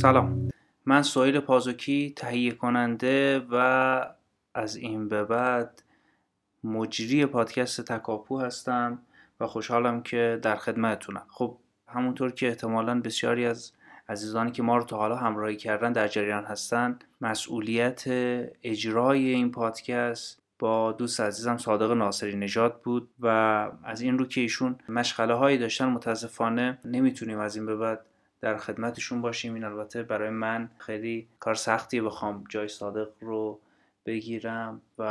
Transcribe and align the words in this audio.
سلام. 0.00 0.48
من 0.86 1.02
سویل 1.02 1.40
پازوکی 1.40 2.12
تهیه 2.16 2.52
کننده 2.52 3.46
و 3.50 4.06
از 4.54 4.76
این 4.76 5.08
به 5.08 5.24
بعد 5.24 5.82
مجری 6.64 7.26
پادکست 7.26 7.80
تکاپو 7.80 8.40
هستم 8.40 8.98
و 9.40 9.46
خوشحالم 9.46 10.02
که 10.02 10.38
در 10.42 10.56
خدمتتونم. 10.56 11.26
خب 11.28 11.56
همونطور 11.88 12.30
که 12.30 12.48
احتمالا 12.48 13.00
بسیاری 13.00 13.46
از 13.46 13.72
عزیزانی 14.08 14.50
که 14.50 14.62
ما 14.62 14.76
رو 14.76 14.84
تا 14.84 14.96
حالا 14.96 15.16
همراهی 15.16 15.56
کردن 15.56 15.92
در 15.92 16.08
جریان 16.08 16.44
هستن 16.44 16.98
مسئولیت 17.20 18.04
اجرای 18.62 19.28
این 19.28 19.50
پادکست 19.50 20.38
با 20.58 20.92
دوست 20.92 21.20
عزیزم 21.20 21.56
صادق 21.56 21.92
ناصری 21.92 22.36
نژاد 22.36 22.80
بود 22.82 23.10
و 23.20 23.26
از 23.84 24.00
این 24.00 24.18
رو 24.18 24.26
که 24.26 24.40
ایشون 24.40 24.78
مشغله 24.88 25.34
هایی 25.34 25.58
داشتن 25.58 25.86
متاسفانه 25.86 26.78
نمی‌تونیم 26.84 27.38
از 27.38 27.56
این 27.56 27.66
به 27.66 27.76
بعد 27.76 28.00
در 28.40 28.56
خدمتشون 28.56 29.22
باشیم. 29.22 29.54
این 29.54 29.64
البته 29.64 30.02
برای 30.02 30.30
من 30.30 30.70
خیلی 30.78 31.28
کار 31.38 31.54
سختی 31.54 32.00
بخوام 32.00 32.44
جای 32.48 32.68
صادق 32.68 33.08
رو 33.20 33.60
بگیرم 34.06 34.80
و 34.98 35.02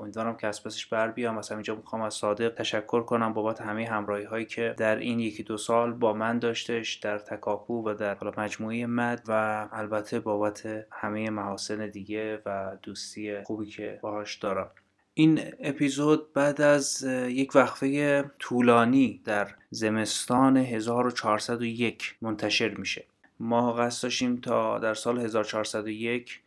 امیدوارم 0.00 0.36
که 0.36 0.46
از 0.46 0.62
پسش 0.64 0.86
بر 0.86 1.10
بیام. 1.10 1.34
مثلا 1.34 1.56
اینجا 1.56 1.74
می‌خوام 1.74 2.02
از 2.02 2.14
صادق 2.14 2.54
تشکر 2.54 3.02
کنم 3.02 3.32
بابت 3.32 3.60
همه 3.60 3.86
همراهی 3.86 4.24
هایی 4.24 4.44
که 4.44 4.74
در 4.78 4.96
این 4.96 5.20
یکی 5.20 5.42
دو 5.42 5.56
سال 5.56 5.92
با 5.92 6.12
من 6.12 6.38
داشتش 6.38 6.94
در 6.94 7.18
تکاپو 7.18 7.88
و 7.88 7.94
در 7.94 8.16
مجموعه 8.38 8.86
مد 8.86 9.22
و 9.28 9.68
البته 9.72 10.20
بابت 10.20 10.86
همه 10.90 11.30
محاسن 11.30 11.86
دیگه 11.86 12.42
و 12.46 12.76
دوستی 12.82 13.42
خوبی 13.42 13.66
که 13.66 13.98
باهاش 14.02 14.36
دارم. 14.36 14.70
این 15.14 15.40
اپیزود 15.60 16.32
بعد 16.32 16.60
از 16.60 17.02
یک 17.28 17.56
وقفه 17.56 18.22
طولانی 18.38 19.20
در 19.24 19.54
زمستان 19.70 20.56
1401 20.56 22.16
منتشر 22.22 22.74
میشه. 22.74 23.04
ما 23.40 23.72
قصد 23.72 24.02
داشتیم 24.02 24.36
تا 24.36 24.78
در 24.78 24.94
سال 24.94 25.18
1401 25.18 26.40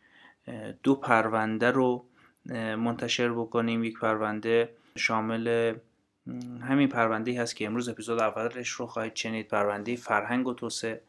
دو 0.82 0.94
پرونده 0.94 1.70
رو 1.70 2.04
منتشر 2.76 3.32
بکنیم. 3.32 3.84
یک 3.84 3.98
پرونده 3.98 4.68
شامل 4.96 5.74
همین 6.60 6.88
پرونده 6.88 7.42
هست 7.42 7.56
که 7.56 7.66
امروز 7.66 7.88
اپیزود 7.88 8.20
اولش 8.20 8.68
رو 8.68 8.86
خواهید 8.86 9.14
شنید. 9.14 9.48
پرونده 9.48 9.96
فرهنگ 9.96 10.48
و 10.48 10.54
توسعه 10.54 11.00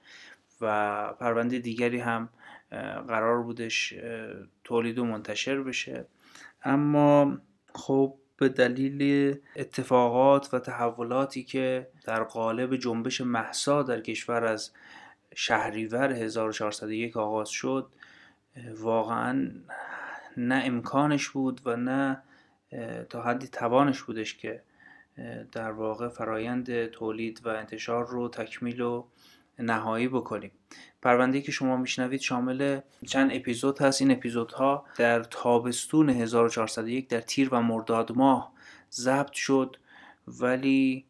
و 0.61 1.13
پرونده 1.13 1.59
دیگری 1.59 1.99
هم 1.99 2.29
قرار 3.07 3.41
بودش 3.41 3.93
تولید 4.63 4.99
و 4.99 5.05
منتشر 5.05 5.61
بشه. 5.61 6.05
اما 6.63 7.37
خب 7.77 8.13
به 8.37 8.49
دلیل 8.49 9.35
اتفاقات 9.55 10.53
و 10.53 10.59
تحولاتی 10.59 11.43
که 11.43 11.87
در 12.05 12.23
قالب 12.23 12.75
جنبش 12.75 13.21
محسا 13.21 13.83
در 13.83 14.01
کشور 14.01 14.45
از 14.45 14.71
شهریور 15.35 16.11
1401 16.11 17.17
آغاز 17.17 17.49
شد 17.49 17.87
واقعا 18.79 19.51
نه 20.37 20.61
امکانش 20.65 21.29
بود 21.29 21.61
و 21.65 21.75
نه 21.75 22.23
تا 23.09 23.21
حدی 23.21 23.47
توانش 23.47 24.01
بودش 24.01 24.37
که 24.37 24.61
در 25.51 25.71
واقع 25.71 26.07
فرایند 26.07 26.85
تولید 26.85 27.41
و 27.45 27.49
انتشار 27.49 28.07
رو 28.07 28.29
تکمیل 28.29 28.81
و 28.81 29.05
نهایی 29.59 30.07
بکنیم. 30.07 30.51
پرونده 31.01 31.41
که 31.41 31.51
شما 31.51 31.77
میشنوید 31.77 32.19
شامل 32.21 32.79
چند 33.07 33.31
اپیزود 33.33 33.81
هست. 33.81 34.01
این 34.01 34.11
اپیزودها 34.11 34.85
در 34.97 35.23
تابستون 35.23 36.09
1401 36.09 37.09
در 37.09 37.21
تیر 37.21 37.49
و 37.53 37.61
مرداد 37.61 38.11
ماه 38.11 38.53
ضبط 38.91 39.31
شد. 39.31 39.77
ولی 40.27 41.05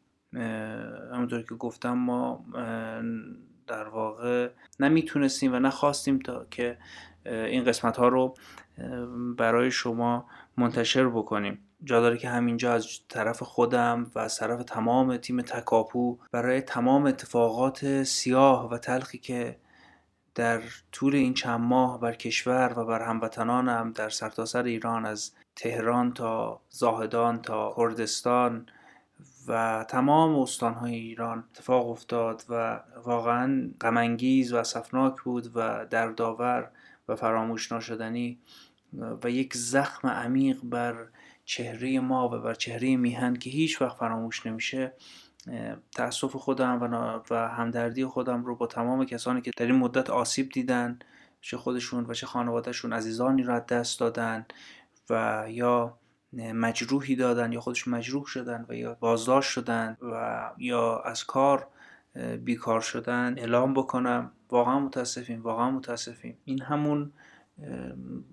همونطور 1.14 1.44
که 1.44 1.56
گفتم 1.56 1.94
ما 1.94 2.46
در 3.68 3.88
واقع 3.88 4.50
نمی‌تونستیم 4.80 5.54
و 5.54 5.60
نخواستیم 5.60 6.20
تا 6.20 6.46
که 6.52 6.78
این 7.26 7.64
قسمت 7.64 7.98
ها 7.98 8.08
رو 8.08 8.36
برای 9.38 9.72
شما 9.72 10.26
منتشر 10.58 11.10
بکنیم. 11.10 11.67
جا 11.84 12.02
داره 12.02 12.18
که 12.18 12.30
همینجا 12.30 12.74
از 12.74 12.88
طرف 13.10 13.44
خودم 13.44 14.12
و 14.16 14.20
از 14.20 14.38
طرف 14.38 14.64
تمام 14.64 15.18
تیم 15.18 15.42
تکاپو 15.42 16.18
برای 16.32 16.62
تمام 16.62 17.06
اتفاقات 17.06 18.04
سیاه 18.04 18.70
و 18.70 18.78
تلخی 18.78 19.18
که 19.18 19.58
در 20.36 20.62
طول 20.92 21.16
این 21.16 21.34
چند 21.34 21.60
ماه 21.60 22.00
بر 22.00 22.14
کشور 22.14 22.74
و 22.80 22.86
بر 22.86 23.02
هموطنانم 23.02 23.92
در 23.92 24.10
سرتاسر 24.10 24.62
سر 24.62 24.64
ایران 24.64 25.06
از 25.06 25.32
تهران 25.56 26.14
تا 26.14 26.62
زاهدان 26.70 27.42
تا 27.42 27.74
کردستان 27.78 28.66
و 29.48 29.86
تمام 29.90 30.40
استانهای 30.40 30.96
ایران 30.96 31.44
اتفاق 31.52 31.90
افتاد 31.90 32.44
و 32.50 32.80
واقعا 33.06 33.72
غمانگیز 33.82 34.54
و 34.54 34.64
صفناک 34.64 35.22
بود 35.22 35.52
و 35.56 35.86
دردآور 35.86 36.72
و 37.08 37.16
فراموش 37.16 37.72
ناشدنی 37.72 38.40
و 39.24 39.30
یک 39.30 39.58
زخم 39.58 40.08
عمیق 40.08 40.60
بر 40.64 41.08
چهره 41.48 42.00
ما 42.00 42.30
و 42.30 42.42
بر 42.42 42.54
چهره 42.54 42.96
میهن 42.96 43.36
که 43.36 43.50
هیچ 43.50 43.82
وقت 43.82 43.98
فراموش 43.98 44.46
نمیشه 44.46 44.94
تاسف 45.96 46.36
خودم 46.36 46.80
و, 47.30 47.36
همدردی 47.48 48.06
خودم 48.06 48.46
رو 48.46 48.56
با 48.56 48.68
تمام 48.68 49.06
کسانی 49.06 49.42
که 49.42 49.52
در 49.58 49.66
این 49.66 49.76
مدت 49.76 50.10
آسیب 50.10 50.50
دیدن 50.50 51.00
چه 51.42 51.58
خودشون 51.58 52.06
و 52.06 52.14
چه 52.14 52.26
خانوادهشون 52.26 52.94
عزیزانی 52.94 53.44
رو 53.44 53.54
از 53.54 53.66
دست 53.66 54.00
دادن 54.00 54.46
و 55.10 55.46
یا 55.50 55.98
مجروحی 56.34 57.16
دادن 57.16 57.52
یا 57.52 57.62
خودشون 57.62 57.94
مجروح 57.94 58.26
شدن 58.26 58.66
و 58.70 58.76
یا 58.76 58.98
بازداشت 59.00 59.52
شدن 59.52 59.98
و 60.02 60.52
یا 60.58 61.00
از 61.00 61.26
کار 61.26 61.68
بیکار 62.44 62.82
شدن 62.82 63.36
اعلام 63.38 63.74
بکنم 63.74 64.32
واقعا 64.50 64.80
متاسفیم 64.80 65.42
واقعا 65.42 65.72
متاسفیم. 65.72 66.38
این 66.46 66.62
همون 66.62 67.12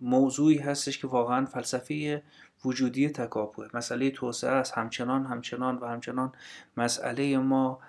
موضوعی 0.01 0.59
هستش 0.59 0.99
که 0.99 1.07
واقعا 1.07 1.45
فلسفه 1.45 2.23
وجودی 2.65 3.09
تکاپوه. 3.09 3.69
مسئله 3.75 4.11
توسعه 4.11 4.51
است. 4.51 4.73
همچنان 4.79 5.27
همچنان 5.27 5.77
و 5.77 5.87
همچنان. 5.87 6.33
مسئله 6.77 7.39
ما 7.39 7.81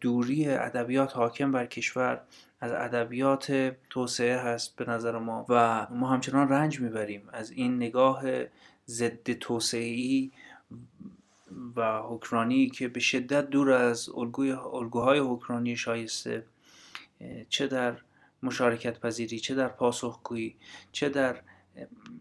دوری 0.00 0.48
ادبیات 0.48 1.16
حاکم 1.16 1.52
بر 1.52 1.66
کشور 1.66 2.20
از 2.60 2.72
ادبیات 2.72 3.74
توسعه 3.90 4.38
هست 4.38 4.76
به 4.76 4.90
نظر 4.90 5.18
ما 5.18 5.46
و 5.48 5.86
ما 5.90 6.08
همچنان 6.08 6.48
رنج 6.48 6.80
می‌بریم 6.80 7.28
از 7.32 7.50
این 7.50 7.76
نگاه 7.76 8.22
ضد 8.88 9.32
توسعه 9.32 10.30
و 11.76 11.98
حکرانی 11.98 12.70
که 12.70 12.88
به 12.88 13.00
شدت 13.00 13.50
دور 13.50 13.70
از 13.72 14.08
الگوی 14.08 14.52
الگوهای 14.52 15.18
حکرانی 15.18 15.76
شایسته 15.76 16.44
چه 17.48 17.66
در 17.66 17.96
مشارکت 18.42 19.00
پذیری 19.00 19.40
چه 19.40 19.54
در 19.54 19.68
پاسخگویی 19.68 20.56
چه 20.92 21.08
در 21.08 21.36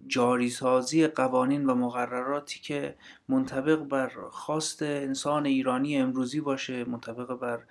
جاریسازی 0.07 1.07
قوانین 1.07 1.65
و 1.65 1.75
مقرراتی 1.75 2.59
که 2.59 2.95
منطبق 3.27 3.79
بر 3.79 4.11
خواست 4.29 4.81
انسان 4.81 5.45
ایرانی 5.45 5.97
امروزی 5.97 6.41
باشه 6.41 6.83
منطبق 6.83 7.39
بر 7.39 7.63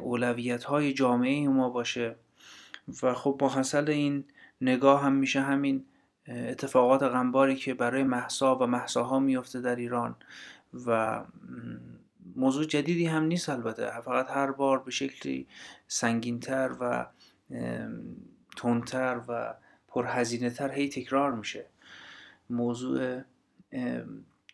اولویت 0.00 0.64
های 0.64 0.92
جامعه 0.92 1.48
ما 1.48 1.70
باشه. 1.70 2.16
و 3.02 3.14
خب 3.14 3.42
حاصل 3.42 3.90
این 3.90 4.24
نگاه 4.60 5.02
هم 5.02 5.12
میشه 5.12 5.40
همین 5.40 5.84
اتفاقات 6.28 7.02
غنباری 7.02 7.56
که 7.56 7.74
برای 7.74 8.02
محسا 8.02 8.56
و 8.56 8.66
محساها 8.66 9.18
میفته 9.18 9.60
در 9.60 9.76
ایران. 9.76 10.16
و 10.86 11.20
موضوع 12.36 12.64
جدیدی 12.64 13.06
هم 13.06 13.24
نیست 13.24 13.48
البته. 13.48 14.00
فقط 14.00 14.30
هر 14.30 14.50
بار 14.50 14.78
به 14.78 14.90
شکلی 14.90 15.46
سنگینتر 15.88 16.70
و 16.80 17.06
تندتر 18.56 19.20
و 19.28 19.54
پرهزینه 19.94 20.50
تر 20.50 20.72
هی 20.72 20.88
تکرار 20.88 21.32
میشه. 21.32 21.66
موضوع 22.50 23.20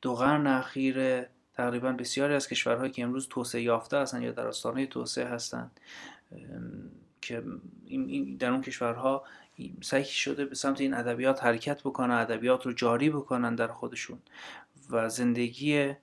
دو 0.02 0.14
قرن 0.14 0.46
اخیر 0.46 1.26
تقریبا 1.54 1.92
بسیاری 1.92 2.34
از 2.34 2.48
کشورهایی 2.48 2.90
که 2.90 3.02
امروز 3.02 3.28
توسعه 3.28 3.62
یافته 3.62 3.98
هستند 3.98 4.22
یا 4.22 4.32
در 4.32 4.46
آستانه 4.46 4.86
توسعه 4.86 5.24
هستند 5.24 5.80
که 7.20 7.42
در 8.38 8.50
اون 8.50 8.62
کشورها 8.62 9.24
سعی 9.82 10.04
شده 10.04 10.44
به 10.44 10.54
سمت 10.54 10.80
این 10.80 10.94
ادبیات 10.94 11.44
حرکت 11.44 11.80
بکنن 11.80 12.14
ادبیات 12.14 12.66
رو 12.66 12.72
جاری 12.72 13.10
بکنن 13.10 13.54
در 13.54 13.68
خودشون 13.68 14.18
و 14.90 15.08
زندگی 15.08 15.94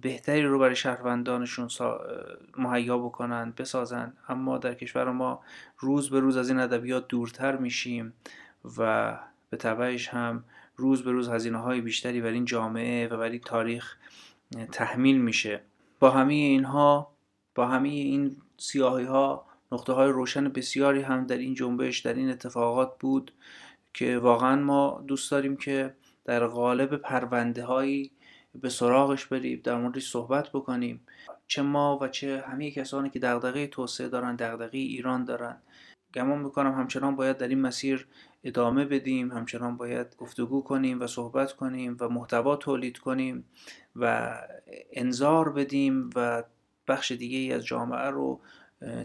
بهتری 0.00 0.42
رو 0.42 0.58
برای 0.58 0.76
شهروندانشون 0.76 1.68
مهیا 2.58 2.98
بکنن 2.98 3.52
بسازن. 3.56 4.12
اما 4.28 4.58
در 4.58 4.74
کشور 4.74 5.10
ما 5.10 5.40
روز 5.78 6.10
به 6.10 6.20
روز 6.20 6.36
از 6.36 6.48
این 6.48 6.58
ادبیات 6.58 7.08
دورتر 7.08 7.56
میشیم 7.56 8.12
و 8.78 9.18
به 9.50 9.56
تبعش 9.56 10.08
هم 10.08 10.44
روز 10.76 11.04
به 11.04 11.12
روز 11.12 11.28
هزینه 11.28 11.58
های 11.58 11.80
بیشتری 11.80 12.20
بر 12.20 12.28
این 12.28 12.44
جامعه 12.44 13.08
و 13.08 13.16
بر 13.16 13.28
این 13.30 13.40
تاریخ 13.40 13.96
تحمیل 14.72 15.20
میشه. 15.20 15.60
با 16.00 16.10
همه 16.10 16.34
اینها 16.34 17.10
با 17.54 17.66
همه 17.66 17.88
این 17.88 18.36
سیاهی 18.56 19.04
ها 19.04 19.46
نقطه 19.72 19.92
های 19.92 20.10
روشن 20.10 20.48
بسیاری 20.48 21.02
هم 21.02 21.26
در 21.26 21.38
این 21.38 21.54
جنبش 21.54 21.98
در 21.98 22.14
این 22.14 22.30
اتفاقات 22.30 22.98
بود 22.98 23.32
که 23.94 24.18
واقعا 24.18 24.56
ما 24.56 25.04
دوست 25.06 25.30
داریم 25.30 25.56
که 25.56 25.94
در 26.24 26.46
قالب 26.46 26.96
پرونده 26.96 27.64
هایی 27.64 28.10
به 28.54 28.68
سراغش 28.68 29.26
بریم 29.26 29.60
در 29.64 29.76
موردش 29.76 30.10
صحبت 30.10 30.48
بکنیم. 30.48 31.00
چه 31.46 31.62
ما 31.62 31.98
و 32.02 32.08
چه 32.08 32.44
همه 32.46 32.70
کسانی 32.70 33.10
که 33.10 33.18
دغدغه 33.18 33.66
توسعه 33.66 34.08
دارن 34.08 34.36
دغدغه 34.36 34.78
ایران 34.78 35.24
دارن. 35.24 35.56
گمان 36.14 36.38
می‌کنم 36.38 36.74
همچنان 36.74 37.16
باید 37.16 37.36
در 37.36 37.48
این 37.48 37.60
مسیر 37.60 38.06
ادامه 38.44 38.84
بدیم 38.84 39.32
همچنان 39.32 39.76
باید 39.76 40.16
گفتگو 40.18 40.62
کنیم 40.62 41.00
و 41.00 41.06
صحبت 41.06 41.52
کنیم 41.52 41.96
و 42.00 42.08
محتوا 42.08 42.56
تولید 42.56 42.98
کنیم 42.98 43.44
و 43.96 44.34
انظار 44.92 45.52
بدیم 45.52 46.10
و 46.16 46.42
بخش 46.88 47.12
دیگه 47.12 47.38
ای 47.38 47.52
از 47.52 47.64
جامعه 47.64 48.10
رو 48.10 48.40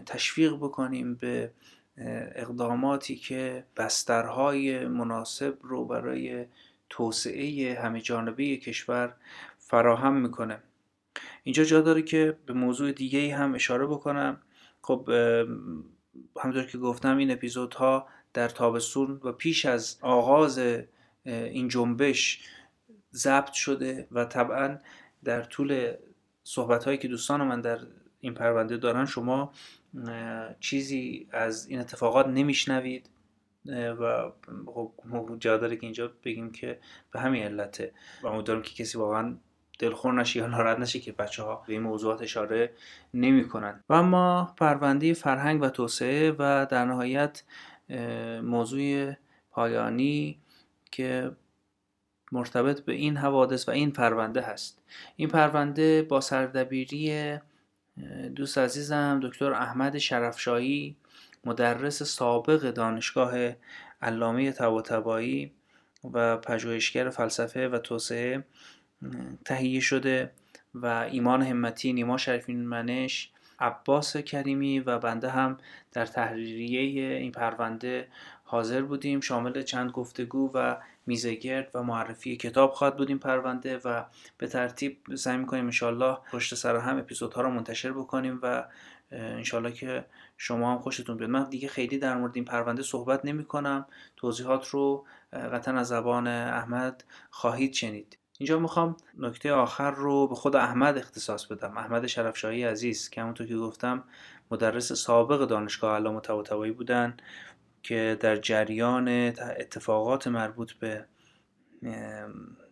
تشویق 0.06 0.56
بکنیم 0.56 1.14
به 1.14 1.52
اقداماتی 2.34 3.16
که 3.16 3.64
بسترهای 3.76 4.86
مناسب 4.86 5.58
رو 5.62 5.84
برای 5.84 6.46
توسعه 6.90 7.78
همه 7.80 8.00
جانبه 8.00 8.56
کشور 8.56 9.14
فراهم 9.58 10.16
می‌کنه. 10.16 10.58
اینجا 11.42 11.64
جا 11.64 11.80
داره 11.80 12.02
که 12.02 12.38
به 12.46 12.52
موضوع 12.52 12.92
دیگه 12.92 13.36
هم 13.36 13.54
اشاره 13.54 13.86
بکنم. 13.86 14.40
خب 14.82 15.08
همونطور 16.40 16.66
که 16.66 16.78
گفتم 16.78 17.16
این 17.16 17.30
اپیزودها 17.30 18.08
در 18.32 18.48
تابستون 18.48 19.20
و 19.24 19.32
پیش 19.32 19.66
از 19.66 19.98
آغاز 20.00 20.60
این 21.24 21.68
جنبش 21.68 22.40
ضبط 23.14 23.52
شده 23.52 24.08
و 24.12 24.24
طبعا 24.24 24.78
در 25.24 25.42
طول 25.42 25.92
صحبت 26.44 26.84
هایی 26.84 26.98
که 26.98 27.08
دوستان 27.08 27.42
من 27.42 27.60
در 27.60 27.78
این 28.20 28.34
پرونده 28.34 28.76
دارن 28.76 29.04
شما 29.04 29.52
چیزی 30.60 31.28
از 31.30 31.66
این 31.68 31.80
اتفاقات 31.80 32.26
نمیشنوید. 32.26 33.08
و 33.70 34.32
خب 34.66 35.36
جا 35.40 35.56
داره 35.56 35.76
که 35.76 35.82
اینجا 35.82 36.12
بگیم 36.24 36.52
که 36.52 36.78
به 37.12 37.20
همین 37.20 37.42
علته. 37.42 37.92
و 38.22 38.26
امیدوارم 38.26 38.62
که 38.62 38.74
کسی 38.74 38.98
واقعا 38.98 39.36
دلخور 39.78 40.14
نشه 40.14 40.38
یا 40.38 40.46
ناراحت 40.46 40.78
نشه 40.78 41.00
که 41.00 41.12
بچه 41.12 41.42
ها 41.42 41.64
به 41.66 41.72
این 41.72 41.82
موضوعات 41.82 42.22
اشاره 42.22 42.72
نمی 43.14 43.48
کنند 43.48 43.84
و 43.88 43.92
اما 43.92 44.54
پرونده 44.56 45.12
فرهنگ 45.12 45.62
و 45.62 45.68
توسعه 45.68 46.32
و 46.38 46.66
در 46.70 46.84
نهایت 46.84 47.42
موضوع 48.42 49.12
پایانی 49.50 50.38
که 50.90 51.30
مرتبط 52.32 52.80
به 52.80 52.92
این 52.92 53.16
حوادث 53.16 53.68
و 53.68 53.70
این 53.70 53.90
پرونده 53.90 54.40
هست. 54.40 54.82
این 55.16 55.28
پرونده 55.28 56.02
با 56.02 56.20
سردبیری 56.20 57.38
دوست 58.36 58.58
عزیزم 58.58 59.20
دکتر 59.22 59.52
احمد 59.52 59.98
شرفشاهی 59.98 60.96
مدرس 61.46 62.02
سابق 62.02 62.70
دانشگاه 62.70 63.32
علامه 64.02 64.52
طباطبایی 64.52 65.52
و 66.12 66.36
پژوهشگر 66.36 67.08
فلسفه 67.08 67.68
و 67.68 67.78
توسعه 67.78 68.44
تهیه 69.44 69.80
شده 69.80 70.30
و 70.74 70.86
ایمان 70.86 71.42
همتی 71.42 71.92
نیما 71.92 72.16
شریفین 72.16 72.66
منش 72.66 73.30
عباس 73.60 74.16
کریمی 74.16 74.80
و 74.80 74.98
بنده 74.98 75.30
هم 75.30 75.58
در 75.92 76.06
تحریریه 76.06 77.16
این 77.16 77.32
پرونده 77.32 78.08
حاضر 78.44 78.82
بودیم. 78.82 79.20
شامل 79.20 79.62
چند 79.62 79.90
گفتگو 79.90 80.50
و 80.54 80.76
میزگرد 81.06 81.70
و 81.74 81.82
معرفی 81.82 82.36
کتاب 82.36 82.70
خواهد 82.70 82.96
بودیم 82.96 83.18
پرونده 83.18 83.78
و 83.78 84.04
به 84.38 84.46
ترتیب 84.46 85.14
سعی 85.14 85.36
می‌کنیم 85.36 85.64
انشالله 85.64 86.16
پشت 86.32 86.54
سر 86.54 86.76
هم 86.76 86.98
اپیزودها 86.98 87.42
رو 87.42 87.50
منتشر 87.50 87.92
بکنیم 87.92 88.38
و 88.42 88.64
انشالله 89.10 89.72
که 89.72 90.04
شما 90.36 90.72
هم 90.72 90.78
خوشتون 90.78 91.16
بیاد. 91.16 91.30
من 91.30 91.48
دیگه 91.48 91.68
خیلی 91.68 91.98
در 91.98 92.16
مورد 92.16 92.32
این 92.34 92.44
پرونده 92.44 92.82
صحبت 92.82 93.24
نمی 93.24 93.44
کنم 93.44 93.86
توضیحات 94.16 94.68
رو 94.68 95.06
قطعا 95.32 95.78
از 95.78 95.88
زبان 95.88 96.26
احمد 96.26 97.04
خواهید 97.30 97.72
شنید. 97.72 98.18
اینجا 98.38 98.58
می‌خوام 98.58 98.96
نکته 99.18 99.52
آخر 99.52 99.90
رو 99.90 100.28
به 100.28 100.34
خود 100.34 100.56
احمد 100.56 100.98
اختصاص 100.98 101.46
بدم. 101.46 101.78
احمد 101.78 102.06
شرفشاهی 102.06 102.64
عزیز 102.64 103.10
که 103.10 103.20
همونطور 103.20 103.46
که 103.46 103.56
گفتم 103.56 104.04
مدرس 104.50 104.92
سابق 104.92 105.46
دانشگاه 105.46 105.96
علامه 105.96 106.20
طباطبایی 106.20 106.72
بودن 106.72 107.16
که 107.82 108.16
در 108.20 108.36
جریان 108.36 109.08
اتفاقات 109.38 110.26
مربوط 110.26 110.72
به 110.72 111.04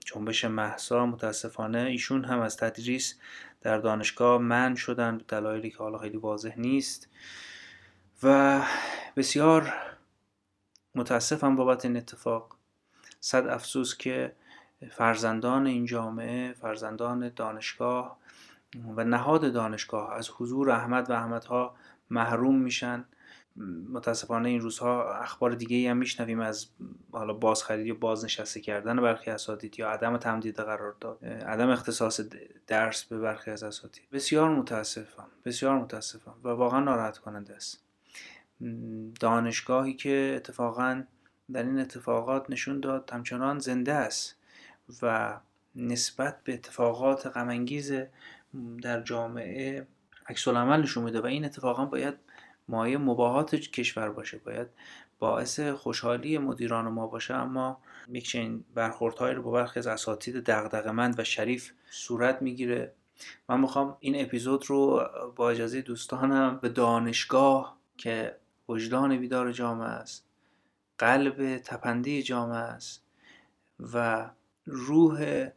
جنبش 0.05 0.45
محسا 0.45 1.07
متاسفانه 1.07 1.79
ایشون 1.79 2.25
هم 2.25 2.41
از 2.41 2.57
تدریس 2.57 3.19
در 3.61 3.79
دانشگاه 3.79 4.39
من 4.39 4.75
شدن. 4.75 5.21
دلایلی 5.29 5.71
که 5.71 5.79
حالا 5.79 5.99
خیلی 5.99 6.17
واضح 6.17 6.55
نیست. 6.57 7.09
و 8.25 8.61
بسیار 9.17 9.73
متاسفم 10.94 11.56
بابت 11.56 11.85
این 11.85 11.97
اتفاق. 11.97 12.56
صد 13.21 13.47
افسوس 13.47 13.97
که 13.97 14.32
فرزندان 14.91 15.67
این 15.67 15.87
جامعه 15.87 16.53
فرزندان 16.53 17.32
دانشگاه 17.37 18.19
و 18.97 19.05
نهاد 19.05 19.53
دانشگاه 19.53 20.15
از 20.15 20.31
حضور 20.31 20.71
احمد 20.71 21.11
و 21.11 21.12
احمدها 21.12 21.75
محروم 22.11 22.59
میشن. 22.59 23.05
متاسفانه 23.93 24.49
این 24.49 24.61
روزها 24.61 25.15
اخبار 25.15 25.55
دیگه 25.55 25.91
هم 25.91 25.97
میشنویم 25.97 26.41
از 26.41 26.67
حالا 27.12 27.32
بازخرید 27.32 27.87
یا 27.87 27.94
بازنشسته 27.94 28.61
کردن 28.61 29.00
برخی 29.00 29.31
اساتید 29.31 29.79
یا 29.79 29.91
عدم 29.91 30.17
تمدید 30.17 30.56
قرارداد 30.56 31.25
عدم 31.25 31.70
اختصاص 31.70 32.20
درس 32.67 33.05
به 33.05 33.19
برخی 33.19 33.50
از 33.50 33.62
اساتید. 33.62 34.11
بسیار 34.12 34.50
متاسفم 34.50 35.27
بسیار 35.44 35.79
متاسفم 35.79 36.35
و 36.44 36.49
واقعا 36.49 36.81
ناراحت 36.81 37.19
کننده 37.19 37.55
است. 37.56 37.84
دانشگاهی 39.21 39.95
که 39.95 40.33
اتفاقا 40.37 41.03
در 41.53 41.63
این 41.63 41.79
اتفاقات 41.79 42.51
نشون 42.51 42.81
داد 42.81 43.11
همچنان 43.13 43.59
زنده 43.59 43.93
است 43.93 44.37
و 45.03 45.37
نسبت 45.77 46.45
به 46.45 46.55
اتفاقات 46.55 47.27
غمانگیز 47.27 47.93
در 48.83 49.03
جامعه 49.03 49.87
عکس 50.29 50.49
العمل 50.49 50.83
نشون 50.83 51.05
میده 51.05 51.21
و 51.21 51.27
این 51.27 51.45
اتفاقا 51.45 51.85
باید 51.85 52.15
مایه 52.69 52.99
مباهات 52.99 53.55
کشور 53.55 54.11
باشه 54.11 54.39
باید 54.39 54.67
باعث 55.19 55.61
خوشحالی 55.61 56.39
مدیران 56.39 56.89
ما 56.89 57.07
باشه. 57.07 57.35
اما 57.35 57.81
یک 58.09 58.29
چنین 58.29 58.65
برخوردهایی 58.75 59.35
رو 59.35 59.43
با 59.43 59.51
برخی 59.51 59.79
از 59.79 59.87
اساتید 59.87 60.37
دغدغه‌مند 60.37 61.21
و 61.21 61.25
شریف 61.25 61.73
صورت 61.91 62.43
می‌گیره. 62.43 62.93
من 63.49 63.61
می‌خوام 63.61 63.97
این 64.01 64.21
اپیزود 64.25 64.65
رو 64.67 65.09
با 65.37 65.51
اجازه 65.51 65.81
دوستانم 65.81 66.59
به 66.63 66.69
دانشگاه 66.69 67.79
که 67.97 68.37
وجدان 68.69 69.17
بیدار 69.17 69.53
جامعه 69.53 69.89
است. 69.89 70.25
قلب 70.99 71.59
تپنده 71.59 72.23
جامعه 72.23 72.59
است 72.59 73.05
و 73.93 74.31
روح 74.67 75.49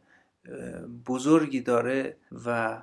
بزرگی 1.06 1.60
داره 1.60 2.16
و 2.44 2.82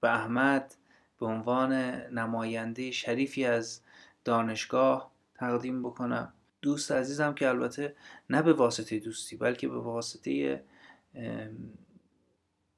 به 0.00 0.14
احمد 0.14 0.74
به 1.20 1.26
عنوان 1.26 1.72
نماینده 2.12 2.90
شریفی 2.90 3.44
از 3.44 3.80
دانشگاه 4.24 5.12
تقدیم 5.34 5.82
بکنم. 5.82 6.32
دوست 6.62 6.92
عزیزم 6.92 7.34
که 7.34 7.48
البته 7.48 7.96
نه 8.30 8.42
به 8.42 8.52
واسطه 8.52 8.98
دوستی 8.98 9.36
بلکه 9.36 9.68
به 9.68 9.78
واسطه 9.78 10.64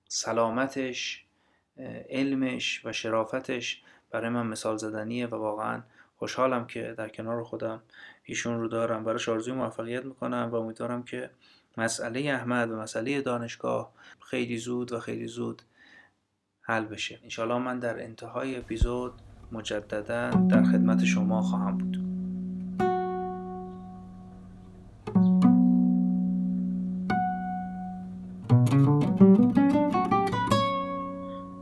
سلامتش 0.08 1.24
علمش 2.10 2.86
و 2.86 2.92
شرافتش 2.92 3.82
برای 4.10 4.30
من 4.30 4.46
مثال 4.46 4.76
زدنیه 4.76 5.26
و 5.26 5.34
واقعا 5.34 5.82
خوشحالم 6.18 6.66
که 6.66 6.94
در 6.98 7.08
کنار 7.08 7.44
خودم 7.44 7.82
ایشون 8.24 8.60
رو 8.60 8.68
دارم. 8.68 9.04
براش 9.04 9.28
آرزوی 9.28 9.54
موفقیت 9.54 10.04
می‌کنم 10.04 10.48
و 10.52 10.54
امیدوارم 10.54 11.02
که 11.02 11.30
مسئله 11.76 12.20
احمد 12.20 12.70
و 12.70 12.76
مسئله 12.76 13.22
دانشگاه 13.22 13.92
خیلی 14.20 14.58
زود 14.58 14.92
و 14.92 15.00
خیلی 15.00 15.26
زود 15.26 15.62
حل 16.60 16.84
بشه. 16.84 17.18
انشالله 17.22 17.58
من 17.58 17.78
در 17.78 18.02
انتهای 18.02 18.56
اپیزود 18.56 19.12
مجددا 19.52 20.30
در 20.30 20.62
خدمت 20.62 21.04
شما 21.04 21.42
خواهم 21.42 21.78
بود. 21.78 21.98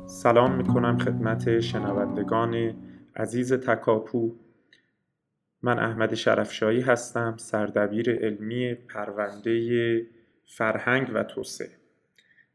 سلام 0.06 0.54
می‌کنم 0.54 0.98
خدمت 0.98 1.60
شنوندگان 1.60 2.74
عزیز 3.16 3.52
تکاپو. 3.52 4.34
من 5.66 5.78
احمد 5.78 6.14
شرفشاهی 6.14 6.80
هستم 6.80 7.36
سردبیر 7.36 8.10
علمی 8.10 8.74
پرونده 8.74 10.06
فرهنگ 10.44 11.10
و 11.14 11.22
توسعه. 11.22 11.70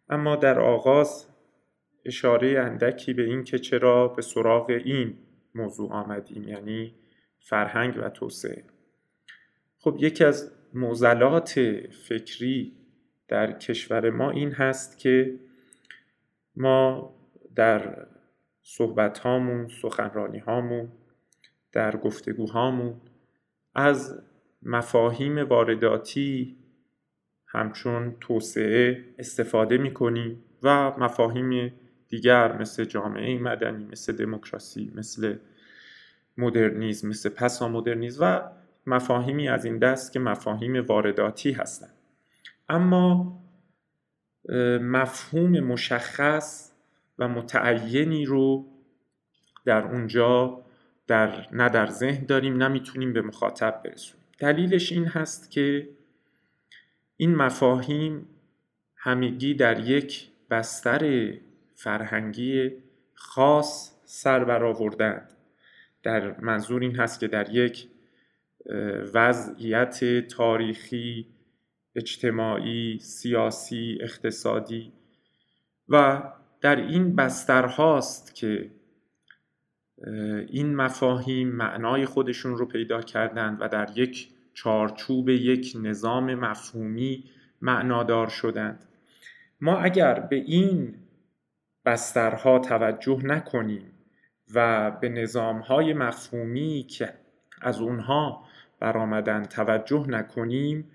اما 0.10 0.36
در 0.36 0.60
آغاز 0.60 1.25
اشاره 2.06 2.60
اندکی 2.60 3.13
به 3.13 3.24
این 3.24 3.44
که 3.44 3.60
چرا 3.60 4.08
به 4.08 4.22
سراغ 4.22 4.70
این 4.70 5.18
موضوع 5.56 5.91
آمدیم 5.91 6.48
یعنی 6.48 6.96
فرهنگ 7.39 7.98
و 7.98 8.10
توسعه. 8.10 8.63
خب 9.77 9.98
یکی 10.00 10.24
از 10.24 10.51
معضلات 10.74 11.60
فکری 12.08 12.74
در 13.27 13.51
کشور 13.51 14.10
ما 14.10 14.32
این 14.32 14.51
هست 14.51 14.98
که 14.98 15.39
ما 16.56 17.13
در 17.56 18.08
صحبت 18.62 19.20
هامون 19.20 19.68
سخنرانی 19.82 20.39
هامون 20.39 20.91
در 21.72 21.96
گفتگوهامون. 21.96 23.01
از 23.75 24.22
مفاهیم 24.63 25.38
وارداتی 25.38 26.58
همچون 27.48 28.16
توسعه 28.20 29.06
استفاده 29.20 29.78
می‌کنیم 29.78 30.44
و 30.63 30.92
مفاهیم 31.00 31.74
دیگر 32.08 32.58
مثل 32.58 32.86
جامعه 32.86 33.40
مدنی 33.40 33.86
مثل 33.86 34.13
دموکراسی 34.13 34.92
مثل 34.96 35.36
مدرنیزم 36.38 37.08
مثل 37.08 37.30
پسا 37.30 37.68
مدرنیزم 37.68 38.24
و 38.24 38.42
مفاهیمی 38.88 39.50
از 39.50 39.66
این 39.66 39.78
دست 39.78 40.13
که 40.13 40.20
مفاهیم 40.20 40.86
وارداتی 40.86 41.51
هستند 41.51 41.94
اما 42.70 43.38
مفهوم 44.82 45.60
مشخص 45.60 46.72
و 47.20 47.28
متعینی 47.28 48.25
رو 48.25 48.66
در 49.66 49.84
اونجا 49.84 50.63
در 51.08 51.48
نه 51.51 51.70
در 51.70 51.88
ذهن 51.88 52.25
داریم 52.25 52.63
نمی‌تونیم 52.63 53.13
به 53.13 53.22
مخاطب 53.22 53.81
برسونیم. 53.86 54.25
دلیلش 54.39 54.91
این 54.91 55.05
هست 55.05 55.51
که 55.51 55.89
این 57.17 57.36
مفاهیم 57.36 58.27
همگی 58.96 59.53
در 59.53 59.79
یک 59.79 60.27
بستر 60.50 61.34
فرهنگی 61.75 62.72
خاص 63.13 63.91
سر 64.05 64.43
برآوردند 64.43 65.31
در 66.03 66.41
منظور 66.41 66.81
این 66.81 66.96
هست 66.96 67.20
که 67.20 67.27
در 67.27 67.55
یک 67.55 67.88
وضعیت 69.13 70.27
تاریخی 70.27 71.27
اجتماعی 71.96 73.00
سیاسی 73.00 73.98
اقتصادی 74.01 74.91
و 75.89 76.24
در 76.62 76.75
این 76.75 77.15
بسترهاست 77.15 78.36
که 78.36 78.72
این 80.48 80.75
مفاهیم 80.75 81.48
معنای 81.48 82.05
خودشون 82.05 82.58
رو 82.58 82.65
پیدا 82.65 83.01
کردند 83.01 83.58
و 83.62 83.67
در 83.67 83.89
یک 83.96 84.29
چارچوب 84.53 85.29
یک 85.29 85.77
نظام 85.81 86.36
مفهومی 86.36 87.24
معنادار 87.62 88.27
شدند. 88.27 88.86
ما 89.62 89.77
اگر 89.77 90.20
به 90.20 90.36
این 90.36 90.96
بسترها 91.86 92.60
توجه 92.60 93.25
نکنیم 93.25 93.91
و 94.53 94.91
به 94.91 95.10
نظامهای 95.10 95.93
مفهومی 95.93 96.86
که 96.89 97.13
از 97.62 97.81
اونها 97.81 98.43
برآمدن 98.79 99.43
توجه 99.43 100.05
نکنیم 100.08 100.91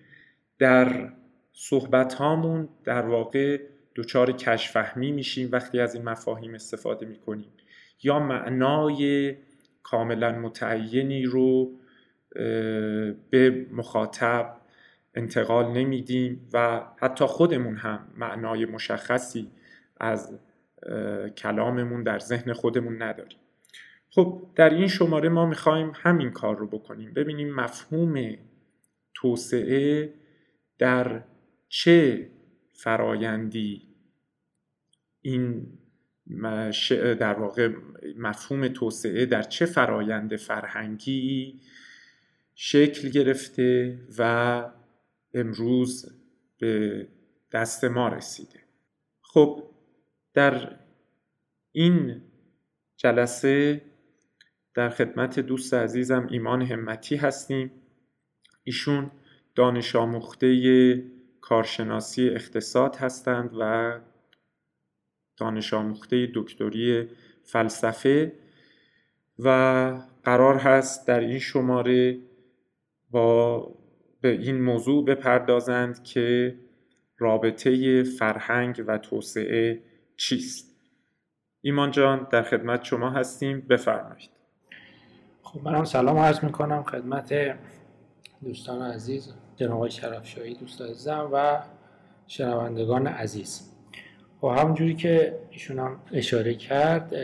در 0.59 1.13
صحبت 1.53 2.15
هامون 2.15 2.69
در 2.85 3.07
واقع 3.07 3.61
دچار 3.97 4.33
کشفهمی 4.33 5.13
میشیم 5.13 5.49
وقتی 5.53 5.81
از 5.81 5.95
این 5.95 6.05
مفاهیم 6.05 6.55
استفاده 6.55 7.07
می‌کنیم. 7.07 7.53
یا 8.03 8.19
معنای 8.19 9.35
کاملا 9.83 10.33
متعینی 10.33 11.25
رو 11.25 11.73
به 13.31 13.67
مخاطب 13.73 14.57
انتقال 15.15 15.73
نمیدیم 15.73 16.49
و 16.53 16.83
حتی 16.97 17.25
خودمون 17.25 17.77
هم 17.77 18.09
معنای 18.17 18.65
مشخصی 18.65 19.51
از 20.01 20.39
کلاممون 21.37 22.03
در 22.03 22.19
ذهن 22.19 22.53
خودمون 22.53 23.03
نداریم. 23.03 23.39
خب 24.11 24.43
در 24.55 24.71
این 24.71 24.89
شماره 24.89 25.29
ما 25.29 25.47
می‌خوایم 25.47 25.93
همین 25.95 26.31
کار 26.31 26.57
رو 26.57 26.67
بکنیم. 26.67 27.13
ببینیم 27.13 27.55
مفهوم 27.55 28.37
توسعه 29.15 30.15
در 30.79 31.23
چه 31.69 32.29
فرایندی 32.73 33.83
این 35.23 35.67
در 37.21 37.35
واقع 37.35 37.75
مفهوم 38.19 38.69
توسعه 38.69 39.27
در 39.27 39.43
چه 39.43 39.67
فرایند 39.67 40.37
فرهنگی 40.37 41.61
شکل 42.55 43.09
گرفته 43.09 43.99
و 44.19 44.65
امروز 45.35 46.13
به 46.59 47.09
دست 47.53 47.85
ما 47.85 48.09
رسیده. 48.09 48.61
خب 49.23 49.63
در 50.35 50.77
این 51.73 52.23
جلسه 52.97 53.83
در 54.75 54.91
خدمت 54.91 55.41
دوست 55.41 55.75
عزیزم 55.75 56.27
ایمان 56.31 56.63
همتی 56.63 57.17
هستیم. 57.17 57.71
ایشون 58.65 59.11
دانش 59.55 59.97
آموخته 59.97 61.05
کارشناسی 61.41 62.29
اقتصاد 62.29 62.97
هستند 62.97 63.51
و 63.61 63.93
دانش 65.37 65.75
آموخته 65.75 66.29
دکتری 66.35 67.09
فلسفه 67.45 68.33
و 69.39 69.49
قرار 70.25 70.57
هست 70.57 71.09
در 71.09 71.21
این 71.21 71.39
شماره 71.39 72.19
با 73.11 73.61
به 74.21 74.29
این 74.29 74.61
موضوع 74.61 75.05
بپردازند 75.05 76.03
که 76.03 76.55
رابطه 77.19 78.03
فرهنگ 78.03 78.85
و 78.87 78.99
توسعه 78.99 79.83
چیست. 80.17 80.77
ایمان 81.61 81.91
جان 81.91 82.29
در 82.33 82.43
خدمت 82.43 82.85
شما 82.85 83.11
هستیم. 83.11 83.61
بفرمایید. 83.61 84.31
خب 85.43 85.61
منم 85.65 85.85
سلام 85.85 86.19
عرض 86.19 86.45
می‌کنم 86.45 86.83
خدمت 86.83 87.59
دوستان 88.45 88.83
عزیز 88.83 89.35
جناب 89.57 89.89
شرفشاهی 89.89 90.55
دوست 90.55 90.83
عزیزم 90.83 91.31
و 91.33 91.63
شنوندگان 92.27 93.07
عزیز. 93.07 93.76
و 94.43 94.49
خب 94.49 94.59
همونجوری 94.59 94.95
که 94.95 95.37
ایشون 95.51 95.79
هم 95.79 95.97
اشاره 96.13 96.55
کرد 96.55 97.15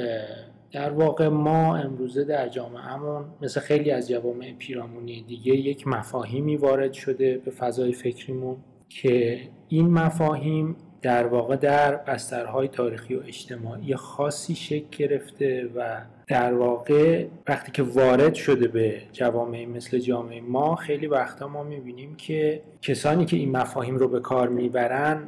در 0.72 0.90
واقع 0.90 1.28
ما 1.28 1.76
امروزه 1.76 2.24
در 2.24 2.48
جامعهمون 2.48 3.24
مثل 3.42 3.60
خیلی 3.60 3.90
از 3.90 4.08
جوامع 4.08 4.52
پیرامونی 4.52 5.22
دیگه 5.22 5.52
یک 5.52 5.88
مفاهیمی 5.88 6.56
وارد 6.56 6.92
شده 6.92 7.38
به 7.38 7.50
فضای 7.50 7.92
فکریمون 7.92 8.56
که 8.88 9.40
این 9.68 9.90
مفاهیم 9.90 10.76
در 11.02 11.26
واقع 11.26 11.56
در 11.56 11.96
بسترهای 11.96 12.68
تاریخی 12.68 13.14
و 13.14 13.22
اجتماعی 13.26 13.96
خاصی 13.96 14.54
شکل 14.54 14.86
گرفته 14.90 15.70
و 15.76 16.00
در 16.26 16.54
واقع 16.54 17.26
وقتی 17.48 17.72
که 17.72 17.82
وارد 17.82 18.34
شده 18.34 18.68
به 18.68 19.02
جوامع 19.12 19.66
مثل 19.66 19.98
جامعه 19.98 20.40
ما 20.40 20.76
خیلی 20.76 21.06
وقتا 21.06 21.48
ما 21.48 21.62
می‌بینیم 21.62 22.14
که 22.14 22.62
کسانی 22.82 23.24
که 23.24 23.36
این 23.36 23.56
مفاهیم 23.56 23.96
رو 23.96 24.08
به 24.08 24.20
کار 24.20 24.48
می‌برن 24.48 25.22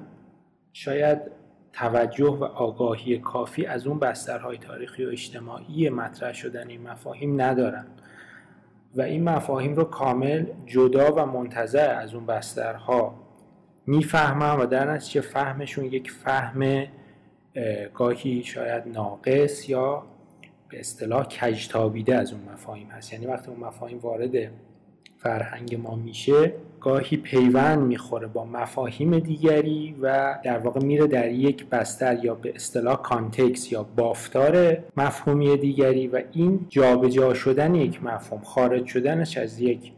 شاید 0.73 1.19
توجه 1.75 2.31
و 2.31 2.45
آگاهی 2.45 3.19
کافی 3.19 3.67
از 3.67 3.87
اون 3.87 3.99
بسترهای 3.99 4.59
تاریخی 4.59 5.05
و 5.05 5.09
اجتماعی 5.09 5.89
مطرح 5.91 6.33
شدن 6.33 6.69
این 6.69 6.89
مفاهیم 6.89 7.41
ندارن. 7.41 7.87
و 8.95 9.03
این 9.03 9.25
مفاهیم 9.25 9.75
رو 9.75 9.85
کامل 9.85 10.47
جدا 10.67 11.15
و 11.15 11.27
منتظر 11.27 11.95
از 11.95 12.15
اون 12.15 12.27
بسترها 12.27 13.15
می‌فهمن 13.87 14.57
و 14.57 14.67
در 14.67 14.93
نتیجه 14.93 15.21
فهمشون 15.21 15.85
یک 15.85 16.11
فهم 16.11 16.87
گاهی 17.95 18.43
شاید 18.43 18.89
ناقص 18.89 19.69
یا 19.69 20.03
به 20.69 20.81
اصطلاح 20.81 21.25
کجتابیده 21.25 22.17
از 22.17 22.33
اون 22.33 22.41
مفاهیم 22.53 22.89
هست. 22.89 23.13
یعنی 23.13 23.27
وقتی 23.27 23.51
اون 23.51 23.61
مفاهیم 23.61 23.99
وارد 23.99 24.51
فرهنگ 25.19 25.75
ما 25.75 25.95
میشه 25.95 26.53
گاهی 26.85 27.17
پیوند 27.17 27.79
می‌خوره 27.79 28.27
با 28.27 28.45
مفاهیم 28.45 29.19
دیگری 29.19 29.95
و 30.03 30.39
در 30.45 30.59
واقع 30.59 30.81
میره 30.81 31.07
در 31.07 31.31
یک 31.31 31.67
بستر 31.67 32.25
یا 32.25 32.35
به 32.35 32.53
اصطلاح 32.55 33.03
کانتکس 33.03 33.73
یا 33.73 33.83
بافتار 33.97 34.79
مفهومی 34.97 35.57
دیگری 35.57 36.07
و 36.07 36.23
این 36.33 36.67
جابجا 36.69 37.35
شدن 37.35 37.75
یک 37.75 38.05
مفهوم 38.05 38.43
خارج 38.43 38.87
شدنش 38.87 39.39
از 39.39 39.61
یک 39.61 39.93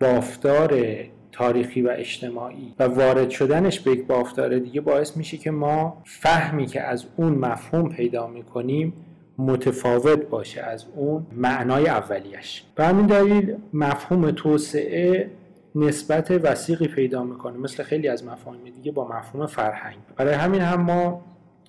بافتار 0.00 0.84
تاریخی 1.32 1.82
و 1.82 1.94
اجتماعی 1.96 2.74
و 2.78 2.84
وارد 2.84 3.30
شدنش 3.30 3.80
به 3.80 3.90
یک 3.90 4.06
بافتار 4.06 4.58
دیگه 4.58 4.80
باعث 4.80 5.16
میشه 5.16 5.36
که 5.36 5.50
ما 5.50 6.02
فهمی 6.04 6.66
که 6.66 6.80
از 6.82 7.04
اون 7.16 7.32
مفهوم 7.32 7.88
پیدا 7.88 8.26
می‌کنیم 8.26 8.92
متفاوت 9.38 10.18
باشه 10.18 10.60
از 10.60 10.86
اون 10.96 11.26
معنای 11.32 11.88
اولیش. 11.88 12.62
به 12.74 12.84
همین 12.84 13.06
دلیل 13.06 13.56
مفهوم 13.72 14.30
توسعه 14.30 15.30
نسبت 15.74 16.30
وسیقی 16.30 16.88
پیدا 16.88 17.22
می‌کنه. 17.22 17.58
مثل 17.58 17.82
خیلی 17.82 18.08
از 18.08 18.24
مفاهیم 18.24 18.64
دیگه 18.64 18.92
با 18.92 19.08
مفهوم 19.08 19.46
فرهنگ. 19.46 19.96
برای 20.16 20.34
همین 20.34 20.60
هم 20.60 20.80
ما 20.80 21.24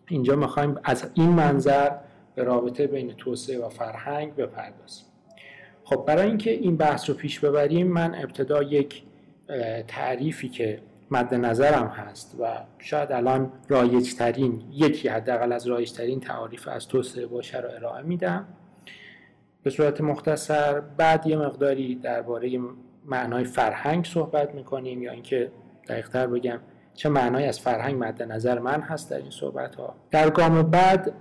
اینجا 0.07 0.35
می‌خوایم 0.35 0.79
از 0.83 1.09
این 1.13 1.29
منظر 1.29 1.91
به 2.35 2.43
رابطه 2.43 2.87
بین 2.87 3.13
توسعه 3.13 3.65
و 3.65 3.69
فرهنگ 3.69 4.35
بپردازیم. 4.35 5.05
خب 5.83 6.03
برای 6.07 6.27
اینکه 6.27 6.51
این 6.51 6.77
بحث 6.77 7.09
رو 7.09 7.15
پیش 7.15 7.39
ببریم 7.39 7.87
من 7.87 8.15
ابتدا 8.15 8.63
یک 8.63 9.03
تعریفی 9.87 10.49
که 10.49 10.81
مد 11.11 11.35
نظرم 11.35 11.87
هست 11.87 12.35
و 12.39 12.45
شاید 12.79 13.11
الان 13.11 13.51
رایجترین 13.69 14.61
یکی 14.71 15.07
حداقل 15.07 15.51
از 15.51 15.67
رایجترین 15.67 16.19
تعاریف 16.19 16.67
از 16.67 16.87
توسعه 16.87 17.25
باشه 17.25 17.59
رو 17.59 17.69
ارائه 17.69 18.03
میدم. 18.03 18.47
به 19.63 19.69
صورت 19.69 20.01
مختصر 20.01 20.79
بعد 20.79 21.27
یه 21.27 21.37
مقداری 21.37 21.95
درباره 21.95 22.59
معنای 23.05 23.43
فرهنگ 23.43 24.05
صحبت 24.05 24.55
می‌کنیم 24.55 25.03
یا 25.03 25.11
اینکه 25.11 25.51
دقیقتر 25.89 26.27
بگم 26.27 26.59
چه 26.93 27.09
معنای 27.09 27.45
از 27.45 27.59
فرهنگ 27.59 28.03
مد 28.03 28.23
نظر 28.23 28.59
من 28.59 28.81
هست 28.81 29.11
در 29.11 29.17
این 29.17 29.29
صحبت 29.29 29.75
ها 29.75 29.95
در 30.11 30.29
گام 30.29 30.61
بعد 30.61 31.13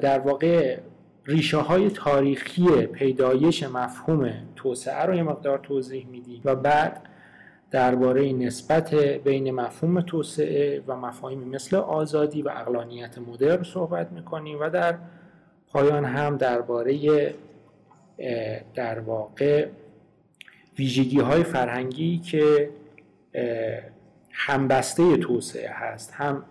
در 0.00 0.18
واقع 0.18 0.78
ریشه 1.26 1.56
های 1.56 1.90
تاریخی 1.90 2.86
پیدایش 2.86 3.62
مفهوم 3.62 4.32
توسعه 4.56 5.02
رو 5.02 5.14
یه 5.14 5.22
مقدار 5.22 5.58
توضیح 5.58 6.06
میدیم 6.06 6.40
و 6.44 6.56
بعد 6.56 7.02
درباره 7.70 8.32
نسبت 8.32 8.94
بین 8.94 9.50
مفهوم 9.50 10.00
توسعه 10.00 10.82
و 10.86 10.96
مفاهیم 10.96 11.48
مثل 11.48 11.76
آزادی 11.76 12.42
و 12.42 12.48
اقلانیت 12.48 13.18
مدرن 13.18 13.62
صحبت 13.62 14.12
می‌کنیم 14.12 14.58
و 14.60 14.70
در 14.70 14.94
پایان 15.72 16.04
هم 16.04 16.36
درباره 16.36 17.34
در 18.74 19.00
واقع 19.00 19.68
ویژگی 20.78 21.20
های 21.20 21.44
فرهنگی 21.44 22.18
که 22.18 22.70
همبسته 24.32 25.16
توسعه 25.16 25.70
هست. 25.70 26.12
هم 26.12 26.44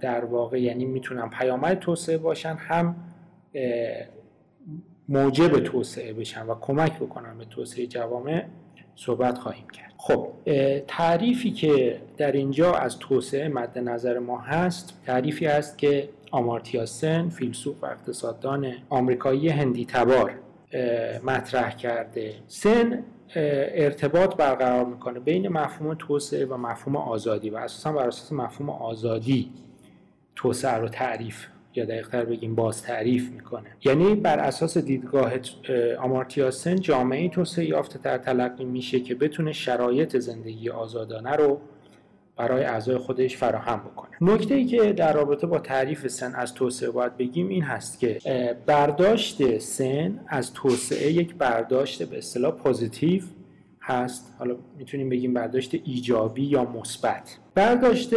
در 0.00 0.24
واقع 0.24 0.60
یعنی 0.60 0.84
می‌تونن 0.84 1.28
پیامد 1.28 1.78
توسعه 1.78 2.18
باشن 2.18 2.54
هم 2.54 2.96
موجب 5.08 5.60
توسعه 5.60 6.12
بشن 6.12 6.46
و 6.46 6.54
کمک 6.60 6.96
بکنن 6.96 7.38
به 7.38 7.44
توسعه 7.44 7.86
جوامع 7.86 8.44
صحبت 8.96 9.38
خواهیم 9.38 9.68
کرد. 9.68 9.92
خب 9.96 10.28
تعریفی 10.88 11.50
که 11.50 12.00
در 12.16 12.32
اینجا 12.32 12.74
از 12.74 12.98
توسعه 12.98 13.48
مد 13.48 13.78
نظر 13.78 14.18
ما 14.18 14.38
هست 14.38 14.94
تعریفی 15.06 15.46
است 15.46 15.78
که 15.78 16.08
آمارتیا 16.30 16.86
سن 16.86 17.28
فیلسوف 17.28 17.82
و 17.82 17.86
اقتصاددان 17.86 18.72
آمریکایی 18.88 19.48
هندی 19.48 19.84
تبار 19.84 20.34
مطرح 21.24 21.76
کرده. 21.76 22.34
سن 22.48 23.02
ارتباط 23.34 24.36
برقرار 24.36 24.84
می‌کنه 24.86 25.20
بین 25.20 25.48
مفهوم 25.48 25.94
توسعه 25.94 26.46
و 26.46 26.56
مفهوم 26.56 26.96
آزادی 26.96 27.50
و 27.50 27.56
اساسا 27.56 27.92
بر 27.92 28.08
اساس 28.08 28.32
مفهوم 28.32 28.70
آزادی 28.70 29.50
توسعه 30.36 30.74
رو 30.74 30.88
تعریف 30.88 31.46
یا 31.74 31.84
دقیقتر 31.84 32.24
بگیم 32.24 32.54
باز 32.54 32.82
تعریف 32.82 33.30
می‌کنه. 33.30 33.76
یعنی 33.84 34.14
بر 34.14 34.38
اساس 34.38 34.78
دیدگاه 34.78 35.32
آمارتیاسن 35.98 36.76
جامعه 36.76 37.28
توسعه 37.28 37.64
یافته 37.64 37.98
تر 37.98 38.18
تلقی 38.18 38.64
میشه 38.64 39.00
که 39.00 39.14
بتونه 39.14 39.52
شرایط 39.52 40.18
زندگی 40.18 40.70
آزادانه 40.70 41.30
رو 41.30 41.60
برای 42.40 42.64
اعضای 42.64 42.96
خودش 42.96 43.36
فراهم 43.36 43.78
بکنه. 43.78 44.10
نکته 44.20 44.54
ای 44.54 44.64
که 44.64 44.92
در 44.92 45.12
رابطه 45.12 45.46
با 45.46 45.58
تعریف 45.58 46.06
سن 46.06 46.34
از 46.34 46.54
توسعه 46.54 46.90
باید 46.90 47.16
بگیم 47.16 47.48
این 47.48 47.62
هست 47.62 47.98
که 47.98 48.18
برداشت 48.66 49.58
سن 49.58 50.20
از 50.28 50.52
توسعه 50.52 51.12
یک 51.12 51.34
برداشت 51.34 52.02
به 52.02 52.18
اصطلاح 52.18 52.52
پوزیتیو 52.52 53.22
هست. 53.80 54.34
حالا 54.38 54.56
می‌تونیم 54.78 55.08
بگیم 55.08 55.34
برداشت 55.34 55.74
ایجابی 55.84 56.42
یا 56.42 56.64
مثبت. 56.64 57.38
برداشت 57.54 58.14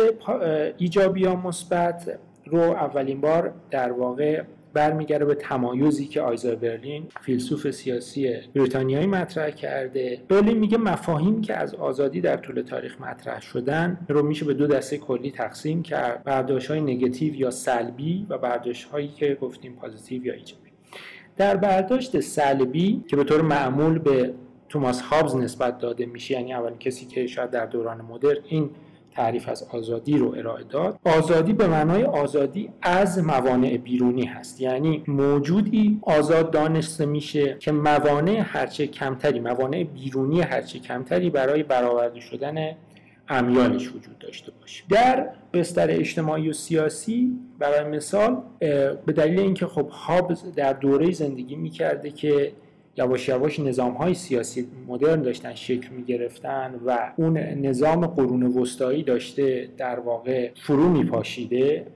ایجابی 0.77 1.21
یا 1.21 1.35
مثبت 1.35 2.19
رو 2.45 2.59
اولین 2.59 3.21
بار 3.21 3.53
در 3.71 3.91
واقع 3.91 4.43
برمیگرده 4.73 5.25
به 5.25 5.35
تمایزی 5.35 6.05
که 6.05 6.21
آیزا 6.21 6.55
برلین 6.55 7.05
فیلسوف 7.21 7.71
سیاسی 7.71 8.35
بریتانیایی 8.55 9.07
مطرح 9.07 9.49
کرده. 9.49 10.21
برلین 10.27 10.57
میگه 10.57 10.77
مفاهیمی 10.77 11.41
که 11.41 11.53
از 11.53 11.75
آزادی 11.75 12.21
در 12.21 12.37
طول 12.37 12.61
تاریخ 12.61 13.01
مطرح 13.01 13.41
شدن 13.41 13.97
رو 14.09 14.23
میشه 14.23 14.45
به 14.45 14.53
دو 14.53 14.67
دسته 14.67 14.97
کلی 14.97 15.31
تقسیم 15.31 15.83
کرد. 15.83 16.23
برداشت 16.23 16.71
های 16.71 16.81
نگتیو 16.81 17.35
یا 17.35 17.51
سلبی 17.51 18.25
و 18.29 18.37
برداشت 18.37 18.87
هایی 18.87 19.07
که 19.07 19.37
گفتیم 19.41 19.73
پازیتیو 19.73 20.25
یا 20.25 20.33
ایجابی. 20.33 20.69
در 21.37 21.57
برداشت 21.57 22.19
سلبی 22.19 23.03
که 23.07 23.15
به 23.15 23.23
طور 23.23 23.41
معمول 23.41 23.99
به 23.99 24.33
توماس 24.69 25.01
هابز 25.01 25.35
نسبت 25.35 25.77
داده 25.77 26.05
میشه 26.05 26.33
یعنی 26.33 26.53
اولین 26.53 26.77
کسی 26.77 27.05
که 27.05 27.27
شاید 27.27 27.49
در 27.49 27.65
دوران 27.65 28.01
مدرن 28.01 28.37
این 28.45 28.69
تعریف 29.15 29.49
از 29.49 29.63
آزادی 29.63 30.17
رو 30.17 30.35
ارائه 30.37 30.63
داد. 30.63 30.99
آزادی 31.05 31.53
به 31.53 31.67
معنای 31.67 32.03
آزادی 32.03 32.69
از 32.81 33.23
موانع 33.23 33.77
بیرونی 33.77 34.25
هست. 34.25 34.61
یعنی 34.61 35.03
موجودی 35.07 35.99
آزاد 36.01 36.51
دانسته 36.51 37.05
میشه 37.05 37.55
که 37.59 37.71
موانع 37.71 38.43
هرچه 38.45 38.87
کمتری 38.87 39.39
موانع 39.39 39.83
بیرونی 39.83 40.41
هرچه 40.41 40.79
کمتری 40.79 41.29
برای 41.29 41.63
برآورده 41.63 42.19
شدن 42.19 42.75
امیالش 43.29 43.87
وجود 43.87 44.19
داشته 44.19 44.51
باشه. 44.61 44.83
در 44.89 45.29
بستر 45.53 45.91
اجتماعی 45.91 46.49
و 46.49 46.53
سیاسی 46.53 47.39
برای 47.59 47.83
مثال 47.83 48.37
به 49.05 49.13
دلیل 49.15 49.39
اینکه 49.39 49.65
خب 49.67 49.89
هابز 49.89 50.51
در 50.55 50.73
دوره 50.73 51.11
زندگی 51.11 51.55
می‌کرده 51.55 52.11
که 52.11 52.51
یواش 52.97 53.27
یواش 53.27 53.59
نظام 53.59 53.93
های 53.93 54.13
سیاسی 54.13 54.67
مدرن 54.87 55.21
داشتن 55.21 55.55
شکل 55.55 55.89
می 55.89 56.03
گرفتن 56.03 56.79
و 56.85 57.13
اون 57.17 57.37
نظام 57.37 58.07
قرون 58.07 58.43
وسطایی 58.43 59.03
داشته 59.03 59.69
در 59.77 59.99
واقع 59.99 60.49
فرو 60.61 60.89
می 60.89 61.03
پاشیده 61.03 61.87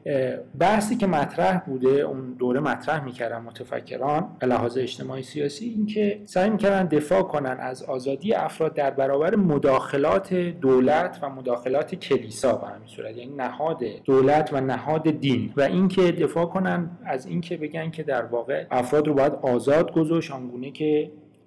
بحثی 0.59 0.95
که 0.95 1.07
مطرح 1.07 1.57
بوده 1.59 1.89
اون 1.89 2.33
دوره 2.39 2.59
مطرح 2.59 3.05
می‌کردن 3.05 3.37
متفکران 3.37 4.27
به 4.39 4.47
لحاظ 4.47 4.77
اجتماعی 4.77 5.23
سیاسی 5.23 5.65
اینکه 5.65 6.19
سعی 6.25 6.49
می‌کردن 6.49 6.85
دفاع 6.85 7.21
کنن 7.21 7.57
از 7.59 7.83
آزادی 7.83 8.33
افراد 8.33 8.73
در 8.73 8.91
برابر 8.91 9.35
مداخلات 9.35 10.33
دولت 10.33 11.19
و 11.21 11.29
مداخلات 11.29 11.95
کلیسا 11.95 12.55
به 12.55 12.67
همین 12.67 12.87
صورت. 12.87 13.17
یعنی 13.17 13.33
نهاد 13.35 13.83
دولت 14.05 14.53
و 14.53 14.61
نهاد 14.61 15.09
دین. 15.09 15.53
و 15.57 15.61
اینکه 15.61 16.11
دفاع 16.11 16.45
کنن 16.45 16.89
از 17.05 17.25
اینکه 17.25 17.57
بگن 17.57 17.91
که 17.91 18.03
در 18.03 18.25
واقع 18.25 18.65
افراد 18.71 19.07
رو 19.07 19.13
باید 19.13 19.33
آزاد 19.33 19.91
گذاشت 19.91 20.31
آنگونه 20.31 20.71
که 20.71 20.86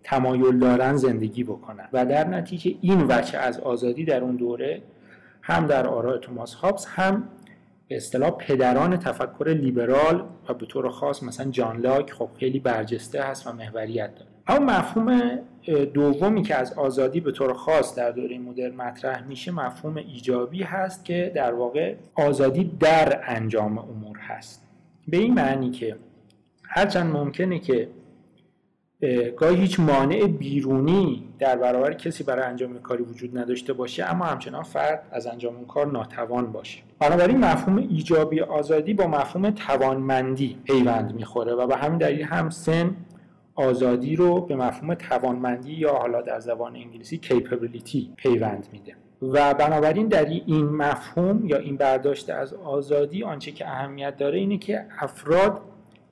تمایل 0.04 0.58
دارن 0.58 0.96
زندگی 0.96 1.44
بکنن. 1.44 1.88
و 1.92 2.06
در 2.06 2.28
نتیجه 2.28 2.74
این 2.80 3.06
وجه 3.08 3.38
از 3.38 3.60
آزادی 3.60 4.04
در 4.04 4.20
اون 4.24 4.36
دوره 4.36 4.82
هم 5.42 5.66
در 5.66 5.86
آراء 5.86 6.16
توماس 6.16 6.54
هابس 6.54 6.86
هم 6.86 7.28
به 7.88 7.96
اصطلاح 7.96 8.30
پدران 8.30 8.96
تفکر 8.96 9.48
لیبرال 9.48 10.24
و 10.48 10.54
به 10.54 10.66
طور 10.66 10.88
خاص 10.88 11.22
مثلا 11.22 11.50
جان 11.50 11.76
لاک 11.76 12.12
خب 12.12 12.28
خیلی 12.38 12.58
برجسته 12.58 13.22
هست 13.22 13.46
و 13.46 13.52
محوریت 13.52 14.14
داره. 14.14 14.30
اما 14.46 14.66
مفهوم 14.66 15.38
دومی 15.94 16.42
که 16.42 16.54
از 16.54 16.72
آزادی 16.72 17.20
به 17.20 17.32
طور 17.32 17.52
خاص 17.52 17.94
در 17.94 18.10
دوره 18.10 18.38
مدرن 18.38 18.74
مطرح 18.74 19.26
میشه 19.28 19.52
مفهوم 19.52 19.96
ایجابی 19.96 20.62
هست 20.62 21.04
که 21.04 21.32
در 21.34 21.54
واقع 21.54 21.94
آزادی 22.14 22.64
در 22.80 23.20
انجام 23.26 23.78
امور 23.78 24.18
هست. 24.18 24.66
به 25.08 25.16
این 25.16 25.34
معنی 25.34 25.70
که 25.70 25.96
هرچند 26.64 27.12
ممکنه 27.12 27.58
که 27.58 27.88
گاهی 29.36 29.56
هیچ 29.56 29.80
مانع 29.80 30.26
بیرونی 30.26 31.24
در 31.38 31.56
برابر 31.56 31.92
کسی 31.92 32.24
برای 32.24 32.44
انجام 32.44 32.78
کاری 32.78 33.02
وجود 33.02 33.38
نداشته 33.38 33.72
باشه 33.72 34.04
اما 34.04 34.24
همچنان 34.24 34.62
فرد 34.62 35.02
از 35.12 35.26
انجام 35.26 35.56
اون 35.56 35.66
کار 35.66 35.86
ناتوان 35.86 36.52
باشه. 36.52 36.78
بنابراین 36.98 37.38
مفهوم 37.38 37.76
ایجابی 37.76 38.40
آزادی 38.40 38.94
با 38.94 39.06
مفهوم 39.06 39.50
توانمندی 39.50 40.56
پیوند 40.64 41.14
می‌خوره 41.14 41.52
و 41.52 41.66
به 41.66 41.76
همین 41.76 41.98
دلیل 41.98 42.22
هم 42.22 42.50
سن 42.50 42.96
آزادی 43.54 44.16
رو 44.16 44.40
به 44.40 44.56
مفهوم 44.56 44.94
توانمندی 44.94 45.72
یا 45.72 45.92
حالا 45.92 46.22
در 46.22 46.40
زبان 46.40 46.76
انگلیسی 46.76 47.20
capability 47.24 48.16
پیوند 48.16 48.66
میده. 48.72 48.94
و 49.22 49.54
بنابراین 49.54 50.08
در 50.08 50.24
این 50.24 50.64
مفهوم 50.64 51.46
یا 51.46 51.58
این 51.58 51.76
برداشت 51.76 52.30
از 52.30 52.54
آزادی 52.54 53.24
آنچه 53.24 53.52
که 53.52 53.68
اهمیت 53.68 54.16
داره 54.16 54.38
اینه 54.38 54.58
که 54.58 54.84
افراد 54.98 55.60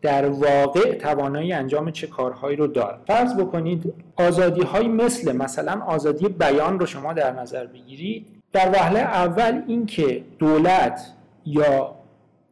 در 0.02 0.28
واقع 0.28 0.94
توانایی 0.94 1.52
انجام 1.52 1.90
چه 1.90 2.06
کارهایی 2.06 2.56
رو 2.56 2.66
دارد 2.66 3.00
فرض 3.06 3.34
بکنید 3.34 3.94
آزادی 4.16 4.62
های 4.62 4.88
مثل 4.88 5.36
مثلا 5.36 5.82
آزادی 5.86 6.28
بیان 6.28 6.78
رو 6.78 6.86
شما 6.86 7.12
در 7.12 7.32
نظر 7.32 7.66
بگیرید. 7.66 8.26
در 8.52 8.70
وهله 8.70 9.00
اول 9.00 9.62
اینکه 9.66 10.24
دولت 10.38 11.12
یا 11.46 11.94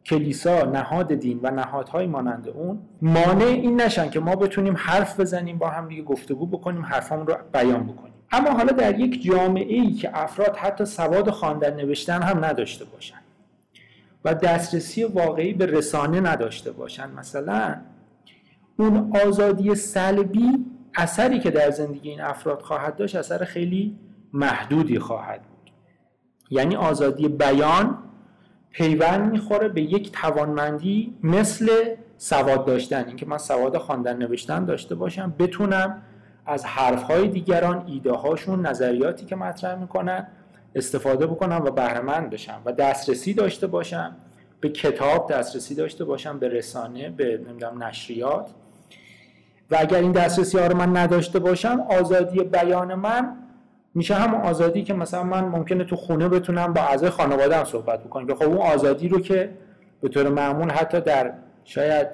کلیسا 0.05 0.63
نهاد 0.63 1.13
دین 1.13 1.39
و 1.43 1.51
نهادهای 1.51 2.07
مانند 2.07 2.49
اون 2.49 2.79
مانع 3.01 3.45
این 3.45 3.81
نشن 3.81 4.09
که 4.09 4.19
ما 4.19 4.35
بتونیم 4.35 4.73
حرف 4.77 5.19
بزنیم 5.19 5.57
با 5.57 5.69
هم 5.69 5.87
دیگه 5.87 6.03
گفتگو 6.03 6.45
بکنیم 6.45 6.85
حرفمون 6.85 7.27
رو 7.27 7.35
بیان 7.53 7.83
بکنیم. 7.83 8.13
اما 8.31 8.49
حالا 8.49 8.71
در 8.71 8.99
یک 8.99 9.23
جامعه 9.23 9.75
ای 9.75 9.91
که 9.91 10.09
افراد 10.13 10.55
حتی 10.55 10.85
سواد 10.85 11.29
خواندن 11.29 11.75
نوشتن 11.75 12.21
هم 12.21 12.45
نداشته 12.45 12.85
باشن. 12.85 13.15
و 14.27 14.33
دسترسی 14.33 15.03
واقعی 15.03 15.53
به 15.53 15.65
رسانه 15.65 16.19
نداشته 16.19 16.71
باشن. 16.71 17.11
مثلا 17.11 17.75
اون 18.77 19.17
آزادی 19.25 19.75
سلبی 19.75 20.65
اثری 20.95 21.39
که 21.39 21.51
در 21.51 21.71
زندگی 21.71 22.09
این 22.09 22.21
افراد 22.21 22.61
خواهد 22.61 22.95
داشت 22.95 23.15
اثر 23.15 23.43
خیلی 23.43 23.99
محدودی 24.33 24.99
خواهد 24.99 25.41
بود. 25.41 25.71
یعنی 26.49 26.75
آزادی 26.75 27.27
بیان 27.27 27.97
پیوند 28.71 29.31
می‌خوره 29.31 29.67
به 29.67 29.81
یک 29.81 30.11
توانمندی 30.11 31.17
مثل 31.23 31.95
سواد 32.17 32.65
داشتن. 32.65 33.07
اینکه 33.07 33.25
من 33.25 33.37
سواد 33.37 33.77
خواندن 33.77 34.17
نوشتن 34.17 34.65
داشته 34.65 34.95
باشم 34.95 35.33
بتونم 35.39 36.01
از 36.45 36.65
حرفهای 36.65 37.27
دیگران 37.27 37.83
ایده 37.87 38.11
هاشون 38.11 38.65
نظریاتی 38.65 39.25
که 39.25 39.35
مطرح 39.35 39.79
می‌کنن 39.79 40.27
استفاده 40.75 41.27
بکنم 41.27 41.61
و 41.65 41.71
بهرهمند 41.71 42.29
بشم 42.29 42.61
و 42.65 42.71
دسترسی 42.71 43.33
داشته 43.33 43.67
باشم 43.67 44.15
به 44.59 44.69
کتاب 44.69 45.31
دسترسی 45.31 45.75
داشته 45.75 46.05
باشم 46.05 46.39
به 46.39 46.49
رسانه 46.49 47.09
به 47.09 47.39
نمی‌دونم 47.49 47.83
نشریات. 47.83 48.49
و 49.71 49.77
اگر 49.79 49.99
این 49.99 50.11
دسترسی 50.11 50.57
ها 50.57 50.67
رو 50.67 50.77
من 50.77 50.97
نداشته 50.97 51.39
باشم 51.39 51.85
آزادی 51.89 52.43
بیان 52.43 52.95
من 52.95 53.37
میشه 53.95 54.15
هم 54.15 54.35
آزادی 54.35 54.83
که 54.83 54.93
مثلا 54.93 55.23
من 55.23 55.45
ممکنه 55.45 55.83
تو 55.83 55.95
خونه 55.95 56.29
بتونم 56.29 56.73
با 56.73 56.81
اعضای 56.81 57.09
خانواده 57.09 57.57
هم 57.57 57.65
صحبت 57.65 58.03
بکنم 58.03 58.35
خب 58.35 58.43
اون 58.43 58.57
آزادی 58.57 59.07
رو 59.07 59.19
که 59.19 59.49
به 60.01 60.09
طور 60.09 60.29
معمول 60.29 60.71
حتی 60.71 61.01
در 61.01 61.33
شاید 61.63 62.07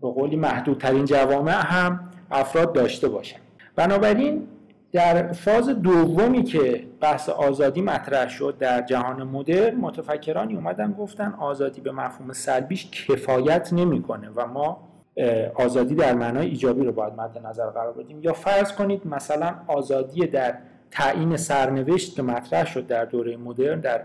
به 0.00 0.08
قولی 0.08 0.36
محدودترین 0.36 1.04
جوامع 1.04 1.52
هم 1.52 2.00
افراد 2.30 2.72
داشته 2.72 3.08
باشن. 3.08 3.38
بنابراین 3.76 4.48
در 4.92 5.32
فاز 5.32 5.68
دومی 5.68 6.42
که 6.42 6.86
بحث 7.00 7.28
آزادی 7.28 7.82
مطرح 7.82 8.28
شد 8.28 8.56
در 8.58 8.82
جهان 8.82 9.22
مدرن 9.22 9.74
متفکرانی 9.74 10.54
اومدن 10.54 10.92
گفتن 10.92 11.34
آزادی 11.38 11.80
به 11.80 11.92
مفهوم 11.92 12.32
سلبیش 12.32 12.90
کفایت 12.90 13.72
نمی‌کنه 13.72 14.30
و 14.36 14.46
ما 14.46 14.90
آزادی 15.54 15.94
در 15.94 16.14
معنای 16.14 16.46
ایجابی 16.46 16.84
رو 16.84 16.92
باید 16.92 17.14
مد 17.14 17.46
نظر 17.46 17.66
قرار 17.66 17.92
بدیم. 17.92 18.22
یا 18.22 18.32
فرض 18.32 18.72
کنید 18.72 19.06
مثلا 19.06 19.54
آزادی 19.66 20.26
در 20.26 20.54
تعیین 20.90 21.36
سرنوشت 21.36 22.16
که 22.16 22.22
مطرح 22.22 22.66
شد 22.66 22.86
در 22.86 23.04
دوره 23.04 23.36
مدرن 23.36 23.80
در 23.80 24.02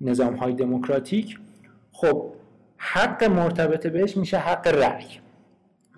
نظام 0.00 0.34
های 0.34 0.52
دموکراتیک 0.52 1.38
خب 1.92 2.32
حق 2.76 3.24
مرتبط 3.24 3.86
بهش 3.86 4.16
میشه 4.16 4.38
حق 4.38 4.66
رأی. 4.68 5.06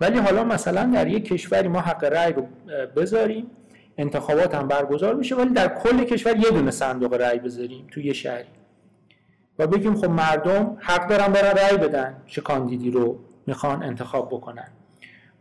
ولی 0.01 0.19
حالا 0.19 0.43
مثلا 0.43 0.91
در 0.93 1.07
یک 1.07 1.25
کشوری 1.25 1.67
ما 1.67 1.79
حق 1.79 2.03
رأی 2.03 2.33
رو 2.33 2.47
بذاریم 2.95 3.51
انتخابات 3.97 4.55
هم 4.55 4.67
برگزار 4.67 5.15
میشه 5.15 5.35
ولی 5.35 5.49
در 5.49 5.67
کل 5.67 6.03
کشور 6.03 6.37
یه 6.37 6.49
دونه 6.49 6.71
صندوق 6.71 7.13
رأی 7.13 7.39
بذاریم 7.39 7.87
توی 7.91 8.03
یه 8.03 8.13
شهری. 8.13 8.47
و 9.59 9.67
بگیم 9.67 9.95
خب 9.95 10.09
مردم 10.09 10.77
حق 10.79 11.09
دارن 11.09 11.27
برن 11.27 11.51
رأی 11.57 11.77
بدن 11.77 12.15
چه 12.25 12.41
کاندیدی 12.41 12.91
رو 12.91 13.19
می‌خوان 13.47 13.83
انتخاب 13.83 14.29
بکنن. 14.29 14.67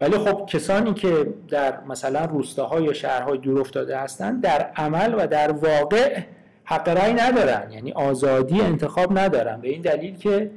ولی 0.00 0.18
خب 0.18 0.46
کسانی 0.46 0.94
که 0.94 1.34
در 1.48 1.84
مثلا 1.84 2.24
روستاها 2.24 2.80
یا 2.80 2.92
شهرهای 2.92 3.38
دور 3.38 3.60
افتاده 3.60 3.98
هستند 3.98 4.42
در 4.42 4.70
عمل 4.76 5.14
و 5.18 5.26
در 5.26 5.52
واقع 5.52 6.22
حق 6.64 6.88
رأی 6.88 7.12
ندارن 7.12 7.70
یعنی 7.70 7.92
آزادی 7.92 8.60
انتخاب 8.60 9.18
ندارن. 9.18 9.60
به 9.60 9.68
این 9.68 9.82
دلیل 9.82 10.16
که 10.16 10.50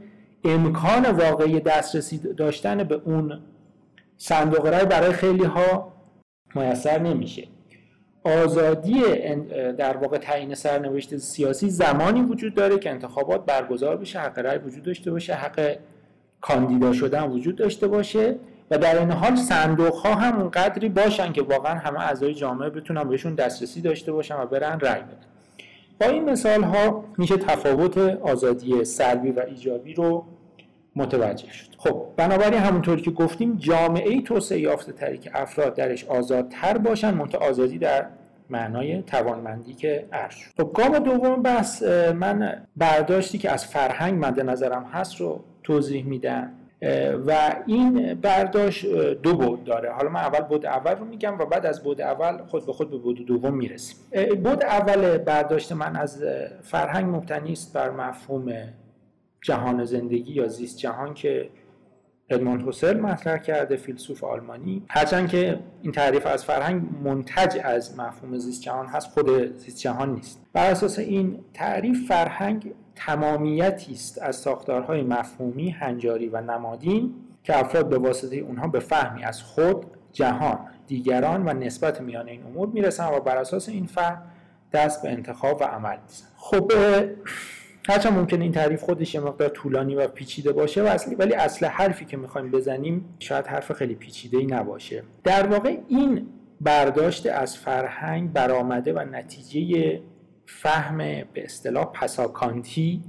امکان 0.43 1.05
واقعی 1.05 1.59
دسترسی 1.59 2.17
داشتن 2.17 2.83
به 2.83 3.01
اون 3.05 3.39
صندوق 4.17 4.65
رأی 4.65 4.85
برای 4.85 5.13
خیلی 5.13 5.43
ها 5.43 5.93
میسر 6.55 6.99
نمیشه. 6.99 7.47
آزادی 8.23 9.03
در 9.77 9.97
واقع 9.97 10.17
تعیین 10.17 10.55
سرنوشت 10.55 11.17
سیاسی 11.17 11.69
زمانی 11.69 12.21
وجود 12.21 12.53
داره 12.53 12.79
که 12.79 12.89
انتخابات 12.89 13.45
برگزار 13.45 13.97
بشه 13.97 14.19
حق 14.19 14.39
رأی 14.39 14.57
وجود 14.57 14.83
داشته 14.83 15.11
باشه 15.11 15.33
حق 15.33 15.75
کاندیدا 16.41 16.93
شدن 16.93 17.23
وجود 17.23 17.55
داشته 17.55 17.87
باشه 17.87 18.35
و 18.71 18.77
در 18.77 18.99
این 18.99 19.11
حال 19.11 19.35
صندوق 19.35 19.93
ها 19.93 20.15
هم 20.15 20.39
اونقدری 20.39 20.89
باشن 20.89 21.31
که 21.31 21.41
واقعا 21.41 21.75
همه 21.75 21.99
اعضای 21.99 22.33
جامعه 22.33 22.69
بتونن 22.69 23.03
بهشون 23.03 23.35
دسترسی 23.35 23.81
داشته 23.81 24.11
باشن 24.11 24.35
و 24.35 24.45
برن 24.45 24.79
رأی 24.79 25.01
بدن. 25.01 25.17
با 26.01 26.07
این 26.07 26.29
مثال 26.29 26.63
ها 26.63 27.03
میشه 27.17 27.37
تفاوت 27.37 27.97
آزادی 28.21 28.85
سلبی 28.85 29.31
و 29.31 29.39
ایجابی 29.47 29.93
رو 29.93 30.25
متوجه 30.99 31.51
شد. 31.51 31.69
خب 31.77 32.05
بنابراین 32.17 32.59
همونطوری 32.59 33.01
که 33.01 33.11
گفتیم 33.11 33.55
جامعه 33.57 34.21
توسعه 34.21 34.59
یافته 34.59 34.91
تری 34.91 35.17
که 35.17 35.31
افراد 35.33 35.75
درش 35.75 36.05
آزادتر 36.05 36.77
باشن 36.77 37.13
منتها 37.13 37.47
آزادی 37.47 37.77
در 37.77 38.05
معنای 38.49 39.01
توانمندی 39.01 39.73
که 39.73 40.05
عرض 40.11 40.35
خب 40.57 40.71
گام 40.73 40.99
دوم 40.99 41.41
بحث 41.41 41.83
من 42.13 42.65
برداشتی 42.77 43.37
که 43.37 43.51
از 43.51 43.65
فرهنگ 43.65 44.25
مد 44.25 44.39
نظرم 44.39 44.83
هست 44.83 45.21
رو 45.21 45.43
توضیح 45.63 46.05
میدم. 46.05 46.51
و 47.27 47.55
این 47.65 48.13
برداشت 48.13 48.85
دو 49.13 49.35
بود 49.35 49.63
داره. 49.63 49.91
حالا 49.91 50.09
من 50.09 50.19
اول 50.19 50.39
بود 50.39 50.65
اول 50.65 50.95
رو 50.95 51.05
میگم 51.05 51.37
و 51.39 51.45
بعد 51.45 51.65
از 51.65 51.83
بود 51.83 52.01
اول 52.01 52.37
خود 52.37 52.65
به 52.65 52.73
خود 52.73 52.91
به 52.91 52.97
بود 52.97 53.25
دوم 53.25 53.55
می‌رسیم. 53.55 53.97
بود 54.43 54.63
اول 54.63 55.17
برداشت 55.17 55.71
من 55.71 55.95
از 55.95 56.23
فرهنگ 56.63 57.15
مبتنی 57.15 57.51
است 57.51 57.73
بر 57.73 57.89
مفهوم 57.89 58.53
جهان 59.41 59.85
زندگی 59.85 60.33
یا 60.33 60.47
زیست 60.47 60.77
جهان 60.77 61.13
که 61.13 61.49
ادموند 62.29 62.61
هوسل 62.61 62.99
مطرح 62.99 63.37
کرده 63.37 63.75
فیلسوف 63.75 64.23
آلمانی. 64.23 64.83
هرچند 64.89 65.29
که 65.29 65.59
این 65.81 65.91
تعریف 65.91 66.25
از 66.25 66.45
فرهنگ 66.45 66.83
منتج 67.03 67.59
از 67.63 67.99
مفهوم 67.99 68.37
زیست 68.37 68.61
جهان 68.61 68.87
هست 68.87 69.07
خود 69.07 69.57
زیست 69.57 69.79
جهان 69.79 70.13
نیست. 70.13 70.41
بر 70.53 70.71
اساس 70.71 70.99
این 70.99 71.39
تعریف 71.53 72.07
فرهنگ 72.07 72.73
تمامیتی 72.95 73.91
است 73.91 74.21
از 74.21 74.35
ساختارهای 74.35 75.01
مفهومی، 75.01 75.69
هنجاری 75.69 76.27
و 76.27 76.41
نمادین 76.41 77.13
که 77.43 77.59
افراد 77.59 77.89
به 77.89 77.97
واسطه 77.97 78.35
اونها 78.35 78.67
به 78.67 78.79
فهمی 78.79 79.23
از 79.23 79.43
خود، 79.43 79.85
جهان، 80.11 80.59
دیگران 80.87 81.49
و 81.49 81.53
نسبت 81.53 82.01
میان 82.01 82.27
این 82.27 82.43
امور 82.43 82.69
می‌رسن 82.69 83.05
و 83.05 83.19
بر 83.19 83.37
اساس 83.37 83.69
این 83.69 83.85
فهم 83.85 84.21
دست 84.73 85.03
به 85.03 85.09
انتخاب 85.09 85.61
و 85.61 85.63
عمل 85.63 85.97
میزن 86.07 86.25
خب 86.37 86.71
هرچند 87.89 88.13
ممکن 88.13 88.41
این 88.41 88.51
تعریف 88.51 88.83
خودش 88.83 89.15
یه 89.15 89.21
مقدار 89.21 89.49
طولانی 89.49 89.95
و 89.95 90.07
پیچیده 90.07 90.51
باشه 90.51 90.83
و 90.83 90.85
اصلی 90.85 91.15
ولی 91.15 91.33
اصل 91.33 91.65
حرفی 91.65 92.05
که 92.05 92.17
می‌خوایم 92.17 92.51
بزنیم 92.51 93.05
شاید 93.19 93.47
حرف 93.47 93.71
خیلی 93.71 93.95
پیچیده 93.95 94.37
ای 94.37 94.45
نباشه. 94.45 95.03
در 95.23 95.47
واقع 95.47 95.77
این 95.87 96.27
برداشت 96.61 97.27
از 97.27 97.57
فرهنگ 97.57 98.33
برآمده 98.33 98.93
و 98.93 98.99
نتیجه 98.99 99.99
فهم 100.45 100.97
به 100.97 101.25
اصطلاح 101.43 101.85
پساکانتی 101.85 103.03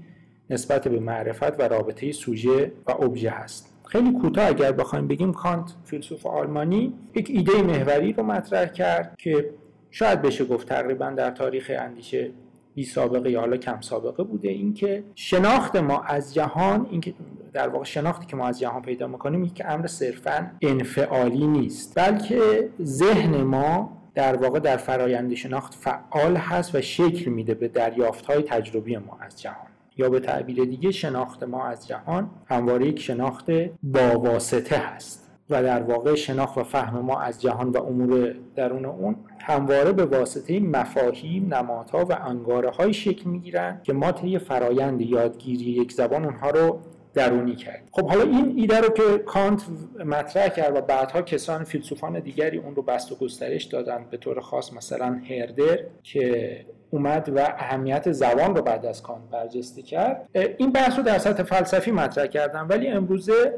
نسبت 0.51 0.88
به 0.88 1.01
معرفت 1.01 1.61
و 1.61 1.62
رابطه 1.62 2.12
سوژه 2.12 2.73
و 2.87 2.90
ابژه 2.90 3.31
هست. 3.31 3.75
خیلی 3.87 4.12
کوتاه 4.12 4.49
اگر 4.49 4.73
بخوایم 4.73 5.09
بگیم 5.09 5.33
کانت 5.33 5.75
فیلسوف 5.85 6.27
آلمانی 6.27 6.95
یک 7.14 7.31
ایده 7.31 7.62
محوری 7.62 8.12
رو 8.12 8.23
مطرح 8.23 8.66
کرد 8.66 9.14
که 9.19 9.51
شاید 9.90 10.23
بشه 10.23 10.45
گفت 10.45 10.69
تقریبا 10.69 11.11
در 11.11 11.31
تاریخ 11.31 11.73
اندیشه 11.79 12.31
بی 12.81 12.87
سابقه 12.87 13.31
یا 13.31 13.40
حالا 13.40 13.57
کم 13.57 13.81
سابقه 13.81 14.23
بوده. 14.23 14.49
اینکه 14.49 15.05
شناخت 15.14 15.77
ما 15.77 16.01
از 16.01 16.35
جهان 16.35 16.87
اینکه 16.90 17.14
در 17.53 17.69
واقع 17.69 17.85
شناختی 17.85 18.27
که 18.27 18.37
ما 18.37 18.49
از 18.49 18.61
جهان 18.61 18.83
پیدا 18.83 19.07
می‌کنیم 19.07 19.45
یک 19.45 19.62
امر 19.69 19.87
صرفا 19.87 20.51
انفعالی 20.62 21.47
نیست 21.47 21.99
بلکه 21.99 22.69
ذهن 22.83 23.43
ما 23.43 23.97
در 24.14 24.37
واقع 24.37 24.59
در 24.59 24.77
فرایند 24.77 25.35
شناخت 25.35 25.75
فعال 25.75 26.37
هست 26.37 26.75
و 26.75 26.81
شکل 26.81 27.31
میده 27.31 27.55
به 27.55 27.69
دریافت 27.69 28.27
های 28.27 28.43
تجربی 28.43 28.97
ما 28.97 29.19
از 29.21 29.40
جهان. 29.43 29.66
یا 29.97 30.11
به 30.11 30.21
تعبیر 30.21 30.64
دیگه 30.64 30.90
شناخت 30.90 31.43
ما 31.43 31.66
از 31.66 31.88
جهان 31.88 32.31
همواره 32.47 32.87
یک 32.87 33.01
شناخت 33.01 33.51
با 33.83 34.19
واسطه 34.19 34.77
هست. 34.77 35.20
و 35.51 35.63
در 35.63 35.83
واقع 35.83 36.15
شناخت 36.15 36.59
و 36.59 36.65
فهم 36.65 36.99
ما 36.99 37.21
از 37.21 37.41
جهان 37.41 37.71
و 37.71 37.83
امور 37.83 38.35
درون 38.57 38.85
اون 38.85 39.17
همواره 39.41 39.93
به 39.93 40.05
واسطه 40.05 40.61
مفاهیم، 40.61 41.55
نمادها 41.55 42.05
و 42.05 42.13
انگاره 42.13 42.71
های 42.71 42.93
شکل 42.93 43.31
می‌گیرن 43.31 43.81
که 43.85 43.93
ما 43.93 44.13
طی 44.13 44.39
فرایند 44.39 45.01
یادگیری 45.01 45.71
یک 45.71 45.93
زبان 45.93 46.25
اونها 46.25 46.51
رو 46.51 46.79
درونی 47.15 47.57
کرد 47.57 47.83
خب 47.91 48.09
حالا 48.09 48.23
این 48.23 48.55
ایده 48.57 48.81
رو 48.81 48.89
که 48.89 49.19
کانت 49.19 49.63
مطرح 50.05 50.49
کرد 50.49 50.77
و 50.77 50.81
بعدها 50.81 51.23
کسان 51.23 51.65
فیلسوفان 51.65 52.21
دیگری 52.21 52.59
اون 52.59 52.75
رو 52.75 52.83
بست 52.83 53.13
و 53.13 53.15
گسترش 53.15 53.65
دادن 53.65 54.07
به 54.11 54.17
طور 54.17 54.41
خاص 54.41 54.73
مثلا 54.73 55.21
هردر 55.31 55.79
که 56.03 56.67
اومد 56.90 57.33
و 57.37 57.38
اهمیت 57.59 58.12
زبان 58.12 58.57
رو 58.57 58.62
بعد 58.62 58.87
از 58.87 59.03
کانت 59.03 59.22
برجسته 59.31 59.83
کرد. 59.83 60.29
این 60.59 60.72
بحث 60.72 60.96
رو 60.96 61.03
در 61.03 61.18
سطح 61.18 61.42
فلسفی 61.42 61.90
مطرح 61.90 62.26
کردم 62.26 62.66
ولی 62.68 62.88
امروزه 62.88 63.55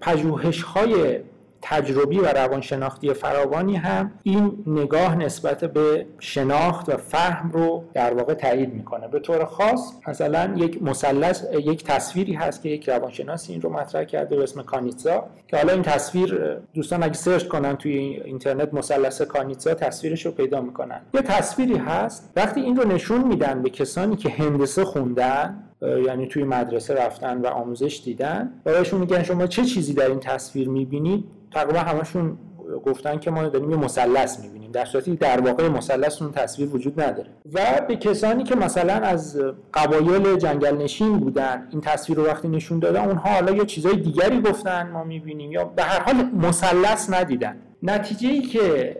پژوهش 0.00 0.62
های 0.62 1.18
تجربی 1.62 2.18
و 2.18 2.26
روانشناختی 2.26 3.12
فراوانی 3.12 3.76
هم 3.76 4.10
این 4.22 4.64
نگاه 4.66 5.16
نسبت 5.16 5.64
به 5.64 6.06
شناخت 6.18 6.88
و 6.88 6.96
فهم 6.96 7.50
رو 7.50 7.84
در 7.94 8.14
واقع 8.14 8.34
تایید 8.34 8.74
می‌کنه. 8.74 9.08
به 9.08 9.20
طور 9.20 9.44
خاص 9.44 9.92
مثلا 10.08 10.54
یک 10.56 10.82
مثلث 10.82 11.44
یک 11.52 11.84
تصویری 11.84 12.32
هست 12.32 12.62
که 12.62 12.68
یک 12.68 12.88
روانشناسی 12.88 13.52
این 13.52 13.62
رو 13.62 13.72
مطرح 13.72 14.04
کرده 14.04 14.36
به 14.36 14.42
اسم 14.42 14.62
کانیتزا 14.62 15.24
که 15.48 15.56
حالا 15.56 15.72
این 15.72 15.82
تصویر 15.82 16.58
دوستان 16.74 17.02
اگه 17.02 17.14
سرچ 17.14 17.44
کنن 17.44 17.76
توی 17.76 17.92
اینترنت 18.24 18.74
مثلث 18.74 19.22
کانیتزا 19.22 19.74
تصویرش 19.74 20.26
رو 20.26 20.32
پیدا 20.32 20.60
می‌کنن. 20.60 21.00
یه 21.14 21.22
تصویری 21.22 21.76
هست 21.76 22.32
وقتی 22.36 22.60
این 22.60 22.76
رو 22.76 22.88
نشون 22.88 23.28
میدن 23.28 23.62
به 23.62 23.70
کسانی 23.70 24.16
که 24.16 24.28
هندسه 24.28 24.84
خوندن 24.84 25.64
یعنی 26.06 26.26
توی 26.26 26.44
مدرسه 26.44 26.94
رفتن 26.94 27.40
و 27.40 27.46
آموزش 27.46 28.02
دیدن. 28.04 28.52
و 28.66 28.72
بهشون 28.72 29.00
میگن 29.00 29.22
شما 29.22 29.46
چه 29.46 29.64
چیزی 29.64 29.94
در 29.94 30.08
این 30.08 30.20
تصویر 30.20 30.68
می‌بینید؟ 30.68 31.24
تقریبا 31.52 31.78
همشون 31.78 32.38
گفتن 32.86 33.18
که 33.18 33.30
ما 33.30 33.48
داریم 33.48 33.70
یه 33.70 33.76
مثلث 33.76 34.40
می‌بینیم. 34.40 34.70
در 34.72 34.84
صورتی 34.84 35.16
در 35.16 35.40
واقع 35.40 35.68
مثلث 35.68 36.22
اون 36.22 36.32
تصویر 36.32 36.68
وجود 36.68 37.00
نداره. 37.00 37.28
و 37.52 37.60
به 37.88 37.96
کسانی 37.96 38.44
که 38.44 38.56
مثلا 38.56 38.92
از 38.92 39.40
قبایل 39.74 40.36
جنگل 40.36 40.76
نشین 40.76 41.20
بودن 41.20 41.68
این 41.70 41.80
تصویر 41.80 42.18
رو 42.18 42.26
وقتی 42.26 42.48
نشون 42.48 42.78
دادن 42.78 43.04
اونها 43.04 43.30
حالا 43.30 43.52
یه 43.52 43.64
چیزای 43.64 43.96
دیگری 43.96 44.40
گفتن 44.40 44.90
ما 44.90 45.04
می‌بینیم 45.04 45.52
یا 45.52 45.64
به 45.64 45.82
هر 45.82 46.00
حال 46.00 46.30
مثلث 46.48 47.10
ندیدن. 47.12 47.56
نتیجه 47.82 48.28
ای 48.28 48.40
که 48.40 48.96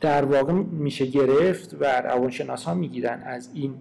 در 0.00 0.24
واقع 0.24 0.52
میشه 0.52 1.06
گرفت 1.06 1.76
و 1.80 1.84
روانشناس 1.84 2.64
ها 2.64 2.74
می‌گیرن 2.74 3.22
از 3.26 3.50
این 3.54 3.74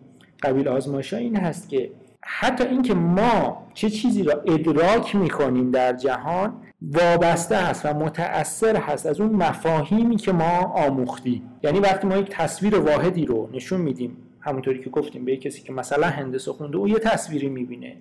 قبیل 0.43 0.67
آزمایش 0.67 1.13
این 1.13 1.35
هست 1.35 1.69
که 1.69 1.89
حتی 2.25 2.63
اینکه 2.63 2.93
ما 2.93 3.67
چه 3.73 3.89
چیزی 3.89 4.23
را 4.23 4.33
ادراک 4.33 5.15
می‌کنیم 5.15 5.71
در 5.71 5.93
جهان 5.93 6.53
وابسته 6.81 7.55
هست 7.55 7.86
و 7.86 7.93
متأثر 7.93 8.75
هست 8.75 9.05
از 9.05 9.21
اون 9.21 9.36
مفاهیمی 9.36 10.15
که 10.15 10.31
ما 10.31 10.57
آموختیم. 10.59 11.41
یعنی 11.63 11.79
وقتی 11.79 12.07
ما 12.07 12.17
یک 12.17 12.29
تصویر 12.29 12.79
واحدی 12.79 13.25
رو 13.25 13.49
نشون 13.53 13.81
میدیم 13.81 14.17
همونطوری 14.39 14.83
که 14.83 14.89
گفتیم 14.89 15.25
به 15.25 15.38
کسی 15.38 15.62
که 15.62 15.73
مثلا 15.73 16.07
هندسه 16.07 16.51
خونده 16.51 16.77
او 16.77 16.88
یه 16.88 16.99
تصویری 16.99 17.49
می‌بینه. 17.49 17.95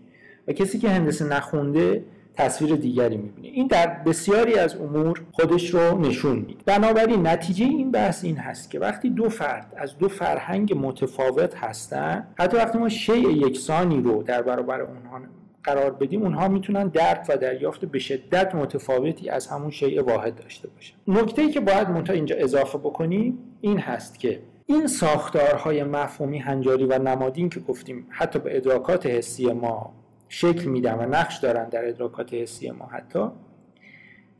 و 0.48 0.52
کسی 0.52 0.78
که 0.78 0.90
هندسه 0.90 1.24
نخونده 1.24 2.04
تصویر 2.36 2.76
دیگری 2.76 3.16
می‌بینه 3.16 3.48
این 3.48 3.66
در 3.66 3.86
بسیاری 3.86 4.54
از 4.54 4.76
امور 4.76 5.22
خودش 5.32 5.70
رو 5.74 5.98
نشون 5.98 6.36
میده. 6.36 6.60
بنابراین 6.66 7.26
نتیجه 7.26 7.64
این 7.64 7.90
بحث 7.90 8.24
این 8.24 8.36
هست 8.36 8.70
که 8.70 8.78
وقتی 8.78 9.10
دو 9.10 9.28
فرد 9.28 9.72
از 9.76 9.98
دو 9.98 10.08
فرهنگ 10.08 10.74
متفاوت 10.86 11.56
هستن 11.56 12.26
حتی 12.38 12.56
وقتی 12.56 12.78
ما 12.78 12.88
شیء 12.88 13.30
یکسانی 13.30 14.02
رو 14.02 14.22
در 14.22 14.42
برابر 14.42 14.80
اونها 14.80 15.20
قرار 15.64 15.90
بدیم 15.90 16.22
اونها 16.22 16.48
می‌تونن 16.48 16.88
درک 16.88 17.26
و 17.28 17.36
دریافت 17.36 17.84
به 17.84 17.98
شدت 17.98 18.54
متفاوتی 18.54 19.30
از 19.30 19.46
همون 19.46 19.70
شیء 19.70 20.02
واحد 20.02 20.34
داشته 20.34 20.68
باشن. 20.68 20.94
نکته 21.08 21.42
ای 21.42 21.50
که 21.50 21.60
باید 21.60 21.90
منتها 21.90 22.14
اینجا 22.14 22.36
اضافه 22.36 22.78
بکنیم 22.78 23.38
این 23.60 23.78
هست 23.78 24.18
که 24.18 24.42
این 24.66 24.86
ساختارهای 24.86 25.84
مفهومی 25.84 26.38
هنجاری 26.38 26.84
و 26.84 26.98
نمادین 26.98 27.48
که 27.48 27.60
گفتیم 27.60 28.06
حتی 28.10 28.38
به 28.38 28.56
ادراکات 28.56 29.06
حسی 29.06 29.52
ما 29.52 29.94
شکل 30.32 30.64
میدن 30.68 30.94
و 30.94 31.02
نقش 31.02 31.38
دارن 31.38 31.68
در 31.68 31.88
ادراکات 31.88 32.34
حسی 32.34 32.70
ما 32.70 32.86
حتی 32.86 33.28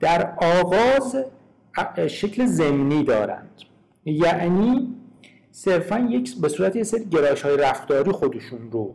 در 0.00 0.34
آغاز 0.36 1.16
شکل 2.08 2.46
زمینی 2.46 3.04
دارند. 3.04 3.50
یعنی 4.04 4.94
صرفا 5.50 5.98
یک 5.98 6.40
به 6.40 6.48
صورت 6.48 6.76
یه 6.76 6.82
سری 6.82 7.04
گرایش 7.04 7.42
های 7.42 7.56
رفتاری 7.56 8.12
خودشون 8.12 8.70
رو 8.70 8.94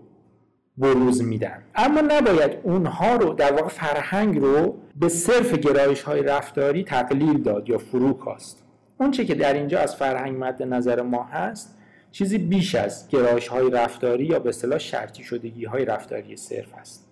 بروز 0.77 1.23
میدن. 1.23 1.63
اما 1.75 2.01
نباید 2.01 2.51
اونها 2.63 3.15
رو 3.15 3.33
در 3.33 3.53
واقع 3.53 3.67
فرهنگ 3.67 4.39
رو 4.39 4.77
به 4.95 5.09
صرف 5.09 5.53
گرایش 5.53 6.01
های 6.01 6.23
رفتاری 6.23 6.83
تقلیل 6.83 7.43
داد 7.43 7.69
یا 7.69 7.77
فرو 7.77 8.13
کاست 8.13 8.63
اون 8.97 9.11
چه 9.11 9.25
که 9.25 9.35
در 9.35 9.53
اینجا 9.53 9.79
از 9.79 9.95
فرهنگ 9.95 10.37
مد 10.43 10.63
نظر 10.63 11.01
ما 11.01 11.23
هست 11.23 11.76
چیزی 12.17 12.37
بیش 12.37 12.75
از 12.75 13.07
گرایش 13.09 13.47
های 13.47 13.69
رفتاری 13.69 14.25
یا 14.25 14.39
به 14.39 14.49
اصطلاح 14.49 14.77
شرطی 14.77 15.23
شدگی 15.23 15.65
های 15.65 15.85
رفتاری 15.85 16.37
صرف 16.37 16.73
است. 16.79 17.07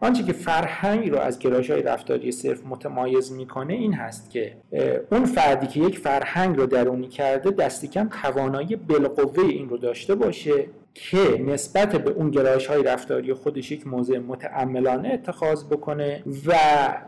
آنچه 0.00 0.22
که 0.22 0.32
فرهنگ 0.32 1.10
رو 1.10 1.18
از 1.18 1.38
گرایش 1.38 1.70
های 1.70 1.82
رفتاری 1.82 2.32
صرف 2.32 2.66
متمایز 2.66 3.32
می‌کنه 3.32 3.74
این 3.74 3.94
هست 3.94 4.30
که 4.30 4.56
اون 5.12 5.24
فردی 5.24 5.66
که 5.66 5.80
یک 5.80 5.98
فرهنگ 5.98 6.56
رو 6.56 6.66
درونی 6.66 7.08
کرده 7.08 7.50
دستی 7.50 7.88
کم 7.88 8.08
توانایی 8.22 8.76
بالقوه 8.76 9.44
این 9.44 9.68
رو 9.68 9.76
داشته 9.76 10.14
باشه 10.14 10.66
که 10.94 11.42
نسبت 11.46 11.96
به 11.96 12.10
اون 12.10 12.30
گرایش 12.30 12.66
های 12.66 12.82
رفتاری 12.82 13.34
خودش 13.34 13.72
یک 13.72 13.86
موضع 13.86 14.18
متعملانه 14.18 15.08
اتخاذ 15.08 15.64
بکنه 15.64 16.22
و 16.46 16.54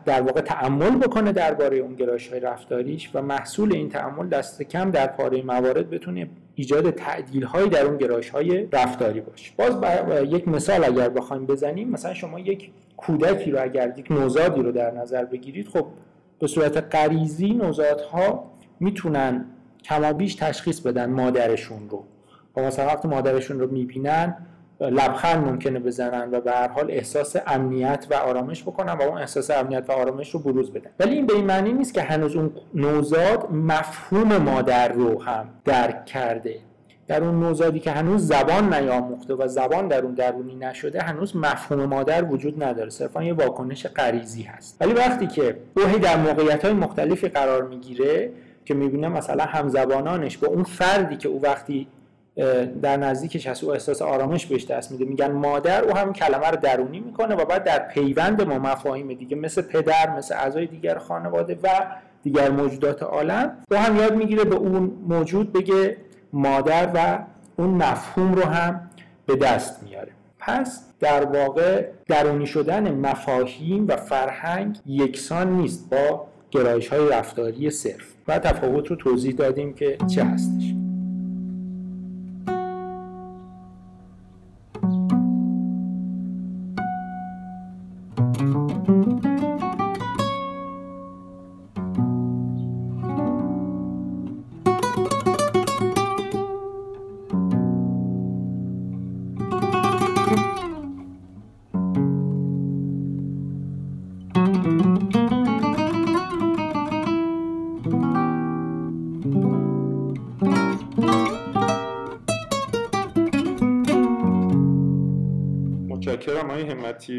در 0.05 0.23
واقع 0.23 0.41
تعمل 0.41 0.97
بکنه 0.97 1.33
درباره 1.33 1.77
اون 1.77 1.95
گرایش 1.95 2.29
های 2.29 2.41
رفتاریش 2.41 3.11
و 3.15 3.23
محصول 3.23 3.73
این 3.73 3.89
تعمل 3.89 4.29
دست 4.29 4.63
کم 4.63 4.91
در 4.91 5.07
پاره 5.07 5.43
موارد 5.43 5.91
بتونه 5.91 6.29
ایجاد 6.59 6.91
تعدیل 6.91 7.45
هایی 7.45 7.69
در 7.69 7.85
اون 7.87 7.97
گرایش 7.97 8.31
های 8.31 8.69
رفتاری 8.73 9.21
باشه 9.21 9.53
باز 9.59 9.77
یک 10.33 10.49
مثال 10.49 10.85
اگر 10.85 11.09
بخوایم 11.09 11.47
بزنیم 11.47 11.89
مثلا 11.89 12.15
شما 12.15 12.41
یک 12.41 12.71
کودکی 12.97 13.51
رو 13.51 13.63
اگر 13.63 13.99
یک 13.99 14.13
نوزادی 14.13 14.63
رو 14.63 14.73
در 14.73 14.91
نظر 14.91 15.25
بگیرید 15.25 15.69
خب 15.69 15.87
به 16.39 16.47
صورت 16.47 16.95
غریزی 16.95 17.55
نوزادها 17.55 18.51
می‌تونن 18.81 19.45
کمابیش 19.85 20.35
تشخیص 20.35 20.81
بدن 20.81 21.11
مادرشون 21.11 21.91
رو. 21.91 22.05
و 22.57 22.61
مثلا 22.61 22.87
وقتی 22.87 23.09
مادرشون 23.09 23.61
رو 23.61 23.71
می‌بینن 23.71 24.37
لبخند 24.81 25.49
ممکنه 25.49 25.79
بزنن 25.79 26.29
و 26.33 26.41
به 26.41 26.53
هر 26.53 26.69
حال 26.69 26.91
احساس 26.91 27.37
امنیت 27.47 28.07
و 28.11 28.15
آرامش 28.15 28.63
بکنن 28.63 28.93
و 28.93 29.03
اون 29.03 29.19
احساس 29.19 29.51
امنیت 29.51 29.85
و 29.89 29.93
آرامش 29.93 30.31
رو 30.31 30.41
بروز 30.41 30.73
بدن. 30.73 30.91
ولی 31.01 31.15
این 31.15 31.27
به 31.27 31.35
این 31.35 31.45
معنی 31.45 31.73
نیست 31.73 31.95
که 31.95 32.03
هنوز 32.03 32.37
اون 32.37 32.51
نوزاد 32.75 33.53
مفهوم 33.53 34.37
مادر 34.37 34.89
رو 34.89 35.23
هم 35.23 35.49
درک 35.65 36.07
کرده. 36.07 36.59
در 37.09 37.25
اون 37.25 37.41
نوزادی 37.41 37.81
که 37.81 37.91
هنوز 37.91 38.27
زبان 38.27 38.75
نیاموخته 38.75 39.35
و 39.35 39.49
زبان 39.49 39.89
در 39.89 40.03
اون 40.03 40.15
درونی 40.15 40.55
نشده 40.55 41.01
هنوز 41.01 41.37
مفهوم 41.37 41.85
مادر 41.85 42.25
وجود 42.25 42.65
نداره. 42.65 42.91
صرفا 42.91 43.25
یه 43.25 43.33
واکنش 43.33 43.87
غریزی 43.87 44.43
هست. 44.43 44.77
ولی 44.81 44.93
وقتی 44.93 45.27
که 45.27 45.57
اوهی 45.77 45.99
در 45.99 46.17
موقعیت 46.17 46.65
های 46.65 46.75
مختلفی 46.75 47.29
قرار 47.29 47.63
می‌گیره 47.63 48.31
که 48.65 48.75
می‌بینه 48.75 49.09
مثلا 49.09 49.45
همزبانانش 49.45 50.39
با 50.39 50.49
اون 50.49 50.63
فردی 50.63 51.17
که 51.17 51.29
او 51.29 51.43
وقتی 51.43 51.87
در 52.83 52.97
نزدیکش 52.97 53.47
هست. 53.47 53.65
او 53.65 53.73
احساس 53.73 54.03
آرامش 54.03 54.47
بهش 54.47 54.67
دست 54.67 54.93
میده. 54.93 55.05
میگن 55.05 55.33
مادر 55.33 55.85
او 55.85 55.97
هم 55.97 56.13
کلمه 56.13 56.47
رو 56.47 56.57
درونی 56.57 57.01
می‌کنه 57.01 57.35
و 57.35 57.45
بعد 57.45 57.65
در 57.65 57.79
پیوند 57.79 58.43
ما 58.43 58.59
مفاهیم 58.59 59.15
دیگه 59.15 59.37
مثل 59.37 59.63
پدر 59.63 60.17
مثل 60.17 60.35
اعضای 60.35 60.67
دیگر 60.67 60.99
خانواده 60.99 61.59
و 61.63 61.69
دیگر 62.23 62.51
موجودات 62.51 63.03
عالم 63.03 63.57
او 63.71 63.77
هم 63.77 63.97
یاد 63.97 64.15
می‌گیره 64.15 64.45
به 64.45 64.55
اون 64.55 64.93
موجود 65.09 65.53
بگه 65.53 65.97
مادر 66.33 66.91
و 66.95 67.19
اون 67.57 67.71
مفهوم 67.71 68.35
رو 68.35 68.43
هم 68.43 68.91
به 69.27 69.37
دست 69.37 69.83
میاره. 69.83 70.13
پس 70.39 70.85
در 71.01 71.25
واقع 71.25 71.87
درونی 72.09 72.47
شدن 72.47 72.95
مفاهیم 72.95 73.89
و 73.89 73.97
فرهنگ 73.97 74.79
یکسان 74.87 75.53
نیست 75.53 75.91
با 75.91 76.27
گرایش 76.51 76.89
های 76.89 77.09
رفتاری 77.09 77.71
صرف. 77.71 78.15
و 78.29 78.39
تفاوت 78.39 78.87
رو 78.87 78.97
توضیح 78.97 79.35
دادیم 79.35 79.75
که 79.75 79.97
چه 80.15 80.25
هستش. 80.25 80.86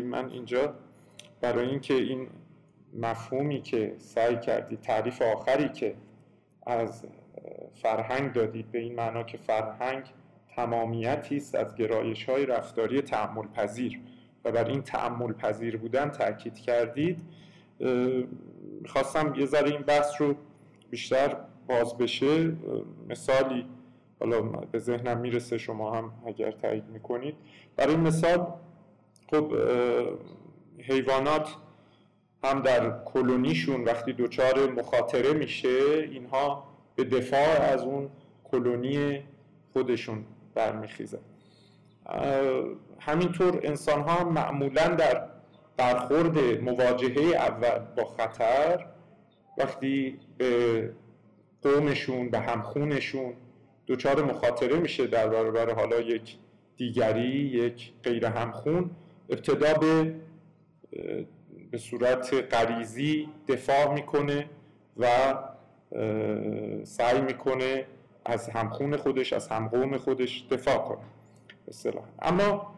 من 0.03 0.29
اینجا 0.29 0.73
برای 1.41 1.69
اینکه 1.69 1.93
این 1.93 2.27
مفهومی 2.93 3.61
که 3.61 3.95
سعی 3.97 4.39
کردی 4.39 4.77
تعریف 4.77 5.21
آخری 5.21 5.69
که 5.69 5.95
از 6.65 7.05
فرهنگ 7.73 8.33
دادید 8.33 8.71
به 8.71 8.79
این 8.79 8.95
معنا 8.95 9.23
که 9.23 9.37
فرهنگ 9.37 10.03
تمامیتی 10.55 11.37
است 11.37 11.55
از 11.55 11.75
گرایش 11.75 12.29
های 12.29 12.45
رفتاری 12.45 13.01
تعمل 13.01 13.47
پذیر 13.47 13.99
و 14.45 14.51
بر 14.51 14.65
این 14.65 14.81
تعمل 14.81 15.33
پذیر 15.33 15.77
بودن 15.77 16.09
تاکید 16.09 16.59
کردید 16.59 17.21
خواستم 18.85 19.33
یه 19.35 19.45
ذره 19.45 19.71
این 19.71 19.81
بحث 19.81 20.21
رو 20.21 20.35
بیشتر 20.89 21.37
باز 21.67 21.97
بشه. 21.97 22.51
مثالی 23.09 23.65
حالا 24.19 24.41
به 24.41 24.79
ذهنم 24.79 25.17
می‌رسه 25.17 25.57
شما 25.57 25.93
هم 25.93 26.11
اگر 26.25 26.51
تایید 26.51 26.89
می‌کنید. 26.89 27.35
برای 27.75 27.95
مثال 27.95 28.47
خب 29.31 29.53
حیوانات 30.79 31.55
هم 32.43 32.61
در 32.61 33.03
کلونیشون 33.05 33.83
وقتی 33.83 34.13
دچار 34.13 34.71
مخاطره 34.71 35.33
میشه 35.33 36.07
اینها 36.11 36.63
به 36.95 37.03
دفاع 37.03 37.61
از 37.61 37.83
اون 37.83 38.09
کلونی 38.43 39.23
خودشون 39.73 40.25
برمیخیزن 40.55 41.19
همینطور 42.99 43.59
انسان 43.63 44.01
ها 44.01 44.23
معمولا 44.23 44.87
در 44.87 45.27
برخورد 45.77 46.61
مواجهه 46.61 47.35
اول 47.35 47.79
با 47.97 48.05
خطر 48.05 48.85
وقتی 49.57 50.19
به 50.37 50.93
قومشون 51.61 52.29
به 52.29 52.39
همخونشون 52.39 53.33
دچار 53.87 54.23
مخاطره 54.23 54.79
میشه 54.79 55.07
در 55.07 55.27
برابر 55.27 55.73
حالا 55.73 55.99
یک 55.99 56.37
دیگری 56.77 57.29
یک 57.29 57.91
غیر 58.03 58.25
همخون 58.25 58.89
ابتدا 59.29 59.73
به 59.73 60.13
به 61.71 61.77
صورت 61.77 62.53
غریزی 62.53 63.29
دفاع 63.47 63.93
می‌کنه 63.93 64.49
و 64.97 65.07
سعی 66.83 67.21
می‌کنه 67.21 67.85
از 68.25 68.49
همخون 68.49 68.97
خودش 68.97 69.33
از 69.33 69.47
همقوم 69.47 69.97
خودش 69.97 70.45
دفاع 70.51 70.77
کنه 70.77 71.05
اصطلاح 71.67 72.03
اما 72.21 72.73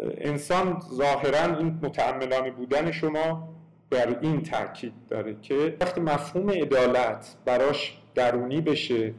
انسان 0.00 0.80
ظاهرا 0.94 1.56
این 1.56 1.78
متعملانه 1.82 2.50
بودن 2.50 2.90
شما 2.90 3.48
بر 3.90 4.18
این 4.20 4.42
تاکید 4.42 4.92
داره 5.08 5.36
که 5.42 5.76
وقتی 5.80 6.00
مفهوم 6.00 6.50
عدالت 6.50 7.36
براش 7.44 7.98
درونی 8.14 8.60
بشه 8.60 9.14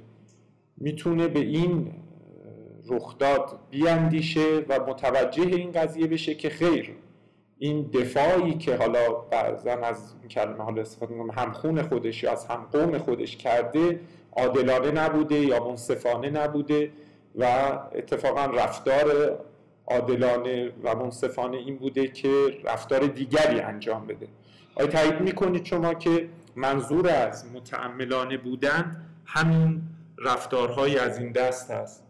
می‌تونه 0.77 1.27
به 1.27 1.39
این 1.39 1.91
رخداد 2.89 3.59
بیاندیشه 3.69 4.65
و 4.69 4.79
متوجه 4.87 5.43
این 5.43 5.71
قضیه 5.71 6.07
بشه 6.07 6.35
که 6.35 6.49
خیر 6.49 6.95
این 7.57 7.89
دفاعی 7.93 8.53
که 8.53 8.75
حالا 8.75 9.11
بعضا 9.11 9.71
از 9.71 10.13
این 10.19 10.29
کلمه 10.29 10.63
حالا 10.63 10.81
استفاده 10.81 11.13
می‌کنم 11.13 11.31
همخون 11.31 11.81
خودش 11.81 12.23
یا 12.23 12.31
از 12.31 12.45
هم 12.45 12.67
قوم 12.71 12.97
خودش 12.97 13.37
کرده 13.37 13.99
عادلانه 14.35 14.91
نبوده 14.91 15.35
یا 15.35 15.67
منصفانه 15.67 16.29
نبوده 16.29 16.91
و 17.35 17.45
اتفاقا 17.95 18.45
رفتار 18.45 19.39
عادلانه 19.87 20.71
و 20.83 20.95
منصفانه 20.95 21.57
این 21.57 21.77
بوده 21.77 22.07
که 22.07 22.29
رفتار 22.63 22.99
دیگری 22.99 23.59
انجام 23.59 24.07
بده. 24.07 24.27
آیا 24.75 24.87
تایید 24.87 25.21
می‌کنید 25.21 25.65
شما 25.65 25.93
که 25.93 26.29
منظور 26.55 27.09
از 27.09 27.45
متعملانه 27.53 28.37
بودن 28.37 29.05
همین 29.25 29.81
رفتارهای 30.17 30.97
از 30.97 31.19
این 31.19 31.31
دست 31.31 31.71
هست؟ 31.71 32.02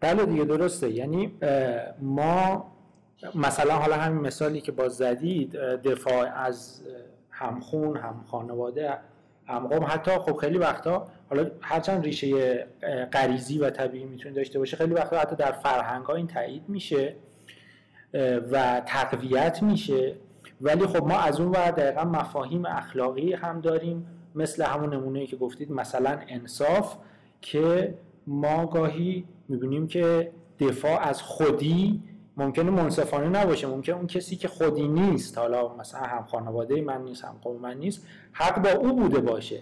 بله 0.00 0.26
دیگه 0.26 0.44
درسته. 0.44 0.90
یعنی 0.90 1.32
ما 2.00 2.66
مثلا 3.34 3.74
حالا 3.74 3.96
همین 3.96 4.20
مثالی 4.20 4.60
که 4.60 4.72
باز 4.72 4.96
زدید 4.96 5.52
دفاع 5.56 6.28
از 6.34 6.82
همخون 7.30 7.96
هم 7.96 8.24
خانواده 8.26 8.98
هم 9.46 9.84
حتی 9.88 10.10
خب 10.10 10.36
خیلی 10.36 10.58
وقتا 10.58 11.08
حالا 11.30 11.50
هرچند 11.60 12.04
ریشه 12.04 12.66
غریزی 13.12 13.58
و 13.58 13.70
طبیعی 13.70 14.04
می‌تونه 14.04 14.34
داشته 14.34 14.58
باشه 14.58 14.76
خیلی 14.76 14.94
وقتا 14.94 15.18
حتی 15.18 15.36
در 15.36 15.52
فرهنگ 15.52 16.04
ها 16.04 16.14
این 16.14 16.26
تایید 16.26 16.68
میشه 16.68 17.14
و 18.52 18.82
تقویت 18.86 19.62
میشه. 19.62 20.14
ولی 20.60 20.86
خب 20.86 21.06
ما 21.06 21.18
از 21.18 21.40
اون 21.40 21.50
ور 21.50 21.70
دقیقا 21.70 22.04
مفاهیم 22.04 22.66
اخلاقی 22.66 23.32
هم 23.32 23.60
داریم 23.60 24.06
مثل 24.34 24.64
همون 24.64 24.94
نمونه 24.94 25.26
که 25.26 25.36
گفتید 25.36 25.72
مثلا 25.72 26.18
انصاف 26.28 26.96
که 27.40 27.94
ما 28.26 28.66
گاهی 28.66 29.24
می‌بینیم 29.48 29.86
که 29.86 30.32
دفاع 30.60 31.00
از 31.00 31.22
خودی 31.22 32.02
ممکنه 32.36 32.70
منصفانه 32.70 33.28
نباشه. 33.28 33.66
ممکن 33.66 33.92
اون 33.92 34.06
کسی 34.06 34.36
که 34.36 34.48
خودی 34.48 34.88
نیست 34.88 35.38
حالا 35.38 35.74
مثلا 35.74 36.00
هم 36.00 36.24
خانواده 36.24 36.80
من 36.80 37.02
نیست 37.02 37.24
هم 37.24 37.36
قوم 37.42 37.60
من 37.60 37.78
نیست 37.78 38.06
حق 38.32 38.62
با 38.62 38.70
او 38.70 38.96
بوده 38.96 39.20
باشه. 39.20 39.60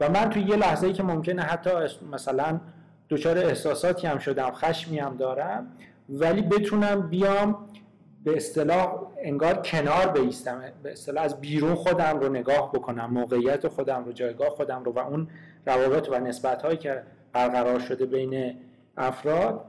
و 0.00 0.08
من 0.08 0.30
توی 0.30 0.42
یه 0.42 0.56
لحظه 0.56 0.86
ای 0.86 0.92
که 0.92 1.02
ممکنه 1.02 1.42
حتی 1.42 1.70
مثلا 2.12 2.60
دچار 3.08 3.38
احساساتی 3.38 4.06
هم 4.06 4.18
شدم 4.18 4.50
خشمی 4.50 4.98
هم 4.98 5.16
دارم 5.16 5.66
ولی 6.08 6.42
بتونم 6.42 7.08
بیام 7.08 7.66
به 8.24 8.36
اصطلاح 8.36 9.02
انگار 9.22 9.54
کنار 9.54 10.08
بیستم. 10.08 10.62
به 10.82 10.92
اصطلاح 10.92 11.24
از 11.24 11.40
بیرون 11.40 11.74
خودم 11.74 12.20
رو 12.20 12.28
نگاه 12.28 12.72
بکنم 12.72 13.10
موقعیت 13.10 13.68
خودم 13.68 14.04
رو 14.04 14.12
جایگاه 14.12 14.50
خودم 14.50 14.84
رو 14.84 14.92
و 14.92 14.98
اون 14.98 15.28
روابط 15.66 16.08
و 16.12 16.18
نسبت 16.18 16.62
هایی 16.62 16.76
که 16.76 17.02
برقرار 17.38 17.80
شده 17.80 18.06
بین 18.06 18.54
افراد 18.96 19.64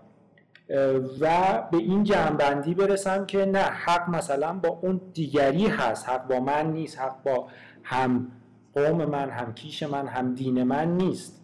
و 1.19 1.29
به 1.71 1.77
این 1.77 2.03
جنبندی 2.03 2.73
برسم 2.73 3.25
که 3.25 3.45
نه 3.45 3.59
حق 3.59 4.09
مثلا 4.09 4.53
با 4.53 4.69
اون 4.69 5.01
دیگری 5.13 5.67
هست. 5.67 6.09
حق 6.09 6.27
با 6.27 6.39
من 6.39 6.71
نیست 6.71 6.99
حق 6.99 7.23
با 7.23 7.47
هم 7.83 8.31
قوم 8.73 9.05
من 9.05 9.29
هم 9.29 9.53
کیش 9.53 9.83
من 9.83 10.07
هم 10.07 10.35
دین 10.35 10.63
من 10.63 10.97
نیست. 10.97 11.41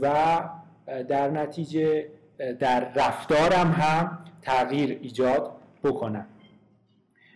و 0.00 0.38
در 1.08 1.30
نتیجه 1.30 2.08
در 2.58 2.92
رفتارم 2.94 3.70
هم 3.70 4.18
تغییر 4.42 4.98
ایجاد 5.02 5.52
بکنم. 5.84 6.26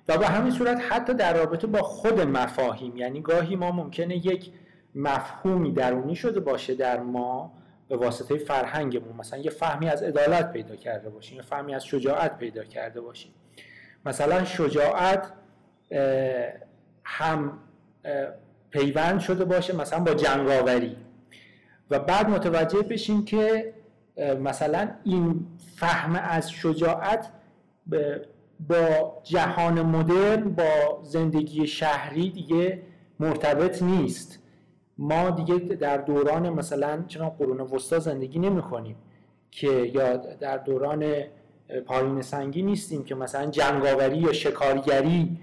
و 0.09 0.18
به 0.18 0.26
همین 0.26 0.50
صورت 0.50 0.80
حتی 0.88 1.14
در 1.14 1.35
رابطه 1.35 1.66
با 1.66 1.83
خود 1.83 2.20
مفاهیم 2.20 2.96
یعنی 2.96 3.20
گاهی 3.20 3.56
ما 3.56 3.72
ممکنه 3.72 4.26
یک 4.26 4.50
مفهومی 4.94 5.72
درونی 5.72 6.16
شده 6.16 6.40
باشه 6.40 6.74
در 6.74 7.00
ما 7.00 7.52
به 7.90 7.96
واسطه 7.96 8.37
فرهنگمون 8.37 9.16
مثلا 9.16 9.38
یه 9.38 9.50
فهمی 9.50 9.88
از 9.88 10.03
عدالت 10.03 10.53
پیدا 10.53 10.76
کرده 10.76 11.11
باشیم 11.11 11.37
یه 11.37 11.42
فهمی 11.42 11.74
از 11.74 11.85
شجاعت 11.85 12.38
پیدا 12.38 12.64
کرده 12.64 13.00
باشیم. 13.00 13.33
مثلا 14.07 14.44
شجاعت 14.44 15.33
هم 17.05 17.59
پیوند 18.70 19.20
شده 19.20 19.44
باشه 19.44 19.76
مثلا 19.76 19.98
با 19.98 20.14
جنگاوری. 20.14 20.96
و 21.90 21.98
بعد 21.98 22.29
متوجه 22.29 22.83
بشیم 22.83 23.24
که 23.24 23.74
مثلا 24.40 24.90
این 25.05 25.46
فهم 25.76 26.14
از 26.16 26.50
شجاعت 26.50 27.29
با 28.68 29.20
جهان 29.24 29.83
مدرن 29.83 30.50
با 30.50 31.00
زندگی 31.03 31.66
شهری 31.66 32.31
دیگه 32.31 32.83
مرتبط 33.20 33.83
نیست. 33.83 34.38
ما 35.02 35.30
دیگه 35.30 35.54
در 35.58 35.96
دوران 35.96 36.50
مثلا 36.50 37.04
چنان 37.08 37.28
قرون 37.28 37.60
وسطا 37.60 37.98
زندگی 37.98 38.38
نمی 38.38 38.62
کنیم 38.62 38.96
که 39.50 39.66
یا 39.66 40.16
در 40.16 40.56
دوران 40.56 41.04
پایین 41.86 42.22
سنگی 42.22 42.62
نیستیم 42.62 43.04
که 43.04 43.14
مثلا 43.14 43.50
جنگاوری 43.50 44.16
یا 44.16 44.32
شکارگری 44.32 45.36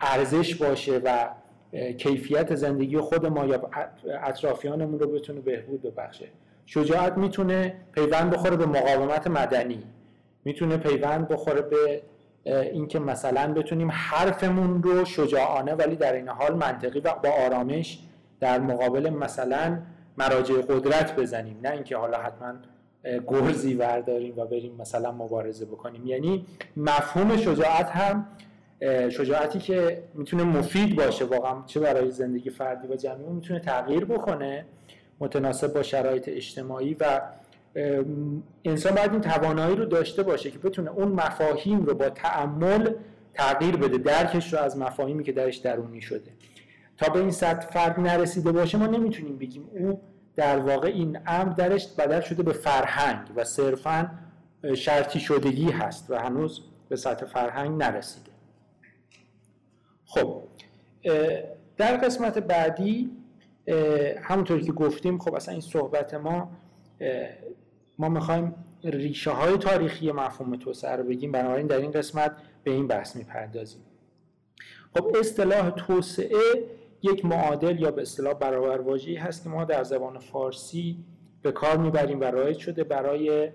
ارزش 0.00 0.54
باشه 0.54 1.00
و 1.04 1.28
کیفیت 1.98 2.54
زندگی 2.54 2.98
خود 2.98 3.26
ما 3.26 3.46
یا 3.46 3.70
اطرافیانمون 4.22 5.00
رو 5.00 5.10
بتونه 5.10 5.40
بهبود 5.40 5.82
ببخشه. 5.82 6.28
شجاعت 6.66 7.18
می‌تونه 7.18 7.74
پیوند 7.92 8.30
بخوره 8.30 8.56
به 8.56 8.66
مقاومت 8.66 9.26
مدنی. 9.26 9.82
می‌تونه 10.44 10.76
پیوند 10.76 11.28
بخوره 11.28 11.62
به 11.62 12.02
اینکه 12.44 12.98
مثلا 12.98 13.52
بتونیم 13.52 13.90
حرفمون 13.90 14.82
رو 14.82 15.04
شجاعانه 15.04 15.74
ولی 15.74 15.96
در 15.96 16.12
این 16.12 16.28
حال 16.28 16.54
منطقی 16.54 17.00
و 17.00 17.14
با 17.22 17.30
آرامش 17.46 17.98
در 18.40 18.58
مقابل 18.58 19.10
مثلا 19.10 19.78
مراجع 20.18 20.54
قدرت 20.54 21.16
بزنیم. 21.16 21.60
نه 21.62 21.70
اینکه 21.70 21.96
حالا 21.96 22.18
حتما 22.18 22.54
گرزی 23.26 23.74
ورداریم 23.74 24.34
و 24.36 24.44
بریم 24.44 24.76
مثلا 24.78 25.12
مبارزه 25.12 25.64
بکنیم. 25.64 26.06
یعنی 26.06 26.46
مفهوم 26.76 27.36
شجاعت 27.36 27.90
هم 27.90 28.26
شجاعتی 29.10 29.58
که 29.58 30.02
می‌تونه 30.14 30.42
مفید 30.42 30.96
باشه 30.96 31.24
واقعا 31.24 31.62
چه 31.66 31.80
برای 31.80 32.10
زندگی 32.10 32.50
فردی 32.50 32.88
و 32.88 32.96
جمعی 32.96 33.26
می‌تونه 33.26 33.60
تغییر 33.60 34.04
بکنه 34.04 34.64
متناسب 35.20 35.72
با 35.72 35.82
شرایط 35.82 36.28
اجتماعی 36.28 36.96
و 37.00 37.20
انسان 38.64 38.94
باید 38.94 39.12
این 39.12 39.20
توانایی 39.20 39.76
رو 39.76 39.84
داشته 39.84 40.22
باشه 40.22 40.50
که 40.50 40.58
بتونه 40.58 40.90
اون 40.90 41.08
مفاهیم 41.08 41.82
رو 41.84 41.94
با 41.94 42.10
تعمل 42.10 42.92
تغییر 43.34 43.76
بده. 43.76 43.98
درکش 43.98 44.52
رو 44.52 44.58
از 44.58 44.78
مفاهیمی 44.78 45.24
که 45.24 45.32
درش 45.32 45.56
درونی 45.56 46.00
شده. 46.00 46.30
تا 46.96 47.12
به 47.12 47.20
این 47.20 47.30
سطح 47.30 47.66
فرد 47.66 48.00
نرسیده 48.00 48.52
باشه 48.52 48.78
ما 48.78 48.86
نمی‌تونیم 48.86 49.38
بگیم 49.38 49.68
او 49.72 50.00
در 50.36 50.58
واقع 50.58 50.88
این 50.88 51.18
امر 51.26 51.52
درش 51.52 51.86
بدل 51.86 52.20
شده 52.20 52.42
به 52.42 52.52
فرهنگ 52.52 53.26
و 53.36 53.44
صرفا 53.44 54.10
شرطی 54.76 55.20
شدگی 55.20 55.70
هست 55.70 56.10
و 56.10 56.14
هنوز 56.18 56.60
به 56.88 56.96
سطح 56.96 57.26
فرهنگ 57.26 57.82
نرسیده. 57.82 58.30
خب 60.06 60.42
در 61.76 61.96
قسمت 61.96 62.38
بعدی 62.38 63.10
همونطوری 64.22 64.62
که 64.62 64.72
گفتیم 64.72 65.18
خب 65.18 65.34
اصلا 65.34 65.52
این 65.52 65.60
صحبت 65.60 66.14
ما 66.14 66.50
ما 67.98 68.08
می‌خوایم 68.08 68.54
ریشه 68.84 69.30
های 69.30 69.58
تاریخی 69.58 70.12
مفهوم 70.12 70.56
توسعه 70.56 70.96
رو 70.96 71.04
بگیم. 71.04 71.32
بنابراین 71.32 71.66
در 71.66 71.76
این 71.76 71.90
قسمت 71.90 72.36
به 72.64 72.70
این 72.70 72.86
بحث 72.86 73.16
می‌پردازیم. 73.16 73.80
خب 74.96 75.16
اصطلاح 75.20 75.70
توسعه 75.70 76.64
یک 77.04 77.24
معادل 77.24 77.80
یا 77.80 77.90
به 77.90 78.02
اصطلاح 78.02 78.34
برابر 78.34 78.80
واژه‌ای 78.80 79.16
هست 79.16 79.42
که 79.42 79.48
ما 79.48 79.64
در 79.64 79.84
زبان 79.84 80.18
فارسی 80.18 81.04
به 81.42 81.52
کار 81.52 81.76
می‌بریم 81.76 82.20
و 82.20 82.24
رایج 82.24 82.58
شده 82.58 82.84
برای 82.84 83.50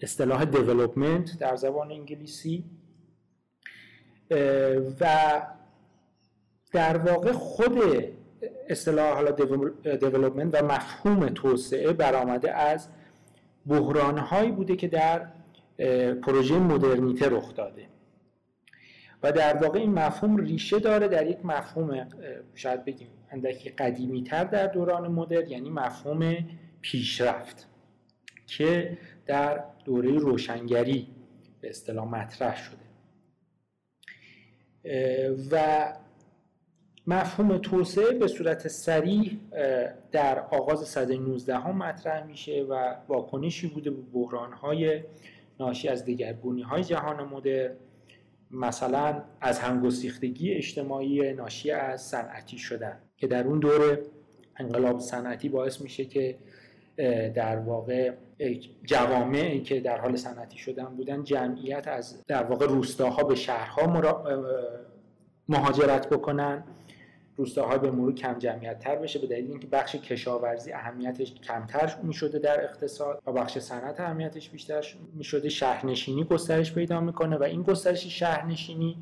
اصطلاح 0.00 0.44
development 0.44 1.38
در 1.38 1.56
زبان 1.56 1.92
انگلیسی. 1.92 2.64
و 5.00 5.42
در 6.72 6.96
واقع 6.96 7.32
خود 7.32 7.78
اصطلاح 8.68 9.14
حالا 9.14 9.30
development 9.96 10.62
و 10.62 10.66
مفهوم 10.66 11.28
توسعه 11.28 11.92
برآمده 11.92 12.52
از 12.52 12.88
بحرانهایی 13.66 14.50
بوده 14.50 14.76
که 14.76 14.88
در 14.88 15.26
پروژه 16.22 16.58
مدرنیته 16.58 17.28
رخ 17.28 17.54
داده. 17.54 17.86
و 19.22 19.32
در 19.32 19.56
واقع 19.56 19.78
این 19.78 19.92
مفهوم 19.92 20.36
ریشه 20.36 20.78
داره 20.78 21.08
در 21.08 21.26
یک 21.26 21.38
مفهوم 21.44 22.08
شاید 22.54 22.84
بگیم 22.84 23.08
اندکی 23.30 23.70
قدیمی 23.70 24.22
تر 24.22 24.44
در 24.44 24.66
دوران 24.66 25.08
مدرن 25.12 25.48
یعنی 25.48 25.70
مفهوم 25.70 26.36
پیشرفت 26.80 27.68
که 28.46 28.98
در 29.26 29.64
دوره 29.84 30.10
روشنگری 30.10 31.08
به 31.60 31.68
اصطلاح 31.68 32.08
مطرح 32.08 32.56
شده. 32.56 32.86
و 35.50 35.92
مفهوم 37.06 37.58
توسعه 37.58 38.12
به 38.12 38.28
صورت 38.28 38.68
سریع 38.68 39.38
در 40.12 40.38
آغاز 40.38 40.88
صده 40.88 41.16
19 41.18 41.58
هم 41.58 41.76
مطرح 41.76 42.26
میشه 42.26 42.66
و 42.70 42.94
واکنشی 43.08 43.66
بوده 43.66 43.90
به 43.90 44.02
بحرانهای 44.12 45.02
ناشی 45.60 45.88
از 45.88 46.04
دگرگونی 46.04 46.62
های 46.62 46.84
جهان 46.84 47.24
مدرن. 47.24 47.76
مثلا 48.50 49.22
از 49.40 49.58
همگسیختگی 49.58 50.54
اجتماعی 50.54 51.32
ناشی 51.32 51.70
از 51.70 52.02
صنعتی 52.02 52.58
شدن 52.58 52.98
که 53.16 53.26
در 53.26 53.46
اون 53.46 53.58
دوره 53.58 54.02
انقلاب 54.56 55.00
صنعتی 55.00 55.48
باعث 55.48 55.80
میشه 55.80 56.04
که 56.04 56.38
در 57.34 57.56
واقع 57.56 58.12
جوامعی 58.84 59.60
که 59.60 59.80
در 59.80 60.00
حال 60.00 60.16
صنعتی 60.16 60.58
شدن 60.58 60.84
بودن 60.84 61.24
جمعیت 61.24 61.88
از 61.88 62.22
در 62.26 62.44
واقع 62.44 62.66
روستاها 62.66 63.24
به 63.24 63.34
شهرها 63.34 63.86
مهاجرت 65.48 66.08
بکنن. 66.08 66.64
روستاها 67.36 67.78
به 67.78 67.90
مرور 67.90 68.14
کم 68.14 68.38
جمعیت 68.38 68.78
تر 68.78 68.96
بشه 68.96 69.18
به 69.18 69.26
دلیل 69.26 69.50
اینکه 69.50 69.66
بخش 69.66 69.96
کشاورزی 69.96 70.72
اهمیتش 70.72 71.34
کمتر 71.34 71.96
می 72.02 72.14
شده 72.14 72.38
در 72.38 72.64
اقتصاد 72.64 73.22
و 73.26 73.32
بخش 73.32 73.58
صنعت 73.58 74.00
اهمیتش 74.00 74.48
بیشتر 74.48 74.84
می 75.14 75.24
شده 75.24 75.48
شهرنشینی 75.48 76.24
گسترش 76.24 76.72
پیدا 76.72 77.00
می‌کنه 77.00 77.36
و 77.36 77.42
این 77.42 77.62
گسترش 77.62 78.06
شهرنشینی 78.06 78.96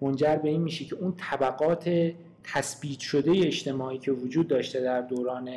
منجر 0.00 0.36
به 0.36 0.48
این 0.48 0.62
میشه 0.62 0.84
که 0.84 0.96
اون 0.96 1.14
طبقات 1.16 2.12
تثبیت 2.44 3.00
شده 3.00 3.30
اجتماعی 3.30 3.98
که 3.98 4.12
وجود 4.12 4.48
داشته 4.48 4.80
در 4.80 5.00
دوران 5.00 5.50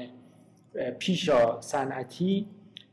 پیشا 0.99 1.61
صنعتی 1.61 2.45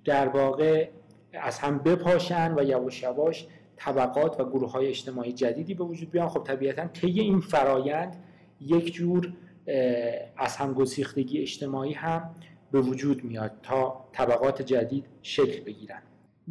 در 0.05 0.29
واقع 0.29 0.89
از 1.33 1.59
هم 1.59 1.79
بپاشن 1.79 2.55
و 2.59 2.63
یواش 2.63 3.03
یواش 3.03 3.47
طبقات 3.77 4.41
و 4.41 4.45
گروه 4.45 4.71
های 4.71 4.89
اجتماعی 4.89 5.33
جدیدی 5.33 5.75
به 5.75 5.85
وجود 5.85 6.11
بیان. 6.11 6.29
خب 6.29 6.43
طبیعتا 6.45 6.87
طی 6.87 7.21
این 7.21 7.41
فرایند 7.41 8.17
یک 8.61 8.93
جور 8.93 9.33
از 10.37 10.57
همگسیختگی 10.57 11.39
اجتماعی 11.39 11.93
هم 11.93 12.31
به 12.73 12.81
وجود 12.81 13.25
میاد 13.25 13.51
تا 13.63 14.05
طبقات 14.13 14.63
جدید 14.63 15.05
شکل 15.23 15.65
بگیرن. 15.65 16.03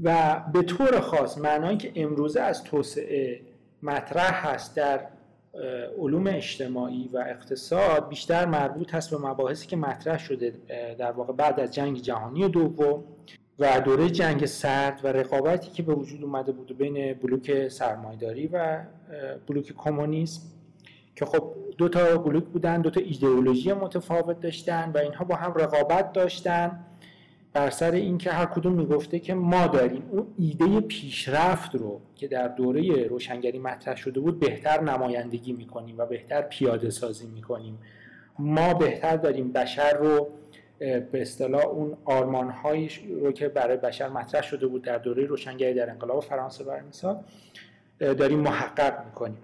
و 0.04 0.42
به 0.54 0.62
طور 0.62 1.00
خاص 1.00 1.38
معنایی 1.38 1.78
که 1.78 1.92
امروزه 1.96 2.42
از 2.42 2.64
توسعه 2.64 3.42
مطرح 3.84 4.48
هست 4.48 4.76
در 4.76 5.08
علوم 6.00 6.28
اجتماعی 6.28 7.10
و 7.14 7.18
اقتصاد 7.18 8.10
بیشتر 8.10 8.46
مربوط 8.46 8.96
هست 8.96 9.12
به 9.12 9.18
مباحثی 9.18 9.68
که 9.68 9.76
مطرح 9.76 10.20
شده 10.20 10.54
در 10.98 11.12
واقع 11.12 11.34
بعد 11.34 11.60
از 11.60 11.74
جنگ 11.74 11.98
جهانی 11.98 12.50
دوم 12.50 13.04
و 13.60 13.82
دوره 13.82 14.10
جنگ 14.10 14.46
سرد 14.46 15.00
و 15.04 15.08
رقابتی 15.08 15.72
که 15.72 15.84
به 15.84 15.94
وجود 15.94 16.24
اومده 16.24 16.52
بود 16.52 16.78
بین 16.78 17.14
بلوک 17.14 17.68
سرمایداری 17.68 18.48
و 18.48 18.84
بلوک 19.48 19.74
کمونیسم 19.78 20.42
که 21.16 21.26
خب 21.26 21.54
دو 21.78 21.90
تا 21.90 22.18
بلوک 22.18 22.44
بودن 22.44 22.82
دو 22.82 22.90
تا 22.90 23.02
ایدئولوژی 23.02 23.74
متفاوت 23.74 24.40
داشتن 24.40 24.92
و 24.96 24.98
اینها 24.98 25.26
با 25.26 25.36
هم 25.36 25.54
رقابت 25.54 26.14
داشتن. 26.14 26.80
بر 27.54 27.70
سر 27.70 27.92
اینکه 27.92 28.32
هر 28.32 28.46
کدوم 28.46 28.74
می‌گفته 28.74 29.20
که 29.20 29.34
ما 29.34 29.68
داریم 29.68 30.04
اون 30.12 30.28
ایده 30.38 30.82
پیشرفت 30.82 31.76
رو 31.76 32.02
که 32.16 32.28
در 32.28 32.48
دوره 32.48 33.08
روشنگری 33.08 33.60
مطرح 33.60 33.96
شده 33.96 34.20
بود 34.20 34.40
بهتر 34.40 34.82
نمایندگی 34.82 35.54
می‌کنیم 35.54 35.98
و 35.98 36.06
بهتر 36.06 36.42
پیاده 36.42 36.90
سازی 36.90 37.28
می‌کنیم. 37.28 37.78
ما 38.40 38.74
بهتر 38.74 39.16
داریم 39.16 39.52
بشر 39.52 39.98
رو 39.98 40.30
به 40.80 41.22
اصطلاح 41.22 41.66
اون 41.66 41.98
آرمان 42.06 42.54
رو 43.22 43.32
که 43.32 43.50
برای 43.50 43.78
بشر 43.78 44.10
مطرح 44.10 44.42
شده 44.42 44.68
بود 44.68 44.82
در 44.82 44.98
دوره 44.98 45.26
روشنگری 45.26 45.74
در 45.74 45.90
انقلاب 45.90 46.24
فرانسه 46.24 46.64
برای 46.64 46.82
مثال 46.90 47.24
داریم 48.00 48.40
محقق 48.40 49.06
می‌کنیم. 49.06 49.38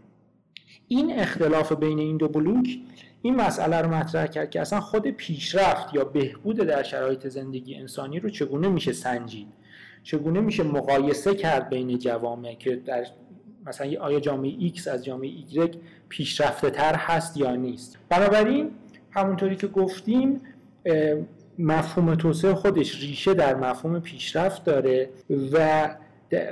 این 0.91 1.19
اختلاف 1.19 1.71
بین 1.71 1.99
این 1.99 2.17
دو 2.17 2.27
بلوک 2.27 2.79
این 3.21 3.35
مسئله 3.35 3.81
رو 3.81 3.93
مطرح 3.93 4.27
کرد 4.27 4.49
که 4.49 4.61
اصلا 4.61 4.79
خود 4.79 5.07
پیشرفت 5.07 5.93
یا 5.93 6.03
بهبود 6.03 6.57
در 6.57 6.83
شرایط 6.83 7.27
زندگی 7.27 7.75
انسانی 7.75 8.19
رو 8.19 8.29
چگونه 8.29 8.69
میشه 8.69 8.93
سنجید؟ 8.93 9.47
چگونه 10.03 10.39
میشه 10.39 10.63
مقایسه 10.63 11.35
کرد 11.35 11.69
بین 11.69 11.97
جوامع 11.97 12.55
که 12.55 12.75
در 12.75 13.05
مثلا 13.65 14.01
آیا 14.01 14.19
جامعه 14.19 14.69
X 14.69 14.87
از 14.87 15.05
جامعه 15.05 15.31
Y 15.51 15.75
پیشرفته 16.09 16.69
تر 16.69 16.95
هست 16.95 17.37
یا 17.37 17.55
نیست؟ 17.55 17.97
بنابراین 18.09 18.71
همونطوری 19.11 19.55
که 19.55 19.67
گفتیم 19.67 20.41
مفهوم 21.59 22.15
توسعه 22.15 22.53
خودش 22.53 23.01
ریشه 23.01 23.33
در 23.33 23.55
مفهوم 23.55 23.99
پیشرفت 23.99 24.63
داره 24.63 25.09
و 25.53 25.89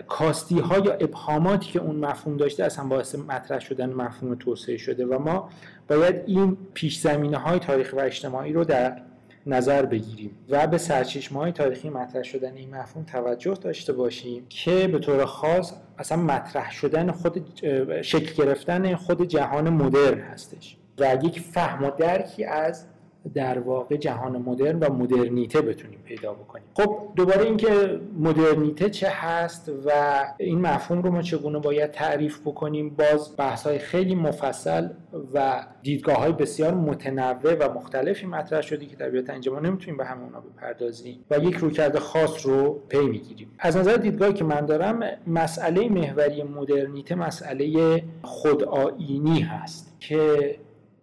کاستی 0.07 0.59
ها 0.59 0.77
یا 0.77 0.93
ابهاماتی 0.93 1.71
که 1.71 1.79
اون 1.79 1.95
مفهوم 1.95 2.37
داشته 2.37 2.63
اصلا 2.63 2.85
باعث 2.85 3.15
مطرح 3.15 3.59
شدن 3.59 3.93
مفهوم 3.93 4.35
توسعه 4.35 4.77
شده 4.77 5.05
و 5.05 5.19
ما 5.19 5.49
باید 5.87 6.23
این 6.25 6.57
پیش 6.73 6.99
زمینه 6.99 7.37
های 7.37 7.59
تاریخی 7.59 7.95
و 7.95 7.99
اجتماعی 7.99 8.53
رو 8.53 8.63
در 8.63 9.01
نظر 9.45 9.85
بگیریم 9.85 10.31
و 10.49 10.67
به 10.67 10.77
سرچشمه 10.77 11.39
های 11.39 11.51
تاریخی 11.51 11.89
مطرح 11.89 12.23
شدن 12.23 12.53
این 12.55 12.75
مفهوم 12.75 13.05
توجه 13.05 13.53
داشته 13.53 13.93
باشیم 13.93 14.45
که 14.49 14.87
به 14.87 14.99
طور 14.99 15.25
خاص 15.25 15.73
اصلا 15.97 16.17
مطرح 16.17 16.71
شدن 16.71 17.11
خود 17.11 17.59
شکل 18.01 18.43
گرفتن 18.43 18.95
خود 18.95 19.21
جهان 19.21 19.69
مدرن 19.69 20.19
هستش 20.19 20.77
و 20.99 21.17
یک 21.23 21.39
فهم 21.39 21.83
و 21.83 21.91
درکی 21.91 22.43
از 22.43 22.85
در 23.33 23.59
واقع 23.59 23.97
جهان 23.97 24.37
مدرن 24.37 24.79
و 24.79 24.93
مدرنیته 24.93 25.61
بتونیم 25.61 25.99
پیدا 26.05 26.33
بکنیم. 26.33 26.65
خب 26.73 26.97
دوباره 27.15 27.45
اینکه 27.45 27.99
مدرنیته 28.19 28.89
چه 28.89 29.09
هست 29.09 29.71
و 29.85 29.91
این 30.37 30.61
مفهوم 30.61 31.01
رو 31.01 31.11
ما 31.11 31.21
چگونه 31.21 31.59
باید 31.59 31.91
تعریف 31.91 32.39
بکنیم 32.39 32.89
باز 32.89 33.35
بحث 33.37 33.67
های 33.67 33.79
خیلی 33.79 34.15
مفصل 34.15 34.89
و 35.33 35.65
دیدگاه 35.81 36.17
های 36.17 36.31
بسیار 36.31 36.73
متنوع 36.73 37.53
و 37.53 37.73
مختلفی 37.73 38.25
مطرح 38.25 38.61
شده 38.61 38.85
که 38.85 38.95
طبیعتا 38.95 39.33
اینجا 39.33 39.53
ما 39.53 39.59
نمی‌تونیم 39.59 39.97
به 39.97 40.05
همه 40.05 40.23
اونا 40.23 40.39
بپردازیم 40.39 41.25
و 41.31 41.37
یک 41.37 41.55
رویکرد 41.55 41.99
خاص 41.99 42.45
رو 42.45 42.79
پی 42.89 43.07
می‌گیریم. 43.07 43.51
از 43.59 43.77
نظر 43.77 43.95
دیدگاهی 43.95 44.33
که 44.33 44.43
من 44.43 44.65
دارم 44.65 45.03
مسئله 45.27 45.89
محوری 45.89 46.43
مدرنیته 46.43 47.15
مسئله 47.15 48.03
خودآینی 48.21 49.39
هست 49.39 49.95
که 49.99 50.55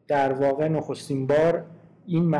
در 0.08 0.32
واقع 0.32 0.68
نخستین 0.68 1.26
بار 1.26 1.64
این 2.06 2.36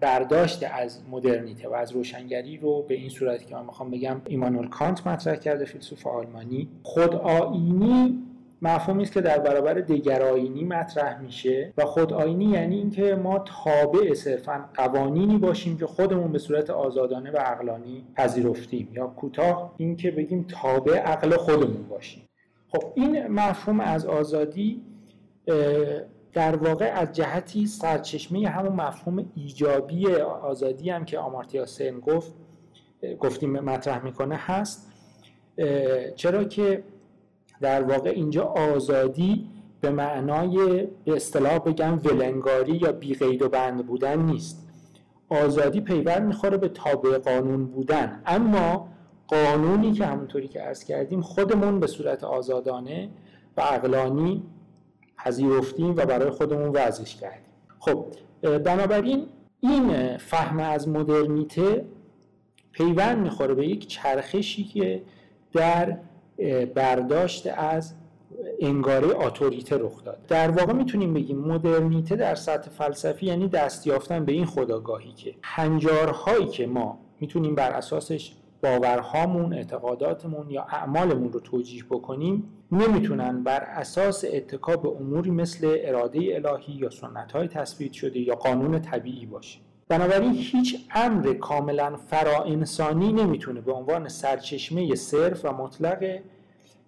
برداشت 0.00 0.64
از 0.72 1.02
مدرنیته 1.10 1.68
و 1.68 1.72
از 1.72 1.92
روشنگری 1.92 2.56
رو 2.56 2.82
به 2.82 2.94
این 2.94 3.08
صورتی 3.08 3.46
که 3.46 3.54
من 3.54 3.64
می‌خوام 3.64 3.90
بگم 3.90 4.20
ایمانول 4.26 4.68
کانت 4.68 5.06
مطرح 5.06 5.36
کرده 5.36 5.64
فیلسوف 5.64 6.06
آلمانی. 6.06 6.68
خود 6.82 7.14
آینی 7.14 8.22
مفهومی 8.62 9.02
است 9.02 9.12
که 9.12 9.20
در 9.20 9.38
برابر 9.38 9.74
دگرآینی 9.74 10.64
مطرح 10.64 11.20
میشه 11.20 11.72
و 11.76 11.84
خود 11.84 12.12
آینی 12.12 12.44
یعنی 12.44 12.76
اینکه 12.76 13.14
ما 13.14 13.38
تابع 13.38 14.14
صرفا 14.14 14.68
قوانینی 14.74 15.38
باشیم 15.38 15.78
که 15.78 15.86
خودمون 15.86 16.32
به 16.32 16.38
صورت 16.38 16.70
آزادانه 16.70 17.30
و 17.30 17.36
عقلانی 17.36 18.04
پذیرفتیم 18.16 18.88
یا 18.92 19.06
کوتاه 19.06 19.74
اینکه 19.76 20.10
بگیم 20.10 20.46
تابع 20.48 20.98
عقل 20.98 21.36
خودمون 21.36 21.82
باشیم. 21.88 22.22
خب 22.68 22.92
این 22.94 23.26
مفهوم 23.26 23.80
از 23.80 24.06
آزادی 24.06 24.82
در 26.32 26.56
واقع 26.56 26.92
از 26.94 27.12
جهتی 27.12 27.66
سرچشمه 27.66 28.48
همون 28.48 28.72
مفهوم 28.72 29.30
ایجابی 29.34 30.06
آزادی 30.16 30.90
هم 30.90 31.04
که 31.04 31.18
آمارتیا 31.18 31.66
سن 31.66 32.00
گفت 32.00 32.34
گفتیم 33.20 33.60
مطرح 33.60 34.04
می‌کنه 34.04 34.36
هست. 34.36 34.92
چرا 36.16 36.44
که 36.44 36.84
در 37.60 37.82
واقع 37.82 38.10
اینجا 38.10 38.44
آزادی 38.44 39.48
به 39.80 39.90
معنای 39.90 40.86
به 41.04 41.16
اصطلاح 41.16 41.58
بگم 41.58 42.00
ولنگاری 42.04 42.76
یا 42.76 42.92
بیقید 42.92 43.42
و 43.42 43.48
بند 43.48 43.86
بودن 43.86 44.22
نیست. 44.22 44.68
آزادی 45.28 45.80
پیوند 45.80 46.22
می‌خوره 46.22 46.56
به 46.56 46.68
تابع 46.68 47.18
قانون 47.18 47.66
بودن. 47.66 48.22
اما 48.26 48.88
قانونی 49.28 49.92
که 49.92 50.06
همونطوری 50.06 50.48
که 50.48 50.66
ارز 50.66 50.84
کردیم 50.84 51.20
خودمون 51.20 51.80
به 51.80 51.86
صورت 51.86 52.24
آزادانه 52.24 53.08
و 53.56 53.60
عقلانی 53.60 54.42
پذیرفتیم 55.24 55.90
و 55.90 56.06
برای 56.06 56.30
خودمون 56.30 56.68
وضعش 56.68 57.16
کردیم. 57.16 57.52
خب 57.78 58.06
بنابراین 58.42 59.26
این 59.60 60.16
فهم 60.16 60.60
از 60.60 60.88
مدرنیته 60.88 61.84
پیوند 62.72 63.18
می‌خوره 63.18 63.54
به 63.54 63.66
یک 63.66 63.86
چرخشی 63.86 64.64
که 64.64 65.02
در 65.52 65.96
برداشت 66.74 67.46
از 67.46 67.94
انگاره 68.60 69.12
آتوریته 69.12 69.76
رخ 69.76 70.04
داد. 70.04 70.26
در 70.28 70.50
واقع 70.50 70.72
می‌تونیم 70.72 71.14
بگیم 71.14 71.38
مدرنیته 71.38 72.16
در 72.16 72.34
سطح 72.34 72.70
فلسفی 72.70 73.26
یعنی 73.26 73.48
دست 73.48 73.86
یافتن 73.86 74.24
به 74.24 74.32
این 74.32 74.46
خداگاهی 74.46 75.12
که 75.12 75.34
هنجارهایی 75.42 76.46
که 76.46 76.66
ما 76.66 76.98
می‌تونیم 77.20 77.54
بر 77.54 77.70
اساسش 77.70 78.34
باورهامون 78.62 79.54
اعتقاداتمون 79.54 80.50
یا 80.50 80.62
اعمالمون 80.62 81.32
رو 81.32 81.40
توجیه 81.40 81.84
بکنیم 81.90 82.48
نمی‌تونن 82.72 83.42
بر 83.42 83.60
اساس 83.60 84.24
اتکا 84.32 84.76
به 84.76 84.88
اموری 84.88 85.30
مثل 85.30 85.76
اراده 85.80 86.20
الهی 86.20 86.72
یا 86.72 86.90
سنت 86.90 87.32
های 87.32 87.48
تثبیت 87.48 87.92
شده 87.92 88.20
یا 88.20 88.34
قانون 88.34 88.80
طبیعی 88.80 89.26
باشه. 89.26 89.58
بنابراین 89.88 90.32
هیچ 90.32 90.86
امر 90.94 91.34
کاملا 91.34 91.96
فرا 91.96 92.42
انسانی 92.42 93.12
نمی‌تونه 93.12 93.60
به 93.60 93.72
عنوان 93.72 94.08
سرچشمه 94.08 94.94
صرف 94.94 95.44
و 95.44 95.52
مطلق 95.52 96.18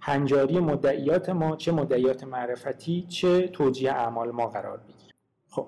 هنجاری 0.01 0.61
مدعیات 0.61 1.31
ما 1.31 1.57
چه 1.57 1.73
مدعیات 1.73 2.25
معرفتی 2.25 3.07
چه 3.09 3.49
توجیه 3.49 3.93
اعمال 3.93 4.31
ما 4.31 4.47
قرار 4.47 4.77
بگیره. 4.79 5.15
خب 5.51 5.67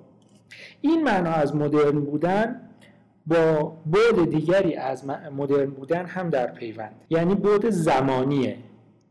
این 0.81 1.03
معنا 1.05 1.31
از 1.31 1.57
مدرن 1.57 2.01
بودن 2.01 2.61
با 3.27 3.77
بعد 3.87 4.31
دیگری 4.31 4.75
از 4.75 5.05
مدرن 5.37 5.71
بودن 5.71 6.07
هم 6.07 6.31
در 6.31 6.47
پیوند. 6.47 6.95
یعنی 7.11 7.35
بعد 7.35 7.71
زمانی 7.71 8.55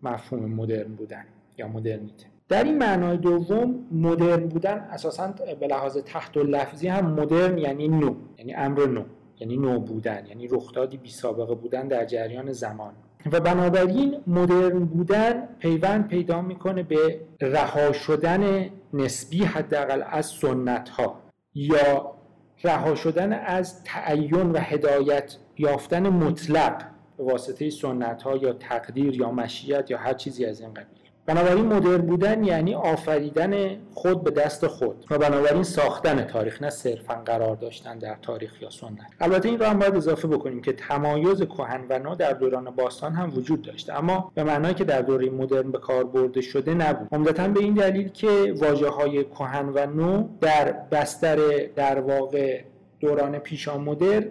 مفهوم 0.03 0.45
مدرن 0.45 0.95
بودن 0.95 1.26
یا 1.57 1.68
مدرنیته. 1.68 2.26
در 2.49 2.63
این 2.63 2.78
معنای 2.78 3.18
دوم 3.18 3.76
مدرن 3.91 4.47
بودن 4.47 4.78
اساسا 4.78 5.34
به 5.59 5.68
لحاظ 5.68 5.97
تحت 5.97 6.38
لفظی 6.38 6.88
هم 6.88 7.11
مدرن 7.11 7.57
یعنی 7.57 7.88
نو. 7.88 8.16
یعنی 8.38 8.53
امر 8.53 8.86
نو. 8.86 9.03
یعنی 9.39 9.57
نو 9.57 9.80
بودن. 9.80 10.26
یعنی 10.30 10.47
رخدادی 10.47 10.97
بی 10.97 11.09
سابقه 11.09 11.55
بودن 11.55 11.88
در 11.88 12.05
جریان 12.05 12.51
زمان. 12.51 12.93
و 13.32 13.39
بنابراین 13.39 14.16
مدرن 14.28 14.86
بودن 14.86 15.47
پیوند 15.59 16.07
پیدا 16.07 16.41
می‌کنه 16.41 16.84
به 16.84 17.20
رها 17.41 17.91
شدن 17.91 18.70
نسبی 18.93 19.43
حداقل 19.43 20.03
از 20.09 20.26
سنت 20.26 20.89
ها 20.89 21.20
یا 21.53 22.14
رها 22.64 22.95
شدن 22.95 23.34
از 23.34 23.84
تعین 23.84 24.51
و 24.51 24.58
هدایت 24.58 25.38
یافتن 25.58 26.10
مطلق 26.10 26.86
به 27.18 27.24
واسطه 27.24 27.70
سنت 27.70 28.24
ها 28.24 28.38
یا 28.38 28.53
تقدیر 28.53 29.16
یا 29.16 29.32
مشیت 29.32 29.91
یا 29.91 29.97
هر 29.97 30.14
چیزی 30.14 30.45
از 30.45 30.62
این 30.62 30.74
قبیل. 30.74 31.05
بنابراین 31.26 31.66
مدرن 31.66 31.98
بودن 31.98 32.44
یعنی 32.44 32.76
آفریدن 32.76 33.78
خود 33.94 34.24
به 34.24 34.32
دست 34.32 34.68
خود 34.68 35.06
و 35.10 35.18
بنابراین 35.18 35.64
ساختن 35.64 36.24
تاریخ 36.24 36.62
نه 36.62 36.70
صرفا 36.70 37.14
قرار 37.14 37.56
داشتن 37.56 37.98
در 37.98 38.16
تاریخ 38.22 38.62
یا 38.62 38.70
سنت. 38.70 39.00
البته 39.22 39.50
این 39.50 39.60
رو 39.60 39.66
هم 39.66 39.80
باید 39.80 39.96
اضافه 39.96 40.28
بکنیم 40.28 40.62
که 40.62 40.74
تمایز 40.74 41.42
کهن 41.42 41.86
و 41.90 42.00
نو 42.00 42.16
در 42.16 42.34
دوران 42.34 42.66
باستان 42.66 43.14
هم 43.14 43.38
وجود 43.38 43.62
داشته 43.62 43.94
اما 43.94 44.32
به 44.36 44.44
معنایی 44.44 44.74
که 44.74 44.84
در 44.84 45.02
دوره 45.02 45.30
مدرن 45.30 45.72
به 45.72 45.78
کار 45.78 46.04
برده 46.04 46.42
شده 46.42 46.74
نبود. 46.74 47.08
عمدتا 47.12 47.48
به 47.48 47.60
این 47.60 47.74
دلیل 47.74 48.10
که 48.10 48.54
واجه 48.58 48.90
های 48.90 49.24
کهن 49.24 49.70
و 49.70 49.86
نو 49.86 50.28
در 50.42 50.72
بستر 50.92 51.38
در 51.76 52.00
واقع 52.00 52.62
دوران 53.00 53.40
پیشا 53.40 53.78
مدرن 53.78 54.26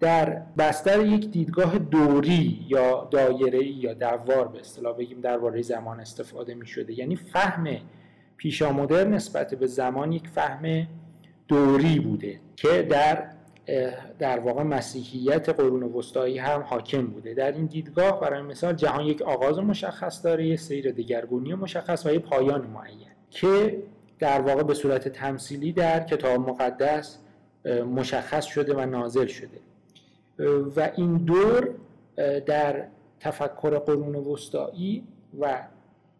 در 0.00 0.42
بستر 0.58 1.06
یک 1.06 1.30
دیدگاه 1.30 1.78
دوری 1.78 2.66
یا 2.68 3.08
دایره 3.10 3.66
یا 3.66 3.94
دوار 3.94 4.48
به 4.48 4.60
اصطلاح 4.60 4.96
بگیم 4.96 5.20
درباره 5.20 5.62
زمان 5.62 6.00
استفاده 6.00 6.54
می 6.54 6.66
شده 6.66 6.98
یعنی 6.98 7.16
فهم 7.16 7.76
پیشامدر 8.36 9.08
نسبت 9.08 9.54
به 9.54 9.66
زمان 9.66 10.12
یک 10.12 10.28
فهم 10.28 10.86
دوری 11.48 12.00
بوده 12.00 12.40
که 12.56 12.82
در 12.82 13.24
در 14.18 14.38
واقع 14.38 14.62
مسیحیت 14.62 15.48
قرون 15.48 15.82
وسطایی 15.82 16.38
هم 16.38 16.60
حاکم 16.60 17.06
بوده. 17.06 17.34
در 17.34 17.52
این 17.52 17.66
دیدگاه 17.66 18.20
برای 18.20 18.42
مثال 18.42 18.74
جهان 18.74 19.06
یک 19.06 19.22
آغاز 19.22 19.58
مشخص 19.58 20.24
داره 20.24 20.46
یک 20.46 20.60
سیر 20.60 20.92
دگرگونی 20.92 21.54
مشخص 21.54 22.06
و 22.06 22.10
یک 22.10 22.22
پایان 22.22 22.66
معین 22.66 23.08
که 23.30 23.82
در 24.18 24.40
واقع 24.40 24.62
به 24.62 24.74
صورت 24.74 25.08
تمثیلی 25.08 25.72
در 25.72 26.00
کتاب 26.04 26.40
مقدس 26.40 27.18
مشخص 27.94 28.44
شده 28.46 28.74
و 28.74 28.86
نازل 28.86 29.26
شده. 29.26 29.58
و 30.76 30.90
این 30.96 31.16
دور 31.16 31.70
در 32.46 32.84
تفکر 33.20 33.78
قرون 33.78 34.14
وسطایی 34.14 35.04
و 35.40 35.62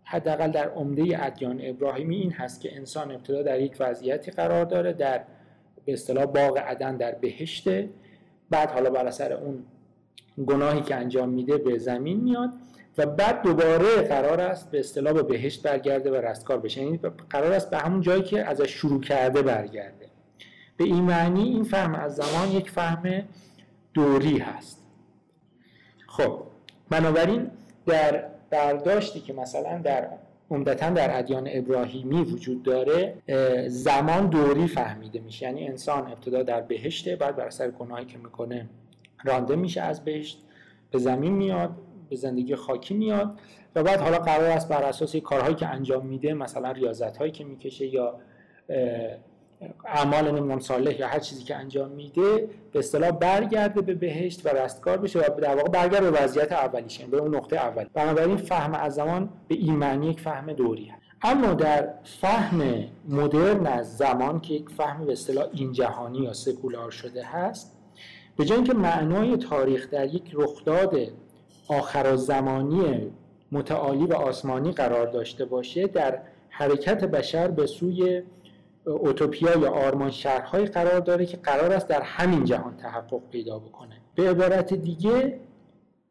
حداقل 0.05 0.51
در 0.51 0.69
عمده 0.69 1.27
ادیان 1.27 1.61
ابراهیمی 1.62 2.16
این 2.16 2.33
هست 2.33 2.61
که 2.61 2.77
انسان 2.77 3.11
ابتدا 3.11 3.43
در 3.43 3.61
یک 3.61 3.77
وضعیتی 3.81 4.31
قرار 4.31 4.64
داره 4.64 4.93
در 4.93 5.25
به 5.85 5.93
اصطلاح 5.93 6.25
باغ 6.25 6.59
عدن 6.59 6.97
در 6.97 7.14
بهشته 7.14 7.89
بعد 8.51 8.71
حالا 8.71 8.91
بر 8.91 9.07
اثر 9.07 9.33
اون 9.33 9.64
گناهی 10.47 10.81
که 10.81 10.95
انجام 10.95 11.29
میده 11.29 11.59
به 11.59 11.79
زمین 11.79 12.21
میاد 12.21 12.51
و 12.99 13.07
بعد 13.07 13.43
دوباره 13.43 14.03
قرار 14.03 14.41
است 14.41 14.71
به 14.71 14.81
اصطلاح 14.81 15.12
به 15.12 15.23
بهشت 15.23 15.62
برگرده 15.62 16.11
و 16.11 16.14
رستگار 16.14 16.59
بشه. 16.59 16.83
یعنی 16.83 17.01
قرار 17.31 17.53
است 17.53 17.71
به 17.71 17.79
همون 17.79 18.01
جایی 18.01 18.23
که 18.23 18.45
ازش 18.45 18.71
شروع 18.71 19.01
کرده 19.01 19.43
برگرده. 19.43 20.07
به 20.77 20.85
این 20.85 21.05
معنی 21.05 21.43
این 21.43 21.64
فهم 21.64 21.95
از 21.95 22.16
زمان 22.16 22.53
یک 22.53 22.71
فهم 22.71 23.25
دوری 23.99 24.38
هست. 24.38 24.84
خب 26.07 26.42
بنابراین 26.90 27.51
در 27.86 28.24
برداشتی 28.51 29.20
که 29.20 29.32
مثلا 29.32 29.78
در 29.78 30.09
عمدتا 30.51 30.90
در 30.90 31.18
ادیان 31.18 31.49
ابراهیمی 31.53 32.22
وجود 32.22 32.62
داره 32.62 33.14
زمان 33.68 34.26
دوری 34.26 34.66
فهمیده 34.66 35.20
میشه. 35.20 35.46
یعنی 35.46 35.68
انسان 35.68 36.12
ابتدا 36.12 36.42
در 36.42 36.61
بهشته 36.61 37.16
بعد 37.16 37.36
بر 37.36 37.46
اثر 37.46 37.70
گناهی 37.70 38.05
که 38.05 38.18
می‌کنه 38.18 38.68
رانده 39.24 39.57
میشه 39.57 39.80
از 39.80 40.05
بهشت 40.05 40.44
به 40.90 40.99
زمین 40.99 41.32
میاد 41.32 41.70
به 42.11 42.16
زندگی 42.16 42.55
خاکی 42.55 42.94
میاد 42.94 43.40
و 43.74 43.82
بعد 43.82 44.01
حالا 44.01 44.18
قرار 44.18 44.51
است 44.51 44.68
بر 44.68 44.82
اساس 44.82 45.16
کارهایی 45.16 45.55
که 45.55 45.66
انجام 45.66 46.07
میده 46.07 46.34
مثلا 46.34 46.72
ریاضت 46.72 47.16
هایی 47.16 47.32
که 47.32 47.44
می‌کشه 47.44 47.86
یا 47.86 48.20
اعمال 49.84 50.30
نمی‌دونم 50.30 50.61
صالح 50.61 51.00
یا 51.00 51.09
هر 51.09 51.18
چیزی 51.18 51.44
که 51.44 51.56
انجام 51.56 51.90
میده 51.90 52.48
به 52.72 52.78
اصطلاح 52.78 53.11
برگرده 53.11 53.80
به 53.80 53.94
بهشت 53.94 54.46
و 54.46 54.48
رستگار 54.48 54.98
بشه 54.98 55.18
و 55.18 55.40
در 55.40 55.56
واقع 55.56 55.68
برگرده 55.68 56.11
به 56.11 56.22
وضعیت 56.22 56.52
اولیش 56.52 56.98
به 56.98 57.16
اون 57.16 57.36
نقطه 57.36 57.56
اول. 57.56 57.84
بنابراین 57.94 58.36
فهم 58.36 58.74
از 58.74 58.94
زمان 58.94 59.28
به 59.48 59.54
این 59.54 59.76
معنی 59.76 60.11
یک 60.11 60.20
فهم 60.20 60.52
دوری 60.52 60.84
هست. 60.86 61.02
اما 61.22 61.54
در 61.54 61.88
فهم 62.04 62.84
مدرن 63.09 63.66
از 63.66 63.96
زمان 63.96 64.40
که 64.40 64.54
یک 64.54 64.68
فهم 64.68 65.06
به 65.06 65.12
اصطلاح 65.12 65.46
این 65.52 65.72
جهانی 65.72 66.18
یا 66.18 66.32
سکولار 66.32 66.90
شده 66.90 67.24
هست 67.24 67.78
به 68.36 68.44
جای 68.44 68.56
اینکه 68.56 68.74
معنای 68.74 69.36
تاریخ 69.36 69.90
در 69.90 70.14
یک 70.14 70.30
رخداد 70.32 70.96
آخر 71.68 72.16
زمانی 72.16 73.11
متعالی 73.52 74.04
و 74.04 74.14
آسمانی 74.14 74.72
قرار 74.72 75.06
داشته 75.06 75.44
باشه 75.44 75.86
در 75.86 76.18
حرکت 76.48 77.04
بشر 77.04 77.48
به 77.48 77.66
سوی 77.66 78.22
اوتوپیا 78.91 79.59
یا 79.59 79.70
آرمان 79.70 80.11
شهرهایی 80.11 80.66
قرار 80.66 81.01
داره 81.01 81.26
که 81.26 81.36
قرار 81.36 81.72
است 81.72 81.89
در 81.89 82.03
همین 82.03 82.45
جهان 82.45 82.76
تحقق 82.76 83.20
پیدا 83.30 83.59
بکنه. 83.59 84.01
به 84.14 84.30
عبارت 84.30 84.74
دیگه 84.74 85.41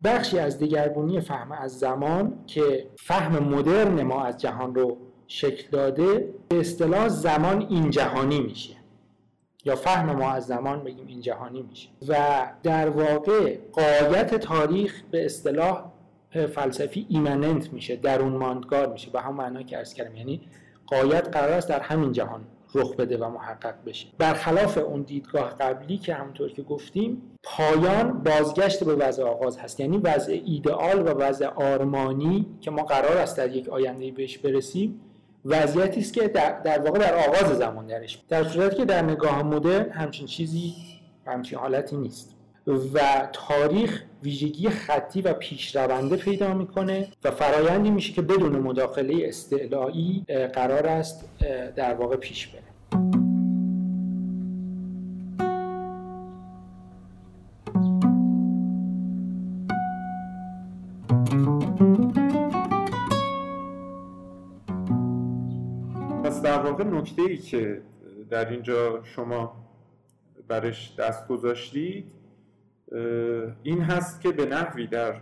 بخشی 0.03 0.39
از 0.39 0.57
دیگرگونی 0.57 1.21
فهم 1.21 1.51
از 1.51 1.80
زمان 1.80 2.34
که 2.47 2.88
فهم 2.99 3.43
مدرن 3.43 4.03
ما 4.03 4.23
از 4.23 4.38
جهان 4.38 4.75
رو 4.75 4.97
شکل 5.28 5.67
داده 5.71 6.34
به 6.49 6.59
اصطلاح 6.59 7.07
زمان 7.07 7.67
این 7.69 7.89
جهانی 7.89 8.39
میشه. 8.39 8.73
یا 9.65 9.75
فهم 9.75 10.15
ما 10.15 10.32
از 10.32 10.45
زمان 10.47 10.84
بگیم 10.84 11.07
این 11.07 11.21
جهانی 11.21 11.61
میشه. 11.61 11.89
و 12.07 12.15
در 12.63 12.89
واقع 12.89 13.57
قایت 13.71 14.36
تاریخ 14.36 15.01
به 15.11 15.25
اصطلاح 15.25 15.86
فلسفی 16.30 17.05
ایمننت 17.09 17.73
میشه 17.73 17.95
درون 17.95 18.34
ماندگار 18.34 18.88
میشه. 18.93 19.11
به 19.11 19.21
هم 19.21 19.36
معنا 19.36 19.63
که 19.63 19.78
ارز 19.78 19.93
کردم 19.93 20.15
یعنی 20.15 20.41
قایت 20.88 21.28
قرار 21.28 21.51
است 21.51 21.69
در 21.69 21.80
همین 21.80 22.11
جهان 22.11 22.41
رخ 22.76 22.95
بده 22.95 23.18
و 23.18 23.30
محقق 23.30 23.76
بشه. 23.86 24.07
برخلاف 24.18 24.78
اون 24.78 25.01
دیدگاه 25.01 25.49
قبلی 25.49 25.97
که 25.97 26.13
همونطور 26.13 26.51
که 26.51 26.61
گفتیم 26.61 27.22
پایان 27.43 28.24
بازگشت 28.24 28.84
به 28.84 28.95
وضع 28.95 29.24
آغاز 29.24 29.57
هست. 29.57 29.80
یعنی 29.80 29.97
وضع 29.97 30.41
ایدئال 30.45 31.01
و 31.01 31.09
وضع 31.09 31.47
آرمانی 31.47 32.45
که 32.61 32.72
ما 32.72 32.84
قرار 32.84 33.18
است 33.18 33.38
در 33.38 33.55
یک 33.55 33.70
آینده 33.70 34.11
بهش 34.11 34.38
برسیم 34.38 35.01
وضعیتی 35.45 35.99
است 35.99 36.13
که 36.13 36.28
در, 36.28 36.59
در 36.59 36.80
واقع 36.80 36.99
در 36.99 37.15
آغاز 37.15 37.57
زمان 37.57 37.88
درش. 37.88 38.24
در 38.30 38.43
صورتی 38.43 38.76
که 38.76 38.86
در 38.86 39.01
نگاه 39.01 39.43
مدرن 39.43 39.89
همچین 39.89 40.28
چیزی 40.28 40.74
همچین 41.26 41.59
حالتی 41.59 41.97
نیست. 41.97 42.36
و 42.68 43.28
تاریخ 43.34 44.03
ویژگی 44.24 44.70
خطی 44.70 45.22
و 45.22 45.34
پیشرونده 45.34 46.15
پیدا 46.15 46.53
می‌کنه 46.53 47.07
و 47.24 47.32
فرایندی 47.32 47.89
میشه 47.89 48.13
که 48.13 48.22
بدون 48.22 48.59
مداخله 48.59 49.28
استعلایی 49.28 50.26
قرار 50.53 50.88
است 50.88 51.30
در 51.76 51.93
واقع 51.93 52.15
پیش 52.15 52.47
بره. 52.47 52.63
پس 66.24 66.41
در 66.41 66.84
نکته 66.84 67.22
ای 67.22 67.38
که 67.38 67.82
در 68.30 68.49
اینجا 68.49 69.03
شما 69.03 69.55
برش 70.47 70.95
دست 70.99 71.28
گذاشتید 71.28 72.16
این 73.63 73.81
هست 73.81 74.21
که 74.21 74.31
به 74.31 74.45
نحوی 74.45 74.88
در 74.88 75.21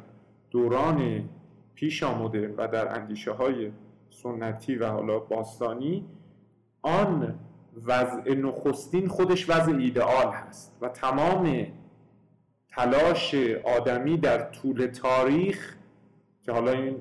دوران 0.51 1.29
پیش 1.75 2.03
آمده 2.03 2.53
و 2.57 2.67
در 2.67 2.99
اندیشه 2.99 3.31
های 3.31 3.71
سنتی 4.09 4.75
و 4.75 4.87
حالا 4.87 5.19
باستانی 5.19 6.05
آن 6.81 7.39
وضع 7.85 8.33
نخستین 8.33 9.07
خودش 9.07 9.49
وضع 9.49 9.71
ایدئال 9.71 10.31
هست 10.33 10.77
و 10.81 10.89
تمام 10.89 11.67
تلاش 12.69 13.35
آدمی 13.63 14.17
در 14.17 14.49
طول 14.49 14.85
تاریخ 14.85 15.75
که 16.43 16.51
حالا 16.51 16.71
این 16.71 16.95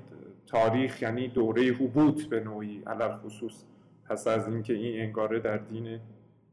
تاریخ 0.47 1.03
یعنی 1.03 1.29
دوره 1.29 1.63
حبوط 1.63 2.25
به 2.25 2.41
نوعی 2.41 2.83
علل 2.87 3.17
خصوص 3.17 3.65
پس 4.09 4.27
از 4.27 4.49
اینکه 4.49 4.73
این 4.73 5.01
انگاره 5.01 5.41
در 5.41 5.57
دین 5.57 6.01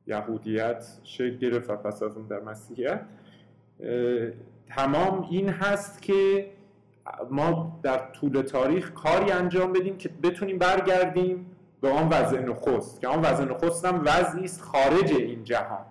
یهودیت 0.07 0.85
شکل 1.03 1.37
گرفت 1.37 1.69
و 1.69 1.75
پس 1.75 2.03
از 2.03 2.17
اون 2.17 2.27
در 2.27 2.39
مسیحیت 2.39 3.01
تمام 4.75 5.27
این 5.31 5.49
هست 5.49 6.01
که 6.01 6.47
ما 7.31 7.79
در 7.83 7.97
طول 7.97 8.41
تاریخ 8.41 8.91
کاری 8.91 9.31
انجام 9.31 9.73
بدیم 9.73 9.97
که 9.97 10.09
بتونیم 10.23 10.57
برگردیم 10.57 11.45
به 11.81 11.89
آن 11.89 12.09
وضع 12.09 12.39
نخست 12.39 13.01
که 13.01 13.07
آن 13.07 13.21
وضع 13.21 13.43
نخست 13.43 13.85
هم 13.85 14.01
وضعی 14.05 14.43
است 14.43 14.61
خارج 14.61 15.13
این 15.13 15.43
جهان. 15.43 15.85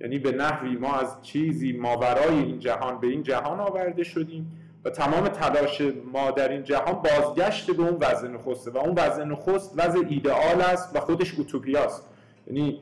یعنی 0.00 0.18
به 0.18 0.32
نحوی 0.32 0.76
ما 0.76 0.94
از 0.94 1.22
چیزی 1.22 1.72
ماورای 1.72 2.38
این 2.38 2.58
جهان 2.58 3.00
به 3.00 3.06
این 3.06 3.22
جهان 3.22 3.60
آورده 3.60 4.04
شدیم 4.04 4.56
و 4.84 4.90
تمام 4.90 5.28
تلاش 5.28 5.82
ما 6.12 6.30
در 6.30 6.48
این 6.48 6.64
جهان 6.64 6.92
بازگشت 6.92 7.70
به 7.70 7.82
اون 7.82 7.96
وضع 8.00 8.28
نخسته 8.28 8.70
و 8.70 8.78
اون 8.78 8.94
وضع 8.98 9.24
نخست 9.24 9.74
وضع 9.76 9.98
ایدئال 10.08 10.60
است 10.60 10.96
و 10.96 11.00
خودش 11.00 11.34
اوتوپیاست. 11.34 12.10
یعنی 12.46 12.80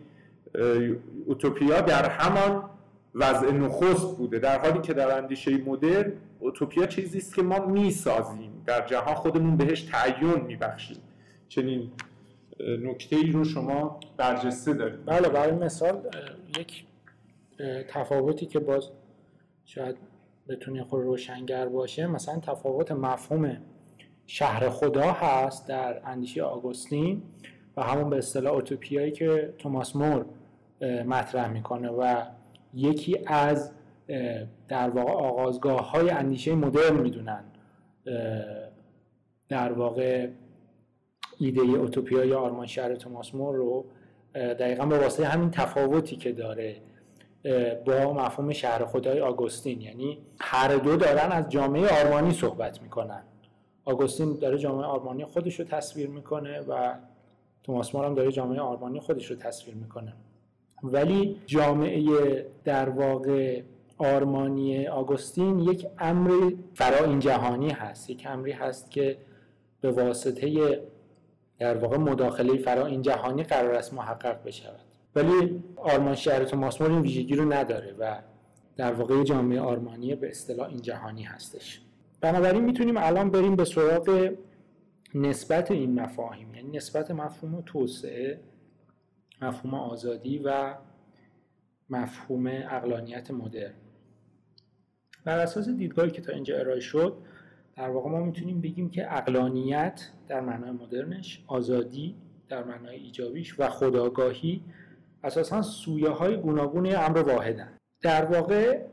اوتوپیا 1.26 1.80
در 1.80 2.08
همان 2.08 2.64
وضع 3.14 3.50
نخست 3.50 4.16
بوده 4.16 4.38
در 4.38 4.58
حالی 4.58 4.80
که 4.80 4.94
در 4.94 5.18
اندیشه 5.18 5.58
مدرن 5.58 6.12
اوتوپیا 6.40 6.86
چیزی 6.86 7.18
است 7.18 7.34
که 7.34 7.42
ما 7.42 7.66
می‌سازیم. 7.66 8.62
در 8.66 8.86
جهان 8.86 9.14
خودمون 9.14 9.56
بهش 9.56 9.82
تعین 9.82 10.40
میبخشیم. 10.40 10.96
چنین 11.48 11.90
نکته 12.82 13.16
ای 13.16 13.30
رو 13.30 13.44
شما 13.44 14.00
برجسته 14.16 14.74
دارید. 14.74 15.04
بله 15.04 15.28
برای 15.28 15.52
مثال 15.52 16.00
یک 16.58 16.84
تفاوتی 17.88 18.46
که 18.46 18.58
باز 18.58 18.90
شاید 19.64 19.96
بتونه 20.48 20.84
خود 20.84 21.02
روشنگر 21.02 21.68
باشه 21.68 22.06
مثلا 22.06 22.38
تفاوت 22.38 22.92
مفهوم 22.92 23.56
شهر 24.26 24.68
خدا 24.68 25.12
هست 25.12 25.68
در 25.68 26.00
اندیشه 26.04 26.42
آگوستین 26.42 27.22
و 27.76 27.82
همون 27.82 28.10
به 28.10 28.18
اصطلاح 28.18 28.52
اوتوپیایی 28.52 29.12
که 29.12 29.54
توماس 29.58 29.96
مور 29.96 30.24
مطرح 31.06 31.48
می‌کنه 31.52 31.88
و 31.88 32.24
یکی 32.74 33.18
از 33.26 33.72
در 34.68 34.90
واقع 34.90 35.12
آغازگاه 35.12 35.90
های 35.90 36.10
اندیشه 36.10 36.54
مدرن 36.54 36.96
می‌دونن. 37.00 37.44
در 39.48 39.72
واقع 39.72 40.28
ایده 41.38 41.60
اوتوپیا 41.60 42.24
یا 42.24 42.40
آرمان 42.40 42.66
شهر 42.66 42.94
توماس 42.94 43.34
مور 43.34 43.56
رو 43.56 43.84
دقیقا 44.34 44.86
به 44.86 44.98
واسطه 44.98 45.26
همین 45.26 45.50
تفاوتی 45.50 46.16
که 46.16 46.32
داره 46.32 46.76
با 47.86 48.12
مفهوم 48.12 48.52
شهر 48.52 48.84
خدای 48.84 49.20
آگوستین. 49.20 49.80
یعنی 49.80 50.18
هر 50.40 50.76
دو 50.76 50.96
دارن 50.96 51.32
از 51.32 51.48
جامعه 51.48 52.04
آرمانی 52.04 52.32
صحبت 52.32 52.82
می‌کنن. 52.82 53.22
آگوستین 53.84 54.38
داره 54.40 54.58
جامعه 54.58 54.86
آرمانی 54.86 55.24
خودش 55.24 55.60
رو 55.60 55.64
تصویر 55.66 56.08
می‌کنه 56.08 56.60
و 56.60 56.94
توماس 57.62 57.94
مور 57.94 58.04
هم 58.06 58.14
داره 58.14 58.32
جامعه 58.32 58.60
آرمانی 58.60 59.00
خودش 59.00 59.26
رو 59.26 59.36
تصویر 59.36 59.74
می‌کنه. 59.74 60.12
ولی 60.82 61.36
جامعه 61.46 62.46
در 62.64 62.88
واقع 62.88 63.62
آرمانی 63.98 64.86
آگوستین 64.86 65.58
یک 65.58 65.86
امر 65.98 66.52
فرا 66.74 67.04
این 67.04 67.18
جهانی 67.18 67.70
هست. 67.70 68.10
یک 68.10 68.26
امری 68.26 68.52
هست 68.52 68.90
که 68.90 69.18
به 69.80 69.90
واسطه 69.90 70.80
در 71.58 71.76
واقع 71.76 71.96
مداخله 71.96 72.56
فرا 72.56 72.86
این 72.86 73.02
جهانی 73.02 73.42
قرار 73.42 73.74
است 73.74 73.94
محقق 73.94 74.44
بشود. 74.44 74.80
ولی 75.16 75.64
آرمان 75.76 76.14
شهر 76.14 76.44
توماس 76.44 76.80
مور 76.80 76.90
این 76.90 77.00
ویژگی 77.00 77.34
رو 77.34 77.52
نداره 77.52 77.94
و 77.98 78.18
در 78.76 78.92
واقع 78.92 79.22
جامعه 79.22 79.60
آرمانی 79.60 80.14
به 80.14 80.28
اصطلاح 80.28 80.68
این 80.68 80.82
جهانی 80.82 81.22
هستش. 81.22 81.80
بنابراین 82.20 82.64
می‌تونیم 82.64 82.96
الان 82.96 83.30
بریم 83.30 83.56
به 83.56 83.64
سراغ 83.64 84.30
نسبت 85.14 85.70
این 85.70 86.00
مفاهیم. 86.00 86.54
یعنی 86.54 86.76
نسبت 86.76 87.10
مفهوم 87.10 87.62
توسعه. 87.66 88.40
مفهوم 89.42 89.74
آزادی 89.74 90.38
و 90.38 90.74
مفهوم 91.90 92.46
اقلانیت 92.46 93.30
مدرن. 93.30 93.74
بر 95.24 95.38
اساس 95.38 95.68
دیدگاهی 95.68 96.10
که 96.10 96.20
تا 96.20 96.32
اینجا 96.32 96.58
ارائه 96.58 96.80
شد 96.80 97.16
در 97.76 97.90
واقع 97.90 98.10
ما 98.10 98.20
می‌تونیم 98.20 98.60
بگیم 98.60 98.90
که 98.90 99.16
اقلانیت 99.16 100.10
در 100.28 100.40
معنای 100.40 100.70
مدرنش 100.70 101.44
آزادی 101.46 102.16
در 102.48 102.64
معنای 102.64 102.96
ایجابیش 102.96 103.60
و 103.60 103.68
خداگاهی 103.68 104.64
اساسا 105.24 105.62
سویه 105.62 106.08
های 106.08 106.36
گوناگون 106.36 106.96
امر 106.96 107.18
واحدن. 107.18 107.78
در 108.02 108.24
واقع 108.24 108.86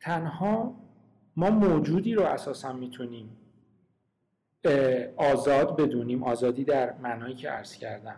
تنها 0.00 0.74
ما 1.36 1.50
موجودی 1.50 2.14
رو 2.14 2.22
اساسا 2.22 2.72
می‌تونیم 2.72 3.36
آزاد 5.16 5.76
بدونیم. 5.76 6.22
آزادی 6.24 6.64
در 6.64 6.98
معنایی 6.98 7.34
که 7.34 7.48
عرض 7.48 7.76
کردم. 7.76 8.16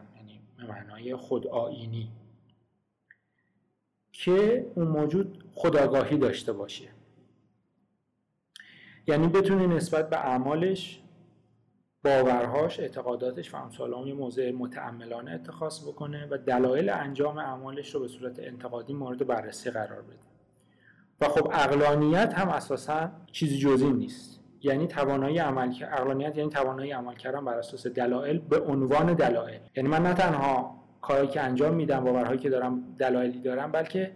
به 0.62 0.72
معنای 0.72 1.16
خودآینی 1.16 2.12
که 4.12 4.66
اون 4.74 4.88
موجود 4.88 5.44
خداگاهی 5.54 6.18
داشته 6.18 6.52
باشه. 6.52 6.88
یعنی 9.06 9.26
بتونه 9.26 9.66
نسبت 9.66 10.10
به 10.10 10.16
اعمالش 10.16 11.02
باورهاش 12.04 12.80
اعتقاداتش 12.80 13.54
و 13.54 13.56
امثال 13.56 14.08
یه 14.08 14.14
موضع 14.14 14.50
متعملانه 14.50 15.32
اتخاذ 15.32 15.88
بکنه 15.88 16.28
و 16.30 16.38
دلایل 16.38 16.90
انجام 16.90 17.38
اعمالش 17.38 17.94
رو 17.94 18.00
به 18.00 18.08
صورت 18.08 18.38
انتقادی 18.38 18.92
مورد 18.92 19.26
بررسی 19.26 19.70
قرار 19.70 20.02
بده. 20.02 20.18
و 21.20 21.28
خب 21.28 21.50
اقلانیت 21.52 22.34
هم 22.34 22.48
اساسا 22.48 23.12
چیزی 23.32 23.58
جزی 23.58 23.92
نیست. 23.92 24.41
یعنی 24.62 24.86
توانایی 24.86 25.38
عمل 25.38 25.74
اقلانیت 25.92 26.38
یعنی 26.38 26.50
توانایی 26.50 26.92
عمل 26.92 27.14
کردن 27.14 27.44
بر 27.44 27.54
اساس 27.54 27.86
دلایل 27.86 28.38
به 28.38 28.60
عنوان 28.60 29.14
دلایل. 29.14 29.60
یعنی 29.76 29.88
من 29.88 30.02
نه 30.02 30.14
تنها 30.14 30.82
کاری 31.00 31.26
که 31.26 31.40
انجام 31.40 31.74
میدم 31.74 32.04
باورهایی 32.04 32.38
که 32.38 32.50
دارم 32.50 32.82
دلایلی 32.98 33.40
دارم 33.40 33.72
بلکه 33.72 34.12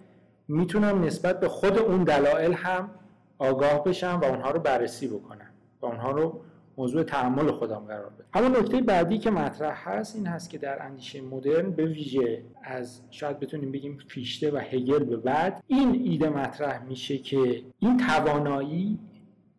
می‌تونم 0.48 1.04
نسبت 1.04 1.40
به 1.40 1.48
خود 1.48 1.78
اون 1.78 2.04
دلایل 2.04 2.52
هم 2.52 2.90
آگاه 3.38 3.84
بشم 3.84 4.20
و 4.22 4.24
اونها 4.24 4.50
رو 4.50 4.60
بررسی 4.60 5.08
بکنم 5.08 5.50
و 5.82 5.86
اونها 5.86 6.10
رو 6.10 6.40
موضوع 6.78 7.02
تعمل 7.02 7.50
خودم 7.50 7.78
قرار 7.78 8.10
بدم. 8.10 8.24
اما 8.34 8.58
نکته 8.58 8.80
بعدی 8.80 9.18
که 9.18 9.30
مطرح 9.30 9.88
هست 9.88 10.16
این 10.16 10.26
هست 10.26 10.50
که 10.50 10.58
در 10.58 10.82
اندیشه 10.82 11.20
مدرن 11.20 11.70
به 11.70 11.84
ویژه 11.84 12.42
از 12.62 13.00
شاید 13.10 13.40
بتونیم 13.40 13.72
بگیم 13.72 13.98
فیشته 14.08 14.50
و 14.50 14.58
هگل 14.58 15.04
به 15.04 15.16
بعد 15.16 15.62
این 15.66 16.00
ایده 16.04 16.28
مطرح 16.28 16.84
میشه 16.84 17.18
که 17.18 17.62
این 17.78 17.96
توانایی 17.96 18.98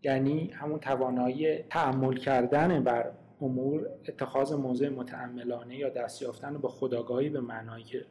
یعنی 0.04 0.52
همون 0.52 0.80
توانایی 0.80 1.58
تعمل 1.58 2.14
کردن 2.14 2.84
بر 2.84 3.12
امور 3.42 3.90
اتخاذ 4.08 4.54
موضع 4.54 4.90
متعملانه 4.90 5.78
یا 5.78 5.90
دست 5.90 6.22
یافتن 6.22 6.58
به 6.58 6.68
خداگاهی 6.68 7.30
به 7.30 7.42
معنایی 7.42 7.84
که 7.84 8.06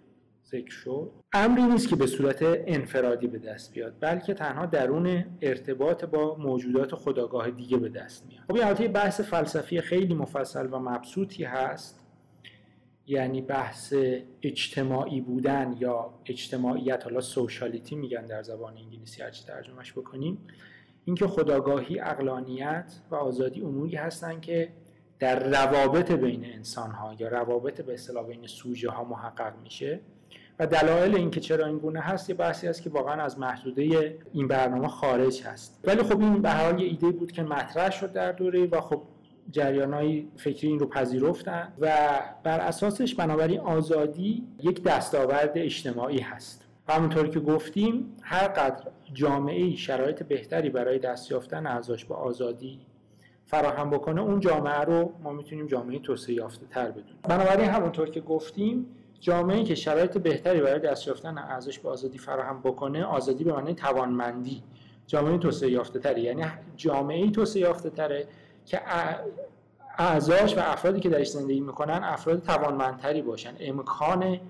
ذکر 0.47 0.70
شد 0.70 1.11
امری 1.32 1.62
نیست 1.62 1.89
که 1.89 1.97
به 1.97 2.07
صورت 2.07 2.39
انفرادی 2.43 3.26
به 3.26 3.39
دست 3.39 3.72
بیاد 3.72 3.95
بلکه 4.01 4.34
تنها 4.34 4.66
درون 4.66 5.24
ارتباط 5.43 6.05
با 6.05 6.37
موجودات 6.39 6.95
خداگاه 6.95 7.51
دیگه 7.51 7.76
به 7.76 7.89
دست 7.89 8.26
میاد. 8.26 8.45
خب 8.49 8.80
یه 8.80 8.89
بحث 8.89 9.20
فلسفی 9.20 9.80
خیلی 9.80 10.14
مفصل 10.14 10.68
و 10.72 10.78
مبسوطی 10.78 11.45
هست 11.45 12.03
یعنی 13.07 13.41
بحث 13.43 13.95
اجتماعی 14.43 15.20
بودن 15.20 15.76
یا 15.80 16.14
اجتماعیت 16.26 17.05
حالا 17.05 17.20
سوشالیتی 17.20 17.97
میگن 17.97 18.26
در 18.26 18.43
زبان 18.43 18.76
انگلیسی 18.76 19.22
هرچی 19.22 19.45
ترجمهش 19.45 19.93
بکنیم. 19.93 20.39
اینکه 21.07 21.26
خداگاهی 21.26 22.00
اقلانیت 22.00 22.92
و 23.11 23.14
آزادی 23.14 23.61
اموری 23.61 23.96
هستن 23.96 24.40
که 24.40 24.68
در 25.18 25.50
روابط 25.50 26.12
بین 26.12 26.44
انسان 26.44 26.90
ها 26.90 27.14
یا 27.18 27.28
روابط 27.28 27.80
به 27.80 27.94
اصطلاح 27.94 28.26
بین 28.26 28.46
سوژه 28.46 28.90
ها 28.90 29.04
محقق 29.04 29.52
میشه. 29.64 30.00
و 30.59 30.66
دلایل 30.66 31.16
اینکه 31.16 31.40
چرا 31.40 31.66
این 31.66 31.78
گونه 31.78 32.00
هست 32.00 32.30
یه 32.30 32.36
بحثی 32.36 32.68
است 32.68 32.82
که 32.82 32.90
واقعا 32.90 33.22
از 33.22 33.38
محدوده 33.38 34.18
این 34.32 34.48
برنامه 34.48 34.88
خارج 34.88 35.42
هست. 35.42 35.80
ولی 35.84 36.02
خب 36.02 36.20
این 36.20 36.42
به 36.42 36.50
حال 36.50 36.80
یه 36.80 36.86
ایده 36.86 37.11
بود 37.11 37.32
که 37.32 37.42
مطرح 37.42 37.90
شد 37.90 38.12
در 38.12 38.32
دوره 38.32 38.66
و 38.66 38.80
خب 38.80 39.02
های 39.92 40.26
فکری 40.36 40.68
این 40.68 40.78
رو 40.78 40.86
پذیرفتن 40.86 41.72
و 41.80 42.20
بر 42.42 42.61
اساسش 42.61 43.14
بنابراین 43.14 43.61
آزادی 43.61 44.46
یک 44.62 44.82
دستاورد 44.82 45.52
اجتماعی 45.54 46.20
هست. 46.20 46.66
و 46.89 46.93
همونطور 46.93 47.28
که 47.28 47.41
گفتیم 47.41 48.16
هر 48.22 48.49
قدر 48.49 48.84
جامعه 49.12 49.76
شرایط 49.76 50.22
بهتری 50.22 50.70
برای 50.70 50.99
دست 50.99 51.30
یافتن 51.30 51.66
اعضاش 51.66 52.05
به 52.05 52.14
آزادی 52.14 52.80
فراهم 53.47 53.91
بکنه 53.91 54.20
اون 54.20 54.41
جامعه 54.41 54.80
رو 54.80 55.12
ما 55.22 55.32
می‌تونیم 55.32 55.66
جامعه 55.66 55.99
توسعه 55.99 56.34
یافته 56.34 56.66
تر 56.66 56.91
بدونیم. 56.91 57.18
بنابراین 57.22 57.70
همونطور 57.70 58.11
که 58.11 58.20
گفتیم 58.20 58.87
جامعه 59.20 59.64
که 59.64 59.74
شرایط 59.74 60.18
بهتری 60.18 60.61
برای 60.61 60.78
دست 60.78 61.07
یافتن 61.07 61.39
اعضاش 61.39 61.78
به 61.78 61.89
آزادی 61.89 62.18
فراهم 62.18 62.61
بکنه 62.61 63.05
آزادی 63.05 63.45
به 63.45 63.53
معنی 63.53 63.74
توانمندی 63.74 64.62
جامعه 65.07 65.39
توسعه 65.39 65.70
یافته 65.70 65.99
تری 65.99 66.20
یعنی 66.20 66.45
جامعه 66.76 67.30
توسعه 67.30 67.62
یافته 67.62 67.91
تره 67.91 68.26
که 68.66 68.80
اعضاش 69.99 70.57
و 70.57 70.61
افرادی 70.61 71.01
که 71.01 71.09
درش 71.09 71.28
زندگی 71.28 71.61
می‌کنن 71.61 72.01
افراد 72.05 72.43
توانمندتری 72.43 73.22
باشن. 73.22 73.53
امکان 73.61 74.41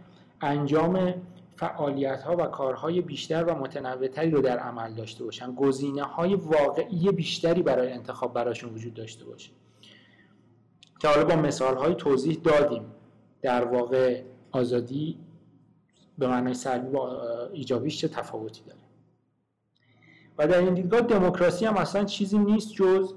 انجام 0.40 1.14
فعالیت 1.56 2.22
ها 2.22 2.36
و 2.36 2.46
کارهای 2.46 3.00
بیشتر 3.00 3.44
و 3.44 3.54
متنوعتری 3.54 4.30
رو 4.30 4.40
در 4.40 4.58
عمل 4.58 4.94
داشته 4.94 5.24
باشن. 5.24 5.54
گزینه 5.54 6.02
های 6.02 6.34
واقعی 6.34 7.10
بیشتری 7.12 7.62
برای 7.62 7.92
انتخاب 7.92 8.34
براشون 8.34 8.74
وجود 8.74 8.94
داشته 8.94 9.24
باشه. 9.24 9.50
که 11.00 11.08
حالا 11.08 11.24
با 11.24 11.36
مثال 11.36 11.76
های 11.76 11.94
توضیح 11.94 12.40
دادیم. 12.44 12.82
در 13.42 13.64
واقع 13.64 14.22
آزادی 14.52 15.18
به 16.18 16.28
معنای 16.28 16.54
سلبی 16.54 16.90
با 16.90 17.20
ایجابیش 17.52 18.00
چه 18.00 18.08
تفاوتی 18.08 18.62
داره؟ 18.66 18.78
و 20.38 20.46
در 20.46 20.58
این 20.58 20.74
دیدگاه 20.74 21.00
دموکراسی 21.00 21.66
هم 21.66 21.76
اصلا 21.76 22.04
چیزی 22.04 22.38
نیست 22.38 22.72
جز 22.72 23.14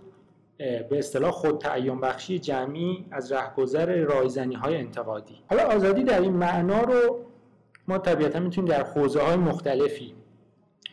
به 0.58 0.90
اصطلاح 0.92 1.32
خود 1.32 1.58
تعیین 1.58 2.02
بخشی 2.02 2.40
جمعی 2.40 3.06
از 3.12 3.32
رهگذر 3.32 3.96
رایزنی 3.96 4.56
های 4.56 4.78
انتقادی. 4.78 5.44
حالا 5.50 5.64
آزادی 5.64 6.04
در 6.04 6.22
این 6.22 6.34
معنا 6.34 6.82
رو 6.82 7.29
ما 7.90 7.98
طبیعتا 7.98 8.40
می‌تونیم 8.40 8.72
در 8.72 8.84
حوزه 8.84 9.22
های 9.22 9.36
مختلفی 9.36 10.14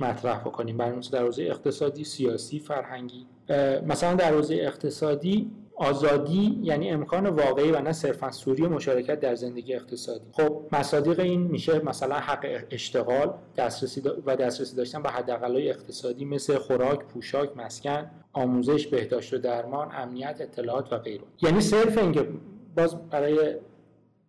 مطرح 0.00 0.40
بکنیم. 0.40 0.76
برای 0.76 1.00
در 1.12 1.22
حوزه 1.22 1.42
اقتصادی، 1.42 2.04
سیاسی، 2.04 2.58
فرهنگی. 2.58 3.26
مثلا 3.86 4.14
در 4.14 4.32
حوزه 4.32 4.54
اقتصادی 4.54 5.50
آزادی 5.76 6.60
یعنی 6.62 6.90
امکان 6.90 7.26
واقعی 7.26 7.70
و 7.70 7.80
نه 7.80 7.92
صرفا 7.92 8.30
سوری 8.30 8.62
مشارکت 8.62 9.20
در 9.20 9.34
زندگی 9.34 9.74
اقتصادی. 9.74 10.24
خب 10.32 10.62
مصادیق 10.72 11.20
این 11.20 11.40
میشه 11.40 11.84
مثلا 11.84 12.14
حق 12.14 12.64
اشتغال 12.70 13.34
دسترسی 13.56 14.02
و 14.26 14.36
دسترسی 14.36 14.76
داشتن 14.76 15.02
به 15.02 15.10
حداقلای 15.10 15.70
اقتصادی 15.70 16.24
مثل 16.24 16.58
خوراک 16.58 17.04
پوشاک 17.04 17.56
مسکن 17.56 18.10
آموزش 18.32 18.86
بهداشت 18.86 19.34
و 19.34 19.38
درمان 19.38 19.88
امنیت 19.92 20.36
اطلاعات 20.40 20.92
و 20.92 20.98
غیره. 20.98 21.24
یعنی 21.42 21.60
صرف 21.60 21.98
اینکه 21.98 22.28
باز 22.76 23.08
برای 23.10 23.54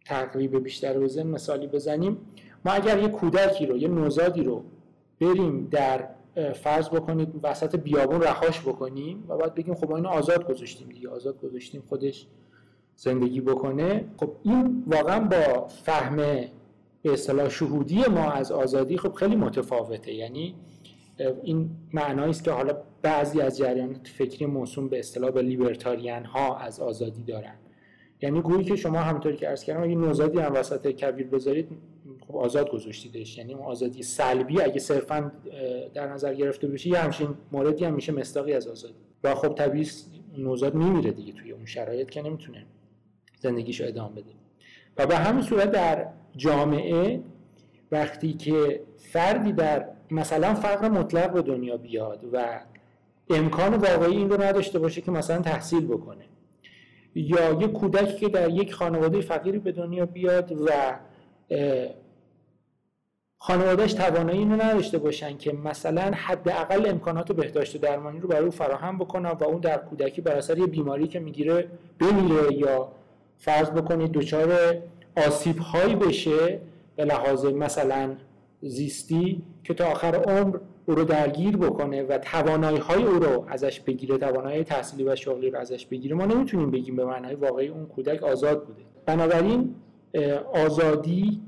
تقریب 0.05 0.63
بیشتر 0.63 0.99
بزن 0.99 1.27
مثالی 1.27 1.67
بزنیم 1.67 2.17
ما 2.67 2.73
اگر 2.73 2.99
یه 2.99 3.07
کودکی 3.07 3.65
رو 3.65 3.77
یه 3.77 3.87
نوزادی 3.87 4.43
رو 4.43 4.63
بریم 5.21 5.67
در 5.71 6.07
فرض 6.53 6.89
بکنید 6.89 7.39
وسط 7.43 7.75
بیابون 7.75 8.21
رهاش 8.21 8.61
بکنیم 8.61 9.25
و 9.27 9.37
بعد 9.37 9.55
بگیم 9.55 9.75
خب 9.75 9.89
ما 9.89 9.95
اینو 9.95 10.09
آزاد 10.09 10.47
گذاشتیم 10.49 10.89
دیگه 10.89 11.09
آزاد 11.09 11.41
گذاشتیم 11.41 11.83
خودش 11.89 12.27
زندگی 12.95 13.41
بکنه. 13.41 14.05
خب 14.17 14.31
این 14.43 14.83
واقعا 14.87 15.19
با 15.19 15.67
فهم 15.67 16.15
به 16.15 17.13
اصطلاح 17.13 17.49
شهودی 17.49 18.03
ما 18.09 18.31
از 18.31 18.51
آزادی 18.51 18.97
خب 18.97 19.13
خیلی 19.13 19.35
متفاوته. 19.35 20.13
یعنی 20.13 20.55
این 21.43 21.69
معنایی 21.93 22.29
است 22.29 22.43
که 22.43 22.51
حالا 22.51 22.77
بعضی 23.01 23.41
از 23.41 23.57
جریانات 23.57 24.07
فکری 24.07 24.45
موسوم 24.45 24.89
به 24.89 24.99
اصطلاح 24.99 25.31
به 25.31 25.41
لیبرتاریان 25.41 26.25
ها 26.25 26.57
از 26.57 26.79
آزادی 26.79 27.23
دارن. 27.23 27.55
یعنی 28.21 28.41
گویی 28.41 28.63
که 28.63 28.75
شما 28.75 28.99
همونطوری 28.99 29.35
که 29.35 29.47
عرض 29.47 29.63
کردم 29.63 29.83
اگه 29.83 29.95
نوزادی 29.95 30.39
هم 30.39 30.53
وسط 30.53 30.87
کبیر 30.87 31.27
بذارید 31.27 31.67
خب 32.27 32.35
آزاد 32.35 32.71
گذاشتیدش. 32.71 33.37
یعنی 33.37 33.53
اون 33.53 33.65
آزادی 33.65 34.03
سلبی 34.03 34.61
اگه 34.61 34.79
صرفا 34.79 35.31
در 35.93 36.07
نظر 36.07 36.33
گرفته 36.33 36.67
بشه 36.67 36.89
یه 36.89 36.99
همچین 36.99 37.29
موردی 37.51 37.85
هم 37.85 37.93
میشه 37.93 38.11
مستاقی 38.11 38.53
از 38.53 38.67
آزادی. 38.67 38.93
و 39.23 39.35
خب 39.35 39.53
طبیعی 39.53 39.87
نوزاد 40.37 40.75
میمیره 40.75 41.11
دیگه 41.11 41.33
توی 41.33 41.51
اون 41.51 41.65
شرایط 41.65 42.09
که 42.09 42.21
نمی‌تونه 42.21 42.65
زندگیشو 43.39 43.83
ادامه 43.87 44.11
بده. 44.11 44.31
و 44.97 45.05
به 45.05 45.17
همین 45.17 45.41
صورت 45.41 45.71
در 45.71 46.07
جامعه 46.35 47.21
وقتی 47.91 48.33
که 48.33 48.81
فردی 48.97 49.51
در 49.51 49.85
مثلا 50.11 50.53
فقر 50.53 50.89
مطلق 50.89 51.33
به 51.33 51.41
دنیا 51.41 51.77
بیاد 51.77 52.25
و 52.33 52.59
امکان 53.29 53.73
واقعی 53.73 54.17
این 54.17 54.29
رو 54.29 54.41
نداشته 54.41 54.79
باشه 54.79 55.01
که 55.01 55.11
مثلا 55.11 55.41
تحصیل 55.41 55.87
بکنه 55.87 56.25
یا 57.15 57.51
یک 57.51 57.71
کودکی 57.71 58.17
که 58.17 58.29
در 58.29 58.49
یک 58.49 58.73
خانواده 58.73 59.21
فقیری 59.21 59.59
به 59.59 59.71
دنیا 59.71 60.05
بیاد 60.05 60.51
و 60.51 60.99
خانوادهش 63.39 63.93
توانایی 63.93 64.39
اینو 64.39 64.55
نداشته 64.55 64.97
باشن 64.97 65.37
که 65.37 65.53
مثلا 65.53 66.11
حداقل 66.15 66.89
امکانات 66.89 67.31
بهداشت 67.31 67.81
درمانی 67.81 68.19
رو 68.19 68.27
برای 68.27 68.45
او 68.45 68.51
فراهم 68.51 68.97
بکنن 68.97 69.31
و 69.31 69.43
اون 69.43 69.59
در 69.59 69.77
کودکی 69.77 70.21
بر 70.21 70.35
اثر 70.35 70.57
یه 70.57 70.67
بیماری 70.67 71.07
که 71.07 71.19
می‌گیره 71.19 71.67
بمیره 71.99 72.53
یا 72.53 72.91
فرض 73.37 73.69
بکنید 73.69 74.11
دچار 74.11 74.75
آسیب 75.27 75.57
هایی 75.57 75.95
بشه 75.95 76.59
به 76.95 77.05
لحاظ 77.05 77.45
مثلا 77.45 78.15
زیستی 78.61 79.41
که 79.63 79.73
تا 79.73 79.85
آخر 79.85 80.15
عمر 80.15 80.57
او 80.85 80.95
رو 80.95 81.03
درگیر 81.03 81.57
بکنه 81.57 82.03
و 82.03 82.17
توانایی 82.17 82.77
های 82.77 83.03
او 83.03 83.19
رو 83.19 83.45
ازش 83.47 83.79
بگیره 83.79 84.17
توانایی 84.17 84.63
تحصیلی 84.63 85.03
و 85.03 85.15
شغلی 85.15 85.49
رو 85.49 85.59
ازش 85.59 85.85
بگیره 85.85 86.15
ما 86.15 86.25
نمی‌تونیم 86.25 86.71
بگیم 86.71 86.95
به 86.95 87.05
معنای 87.05 87.35
واقعی 87.35 87.67
اون 87.67 87.85
کودک 87.85 88.23
آزاد 88.23 88.65
بوده. 88.65 88.81
بنابراین 89.05 89.75
آزادی 90.65 91.41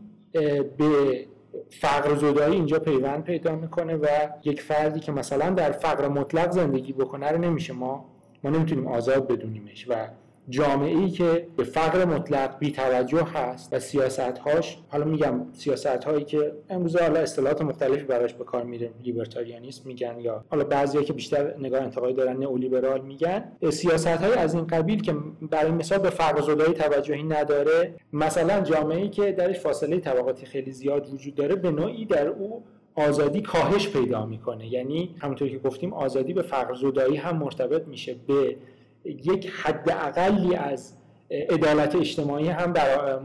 به 0.77 1.25
فقر 1.69 2.15
زدایی 2.15 2.55
اینجا 2.55 2.79
پیوند 2.79 3.23
پیدا 3.23 3.55
می‌کنه 3.55 3.95
و 3.95 4.07
یک 4.43 4.61
فردی 4.61 4.99
که 4.99 5.11
مثلا 5.11 5.49
در 5.49 5.71
فقر 5.71 6.07
مطلق 6.07 6.51
زندگی 6.51 6.93
بکنه 6.93 7.31
رو 7.31 7.37
نمیشه. 7.37 7.73
ما 7.73 8.05
ما 8.43 8.49
نمی‌تونیم 8.49 8.87
آزاد 8.87 9.27
بدونیمش 9.27 9.85
و 9.89 10.07
جامعه 10.49 10.97
ای 10.97 11.09
که 11.09 11.47
به 11.57 11.63
فقر 11.63 12.05
مطلق 12.05 12.59
بی 12.59 12.71
توجه 12.71 13.23
هست 13.23 13.73
و 13.73 13.79
سیاست 13.79 14.19
هاش 14.19 14.77
حالا 14.89 15.05
میگم 15.05 15.45
سیاست 15.53 16.03
هایی 16.03 16.23
که 16.23 16.51
امروز 16.69 16.95
حالا 16.95 17.19
اصطلاحات 17.19 17.61
مختلفی 17.61 18.03
براش 18.03 18.33
به 18.33 18.43
کار 18.43 18.63
میره 18.63 18.91
لیبرتاریانیسم 19.03 19.81
میگن 19.85 20.19
یا 20.19 20.45
حالا 20.49 20.63
بعضیا 20.63 21.03
که 21.03 21.13
بیشتر 21.13 21.57
نگاه 21.57 21.81
انتقادی 21.81 22.13
دارن 22.13 22.37
نئولیبرال 22.37 23.01
میگن. 23.01 23.51
سیاست 23.69 24.07
های 24.07 24.33
از 24.33 24.53
این 24.53 24.67
قبیل 24.67 25.01
که 25.01 25.15
برای 25.41 25.71
مثال 25.71 25.99
به 25.99 26.09
فقر 26.09 26.41
زدایی 26.41 26.73
توجهی 26.73 27.23
نداره 27.23 27.93
مثلا 28.13 28.61
جامعه 28.61 28.97
ای 28.97 29.09
که 29.09 29.31
درش 29.31 29.59
فاصله 29.59 29.99
طبقاتی 29.99 30.45
خیلی 30.45 30.71
زیاد 30.71 31.13
وجود 31.13 31.35
داره 31.35 31.55
به 31.55 31.71
نوعی 31.71 32.05
در 32.05 32.27
او 32.27 32.63
آزادی 32.95 33.41
کاهش 33.41 33.89
پیدا 33.89 34.25
می‌کنه. 34.25 34.73
یعنی 34.73 35.15
همونطور 35.19 35.49
که 35.49 35.57
گفتیم 35.57 35.93
آزادی 35.93 36.33
به 36.33 36.41
فقر 36.41 36.73
زدایی 36.73 37.15
هم 37.15 37.37
مرتبط 37.37 37.87
میشه 37.87 38.15
به 38.27 38.55
یک 39.03 39.47
حد 39.47 39.89
اقلی 39.89 40.55
از 40.55 40.93
عدالت 41.31 41.95
اجتماعی 41.95 42.47
هم 42.47 42.73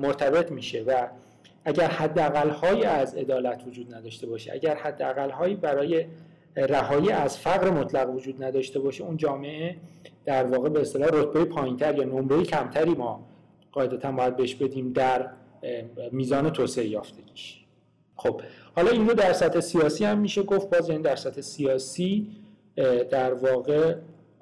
مرتبط 0.01 0.53
میشه 0.53 0.83
و 0.83 1.09
اگر 1.65 1.87
حد 1.87 2.19
هایی 2.49 2.85
از 2.85 3.15
عدالت 3.15 3.63
وجود 3.67 3.95
نداشته 3.95 4.27
باشه 4.27 4.53
اگر 4.53 4.75
حد 4.75 5.31
هایی 5.31 5.55
برای 5.55 6.07
رهایی 6.57 7.11
از 7.11 7.39
فقر 7.39 7.71
مطلق 7.71 8.15
وجود 8.15 8.45
نداشته 8.45 8.81
باشه 8.81 9.05
اون 9.05 9.17
جامعه 9.17 9.77
در 10.25 10.45
واقع 10.45 10.69
به 10.69 10.81
اصطلاح 10.81 11.09
رتبه 11.13 11.45
پایینتر 11.45 11.99
یا 11.99 12.05
نمره 12.05 12.43
کمتری 12.43 12.95
ما 12.95 13.27
قاعدتا 13.73 14.13
باید 14.13 14.37
بهش 14.37 14.55
بدیم 14.55 14.93
در 14.93 15.31
میزان 16.13 16.51
توسعه 16.51 16.87
یافتگیش. 16.87 17.65
خب 18.17 18.41
حالا 18.77 18.91
این 18.91 19.09
رو 19.09 19.15
در 19.15 19.33
سطح 19.33 19.61
سیاسی 19.61 20.05
هم 20.05 20.19
میشه 20.19 20.43
گفت 20.43 20.71
باز 20.71 20.89
یعنی 20.89 21.03
در 21.03 21.17
سطح 21.17 21.41
سیاسی 21.41 22.29
در 23.11 23.35
واقع 23.35 23.95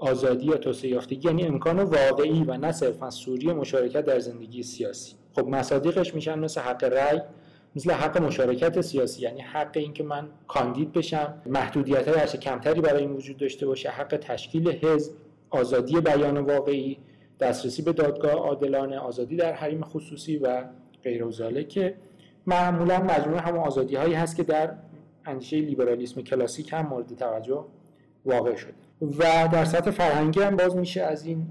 آزادی 0.03 0.47
یا 0.47 0.57
توسعه 0.57 0.91
یافتگی 0.91 1.29
یعنی 1.29 1.45
امکان 1.45 1.81
واقعی 1.81 2.45
و 2.45 2.57
نه 2.57 2.73
صرفا 2.73 3.11
سوری 3.11 3.53
مشارکت 3.53 4.05
در 4.05 4.19
زندگی 4.19 4.63
سیاسی. 4.63 5.15
خب 5.33 5.49
مصادیقش 5.49 6.15
میشن 6.15 6.39
مثل 6.39 6.61
حق 6.61 6.85
رأی 6.85 7.21
مثل 7.77 7.93
حق 7.93 8.23
مشارکت 8.23 8.81
سیاسی 8.81 9.23
یعنی 9.23 9.41
حق 9.41 9.71
اینکه 9.75 10.05
من 10.05 10.29
کاندید 10.49 10.93
بشم 10.93 11.43
محدودیت 11.47 12.09
های 12.09 12.27
کمتری 12.27 12.81
برای 12.81 13.01
این 13.01 13.13
وجود 13.13 13.37
داشته 13.37 13.67
باشه 13.67 13.91
حق 13.91 14.17
تشکیل 14.17 14.69
حزب 14.71 15.13
آزادی 15.51 16.01
بیان 16.01 16.39
واقعی 16.39 16.99
دسترسی 17.41 17.83
به 17.83 17.93
دادگاه 17.93 18.33
عادلانه 18.33 18.99
آزادی 18.99 19.37
در 19.37 19.53
حریم 19.53 19.83
خصوصی 19.83 20.37
و 20.37 20.65
غیر 21.05 21.31
که 21.63 21.95
معمولا 22.47 22.99
مجموعه 22.99 23.41
همون 23.41 23.61
آزادی 23.61 23.97
هایی 23.97 24.15
هست 24.15 24.37
که 24.37 24.43
در 24.43 24.75
اندیشه 25.25 25.57
لیبرالیسم 25.57 26.23
کلاسیک 26.23 26.73
هم 26.73 26.87
مورد 26.87 27.15
توجه 27.17 27.65
واقع 28.25 28.57
شده. 28.57 28.75
و 29.03 29.49
در 29.53 29.65
سطح 29.65 29.91
فرهنگی 29.91 30.41
هم 30.41 30.57
باز 30.57 30.77
میشه 30.77 31.03
از 31.03 31.27
این 31.27 31.47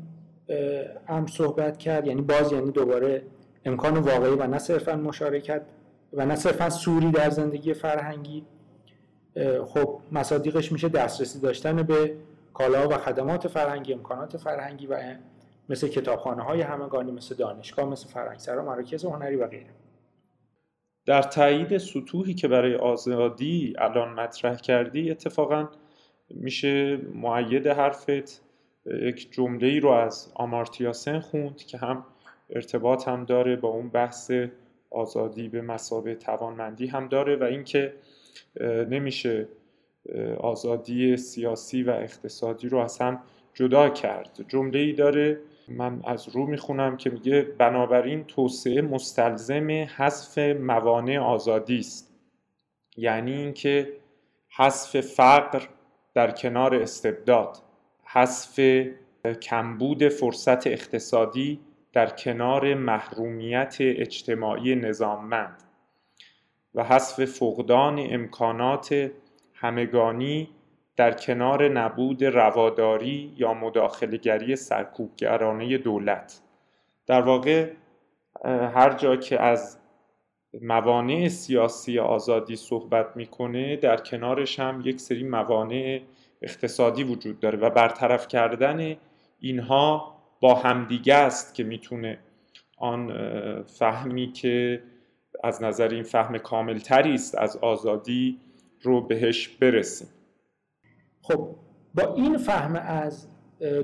امر 1.08 1.28
صحبت 1.28 1.78
کرد. 1.78 2.08
یعنی 2.08 2.22
باز 2.22 2.52
یعنی 2.52 2.72
دوباره 2.72 3.24
امکان 3.66 3.98
واقعی 3.98 4.36
و 4.36 4.48
نه 4.48 4.58
صرفا 4.58 4.96
مشارکت 4.96 5.62
و 6.14 6.26
نه 6.26 6.36
صرفا 6.36 6.70
سوری 6.70 7.12
در 7.12 7.30
زندگی 7.30 7.74
فرهنگی. 7.74 8.46
خب 9.66 10.00
مصادیقش 10.12 10.72
میشه 10.72 10.90
دسترسی 10.90 11.40
داشتن 11.40 11.84
به 11.84 12.16
کالا 12.54 12.88
و 12.88 12.98
خدمات 12.98 13.48
فرهنگی 13.48 13.94
امکانات 13.94 14.38
فرهنگی 14.38 14.88
و 14.88 15.16
مثل 15.70 15.88
کتابخانه 15.88 16.44
های 16.44 16.62
همگانی 16.62 17.12
مثل 17.12 17.36
دانشگاه 17.36 17.86
مثل 17.86 18.08
فرهنگسرا 18.08 18.66
مراکز 18.66 19.06
هنری 19.06 19.36
و 19.36 19.48
غیره. 19.48 19.70
در 21.06 21.22
تایید 21.22 21.78
سطوحی 21.78 22.34
که 22.34 22.48
برای 22.48 22.76
آزادی 22.76 23.74
الان 23.78 24.14
مطرح 24.14 24.56
کردی 24.56 25.12
اتفاقا 25.12 25.68
میشه 26.36 26.98
معید 27.14 27.68
حرفت 27.68 28.42
یک 28.86 29.32
جمله 29.32 29.68
ای 29.68 29.80
رو 29.80 29.90
از 29.90 30.32
آمارتیا 30.36 30.94
خوند 31.20 31.58
که 31.58 31.78
هم 31.78 32.06
ارتباط 32.50 33.08
هم 33.08 33.26
داره 33.26 33.56
با 33.56 33.70
اون 33.70 33.90
بحث 33.90 34.32
آزادی 34.90 35.48
به 35.50 35.62
مسابه 35.62 36.16
توانمندی 36.16 36.88
هم 36.88 37.08
داره 37.08 37.36
و 37.36 37.44
اینکه 37.44 37.94
نمیشه 38.90 39.48
آزادی 40.40 41.18
سیاسی 41.18 41.84
و 41.84 41.90
اقتصادی 41.90 42.70
رو 42.70 42.78
از 42.78 42.98
هم 42.98 43.20
جدا 43.54 43.90
کرد. 43.90 44.46
جمله 44.48 44.80
ای 44.80 44.94
داره 44.94 45.40
من 45.68 46.02
از 46.04 46.30
رو 46.30 46.46
می‌خونم 46.46 46.98
که 46.98 47.10
میگه 47.10 47.42
بنابراین 47.42 48.24
توسعه 48.24 48.82
مستلزم 48.82 49.70
حذف 49.70 50.38
موانع 50.38 51.20
آزادی 51.20 51.80
است. 51.80 52.14
یعنی 52.98 53.32
اینکه 53.32 53.94
حذف 54.58 55.02
فقر 55.02 55.68
در 56.14 56.32
کنار 56.32 56.76
استبداد. 56.76 57.58
حذف 58.04 58.60
کمبود 59.42 60.10
فرصت 60.10 60.68
اقتصادی 60.68 61.60
در 61.94 62.08
کنار 62.10 62.74
محرومیت 62.74 63.78
اجتماعی 63.80 64.76
نظاممند 64.76 65.64
و 66.76 66.84
حذف 66.84 67.26
فقدان 67.26 68.08
امکانات 68.10 69.12
همگانی 69.54 70.50
در 70.96 71.12
کنار 71.12 71.70
نبود 71.70 72.24
رواداری 72.24 73.34
یا 73.38 73.54
مداخلگری 73.54 74.56
سرکوبگرانه 74.56 75.78
دولت. 75.78 76.42
در 77.08 77.22
واقع 77.22 77.70
هر 78.46 78.94
جا 78.94 79.16
که 79.16 79.42
از 79.42 79.78
موانع 80.62 81.28
سیاسی 81.28 82.00
آزادی 82.00 82.56
صحبت 82.56 83.18
می‌کنه 83.18 83.76
در 83.76 83.98
کنارش 83.98 84.60
هم 84.60 84.82
یک 84.86 85.00
سری 85.00 85.24
موانع 85.24 86.02
اقتصادی 86.42 87.04
وجود 87.04 87.40
داره 87.40 87.60
و 87.60 87.70
برطرف 87.70 88.28
کردن 88.28 88.96
اینها 89.40 90.16
با 90.42 90.56
همدیگه 90.56 91.16
است 91.16 91.56
که 91.56 91.64
می‌تونه 91.64 92.20
آن 92.78 93.14
فهمی 93.64 94.32
که 94.32 94.84
از 95.44 95.64
نظر 95.64 95.88
این 95.88 96.04
فهم 96.04 96.38
کاملتری 96.38 97.14
است 97.14 97.36
از 97.36 97.58
آزادی 97.58 98.40
رو 98.82 99.02
بهش 99.02 99.48
برسیم 99.48 100.08
خب 101.22 101.56
با 101.96 102.14
این 102.16 102.38
فهم 102.38 102.76
از 102.76 103.28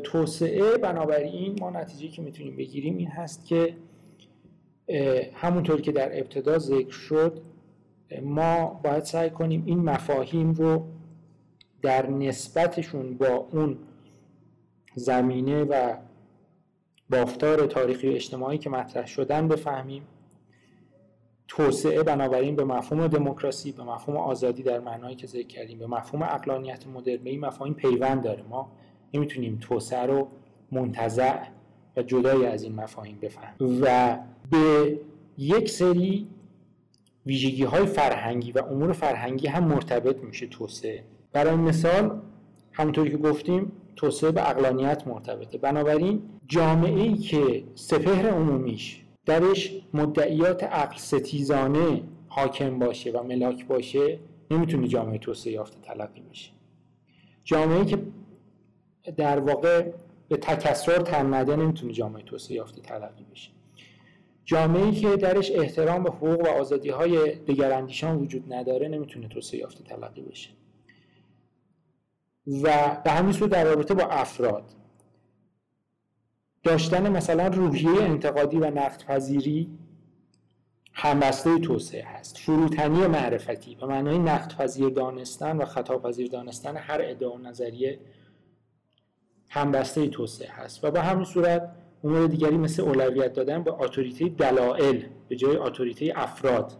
توسعه 0.04 0.78
بنابراین 0.78 1.58
ما 1.60 1.70
نتیجه 1.70 2.08
که 2.08 2.22
می‌تونیم 2.22 2.58
بگیریم 2.58 2.98
این 2.98 3.08
هست 3.08 3.46
که 3.46 3.76
همونطور 5.34 5.82
که 5.82 5.92
در 5.92 6.20
ابتدا 6.20 6.58
ذکر 6.58 6.92
شد 6.92 7.42
ما 8.22 8.82
باید 8.84 9.04
سعی 9.04 9.30
کنیم 9.30 9.64
این 9.66 9.80
مفاهیم 9.80 10.54
رو 10.54 10.88
در 11.82 12.10
نسبتشون 12.10 13.18
با 13.18 13.48
اون 13.52 13.78
زمینه 14.96 15.64
و 15.64 15.96
بافتار 17.10 17.66
تاریخی 17.66 18.10
و 18.10 18.12
اجتماعی 18.12 18.58
که 18.58 18.70
مطرح 18.70 19.06
شدن 19.06 19.48
بفهمیم. 19.48 20.04
توسعه 21.48 22.04
بنابراین 22.04 22.56
به 22.56 22.64
مفهوم 22.64 23.08
دموکراسی 23.08 23.72
به 23.72 23.84
مفهوم 23.84 24.18
آزادی 24.18 24.64
در 24.64 24.80
معنایی 24.80 25.16
که 25.16 25.28
ذکر 25.28 25.48
کردیم 25.48 25.80
به 25.80 25.88
مفهوم 25.88 26.22
اقلانیت 26.22 26.88
مدرن 26.88 27.24
به 27.24 27.30
این 27.30 27.40
مفاهیم 27.40 27.74
پیوند 27.74 28.24
داره. 28.24 28.44
ما 28.44 28.72
نمی‌تونیم 29.14 29.58
توسعه 29.62 30.06
رو 30.06 30.28
منتزع 30.72 31.40
و 31.98 32.04
جدای 32.04 32.46
از 32.46 32.64
این 32.64 32.76
مفاهیم 32.76 33.18
بفهمیم. 33.22 33.82
و 33.82 34.18
به 34.52 35.00
یک 35.38 35.70
سری 35.70 36.28
ویژگی 37.26 37.64
های 37.64 37.86
فرهنگی 37.86 38.52
و 38.52 38.64
امور 38.72 38.92
فرهنگی 38.92 39.48
هم 39.48 39.64
مرتبط 39.64 40.24
میشه 40.24 40.48
توسعه. 40.48 41.04
برای 41.34 41.56
مثال 41.56 42.22
همونطوری 42.72 43.12
که 43.12 43.18
گفتیم 43.18 43.72
توسعه 43.96 44.32
به 44.32 44.50
اقلانیت 44.50 45.08
مرتبطه. 45.08 45.58
بنابراین 45.58 46.22
جامعه 46.48 47.02
ای 47.02 47.18
که 47.18 47.64
سپهر 47.76 48.30
عمومیش 48.30 49.02
درش 49.26 49.82
مدعیات 49.94 50.64
عقل 50.64 50.98
ستیزانه 50.98 52.04
حاکم 52.28 52.80
باشه 52.80 53.12
و 53.12 53.24
ملاک 53.24 53.68
باشه 53.68 54.20
نمی‌تونه 54.52 54.88
جامعه 54.88 55.18
توسعه 55.18 55.54
یافته 55.54 55.78
تلقی 55.82 56.22
بشه. 56.32 56.52
جامعه 57.44 57.86
که 57.86 57.98
در 59.18 59.40
واقع 59.40 59.92
به 60.30 60.38
تکسر 60.38 60.98
تن 61.02 61.56
نمی‌تونه 61.56 61.94
جامعه 61.94 62.24
توسعه 62.24 62.56
یافته 62.56 62.82
تلقی 62.82 63.26
بشه 63.32 63.50
جامعه 64.46 64.92
که 64.92 65.16
درش 65.16 65.52
احترام 65.52 66.04
به 66.04 66.10
حقوق 66.10 66.42
و 66.42 66.48
آزادی 66.48 66.90
های 66.90 67.36
دگراندیشان 67.36 68.18
وجود 68.18 68.54
نداره 68.54 68.88
نمی‌تونه 68.88 69.28
توسعه 69.28 69.60
یافته 69.60 69.84
تلقی 69.84 70.22
بشه. 70.22 70.50
و 72.48 72.98
به 73.04 73.12
همین 73.12 73.34
صورت 73.34 73.52
در 73.52 73.64
رابطه 73.64 73.94
با 73.94 74.04
افراد 74.04 74.64
داشتن 76.64 77.12
مثلا 77.12 77.48
روحیه 77.48 78.02
انتقادی 78.02 78.58
و 78.58 78.66
نقد 78.66 79.04
پذیری 79.04 79.78
همبسته 80.94 81.60
توسعه 81.60 82.06
هست. 82.06 82.38
فروتنی 82.38 83.08
معرفتی 83.08 83.76
به 83.76 83.86
معنای 83.86 84.20
نقد 84.20 84.56
پذیر 84.56 84.90
دانستن 84.90 85.58
و 85.58 85.66
خطا 85.66 85.98
پذیر 85.98 86.28
دانستن 86.28 86.78
هر 86.78 87.02
ادعا 87.04 87.32
و 87.32 87.38
نظریه 87.38 88.00
همبسته 89.50 90.08
توسعه 90.08 90.52
هست 90.52 90.84
و 90.84 90.92
با 90.92 91.02
همین 91.02 91.26
صورت 91.26 91.72
امور 92.04 92.28
دیگری 92.28 92.58
مثل 92.58 92.82
اولویت 92.84 93.34
دادن 93.34 93.64
به 93.64 93.74
اتوریته 93.74 94.30
دلائل 94.30 95.02
به 95.30 95.36
جای 95.36 95.56
اتوریته 95.58 96.14
افراد. 96.16 96.74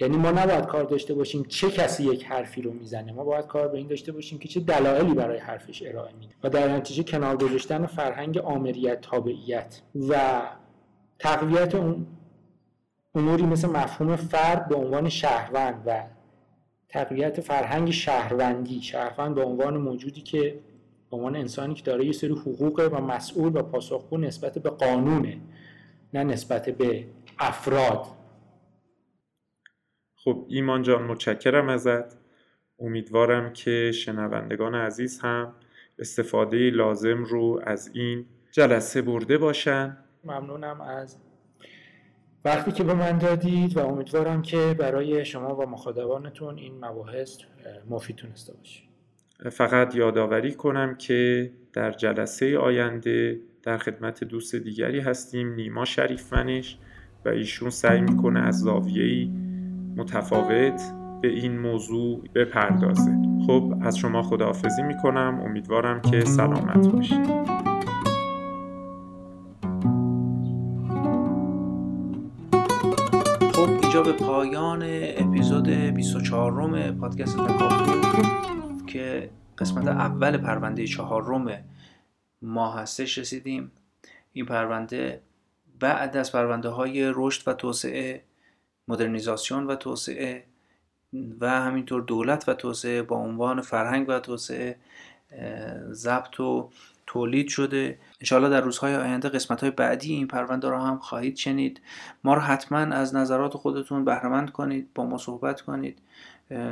یعنی 0.00 0.16
ما 0.16 0.30
نباید 0.30 0.66
کار 0.66 0.84
داشته 0.84 1.14
باشیم 1.14 1.44
چه 1.48 1.70
کسی 1.70 2.04
یک 2.04 2.24
حرفی 2.24 2.62
رو 2.62 2.72
می‌زنه 2.72 3.12
ما 3.12 3.24
باید 3.24 3.46
کار 3.46 3.68
به 3.68 3.78
این 3.78 3.86
داشته 3.86 4.12
باشیم 4.12 4.38
که 4.38 4.48
چه 4.48 4.60
دلایلی 4.60 5.14
برای 5.14 5.38
حرفش 5.38 5.82
ارائه 5.86 6.12
میده 6.20 6.34
و 6.42 6.50
در 6.50 6.76
نتیجه 6.76 7.02
کنار 7.02 7.36
گذاشتن 7.36 7.86
فرهنگ 7.86 8.38
آمریت 8.38 9.00
تابعیت 9.00 9.80
و 10.08 10.42
تقویت 11.18 11.74
اون 11.74 12.06
اموری 13.14 13.42
مثل 13.42 13.68
مفهوم 13.68 14.16
فرد 14.16 14.68
به 14.68 14.76
عنوان 14.76 15.08
شهروند 15.08 15.82
و 15.86 16.04
تقویت 16.88 17.40
فرهنگ 17.40 17.90
شهروندی. 17.90 18.82
شهروند 18.82 19.34
به 19.34 19.44
عنوان 19.44 19.76
موجودی 19.76 20.20
که 20.20 20.58
به 21.12 21.18
عنوان 21.18 21.36
انسانی 21.36 21.74
که 21.74 21.82
داره 21.82 22.06
یه 22.06 22.12
سری 22.12 22.32
حقوق 22.32 22.88
و 22.92 23.00
مسئول 23.00 23.56
و 23.56 23.62
پاسخگو 23.62 24.18
نسبت 24.18 24.58
به 24.58 24.70
قانونه 24.70 25.40
نه 26.14 26.24
نسبت 26.24 26.70
به 26.70 27.06
افراد. 27.38 28.06
خب 30.16 30.46
ایمان 30.48 30.82
جان 30.82 31.02
متشکرم 31.02 31.68
ازت. 31.68 32.16
امیدوارم 32.78 33.52
که 33.52 33.92
شنوندگان 33.92 34.74
عزیز 34.74 35.20
هم 35.20 35.54
استفاده 35.98 36.70
لازم 36.70 37.24
رو 37.24 37.60
از 37.64 37.90
این 37.94 38.26
جلسه 38.50 39.02
برده 39.02 39.38
باشن. 39.38 39.96
ممنونم 40.24 40.80
از 40.80 41.16
وقتی 42.44 42.72
که 42.72 42.84
به 42.84 42.94
من 42.94 43.18
دادید 43.18 43.76
و 43.76 43.86
امیدوارم 43.86 44.42
که 44.42 44.76
برای 44.78 45.24
شما 45.24 45.56
و 45.56 45.66
مخاطبانتون 45.66 46.58
این 46.58 46.84
مباحث 46.84 47.38
مفید 47.90 48.16
تونسته 48.16 48.52
باشه. 48.52 48.91
فقط 49.50 49.94
یادآوری 49.94 50.52
کنم 50.52 50.94
که 50.94 51.50
در 51.72 51.90
جلسه 51.90 52.58
آینده 52.58 53.40
در 53.62 53.78
خدمت 53.78 54.24
دوست 54.24 54.54
دیگری 54.54 55.00
هستیم 55.00 55.54
نیما 55.54 55.84
شریفمنش 55.84 56.78
و 57.24 57.28
ایشون 57.28 57.70
سعی 57.70 58.00
می‌کنه 58.00 58.40
از 58.40 58.60
زاویه‌ای 58.60 59.30
متفاوت 59.96 60.82
به 61.22 61.28
این 61.28 61.58
موضوع 61.58 62.24
بپردازه. 62.34 63.16
خب 63.46 63.74
از 63.82 63.98
شما 63.98 64.22
خداحافظی 64.22 64.82
می‌کنم. 64.82 65.40
امیدوارم 65.44 66.00
که 66.00 66.20
سلامت 66.20 66.88
باشید. 66.88 67.26
خب 73.52 73.70
اینجا 73.82 74.02
به 74.02 74.12
پایان 74.12 74.82
اپیزود 75.16 75.68
24 75.68 76.52
روم 76.52 76.90
پادکست 76.90 77.36
تکاپو. 77.36 78.71
که 78.92 79.30
قسمت 79.58 79.88
اول 79.88 80.36
پرونده 80.36 80.86
چهارم 80.86 81.64
ما 82.42 82.72
هستش 82.72 83.18
رسیدیم. 83.18 83.72
این 84.32 84.46
پرونده 84.46 85.20
بعد 85.80 86.16
از 86.16 86.32
پرونده 86.32 86.68
های 86.68 87.12
رشد 87.14 87.48
و 87.48 87.52
توسعه 87.52 88.22
مدرنیزاسیون 88.88 89.66
و 89.66 89.76
توسعه 89.76 90.44
و 91.40 91.50
همینطور 91.50 92.02
دولت 92.02 92.48
و 92.48 92.54
توسعه 92.54 93.02
با 93.02 93.16
عنوان 93.16 93.60
فرهنگ 93.60 94.06
و 94.08 94.20
توسعه 94.20 94.76
ضبط 95.92 96.40
و 96.40 96.70
تولید 97.06 97.48
شده. 97.48 97.98
انشاءالله 98.20 98.50
در 98.50 98.60
روزهای 98.60 98.96
آینده 98.96 99.28
قسمت 99.28 99.60
های 99.60 99.70
بعدی 99.70 100.12
این 100.12 100.26
پرونده 100.26 100.68
را 100.68 100.84
هم 100.84 100.98
خواهید 100.98 101.36
شنید. 101.36 101.80
ما 102.24 102.34
رو 102.34 102.40
حتما 102.40 102.78
از 102.78 103.14
نظرات 103.14 103.56
خودتون 103.56 104.04
بهرمند 104.04 104.52
کنید 104.52 104.88
با 104.94 105.04
ما 105.04 105.18
صحبت 105.18 105.60
کنید. 105.60 105.98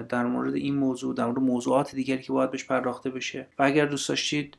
در 0.08 0.26
مورد 0.26 0.54
این 0.54 0.76
موضوع 0.76 1.14
در 1.14 1.24
مورد 1.24 1.38
موضوعات 1.38 1.94
دیگری 1.94 2.22
که 2.22 2.32
باید 2.32 2.50
بهش 2.50 2.64
پرداخته 2.64 3.10
بشه. 3.10 3.46
و 3.58 3.62
اگر 3.62 3.86
دوست 3.86 4.08
داشتید 4.08 4.56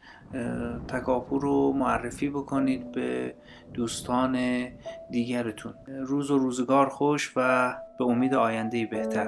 تکاپو 0.87 1.39
رو 1.39 1.73
معرفی 1.73 2.29
بکنید 2.29 2.91
به 2.91 3.35
دوستان 3.73 4.67
دیگرتون. 5.11 5.73
روز 5.87 6.31
و 6.31 6.37
روزگار 6.37 6.89
خوش 6.89 7.33
و 7.35 7.73
به 7.99 8.05
امید 8.05 8.33
آینده 8.33 8.85
بهتر. 8.85 9.27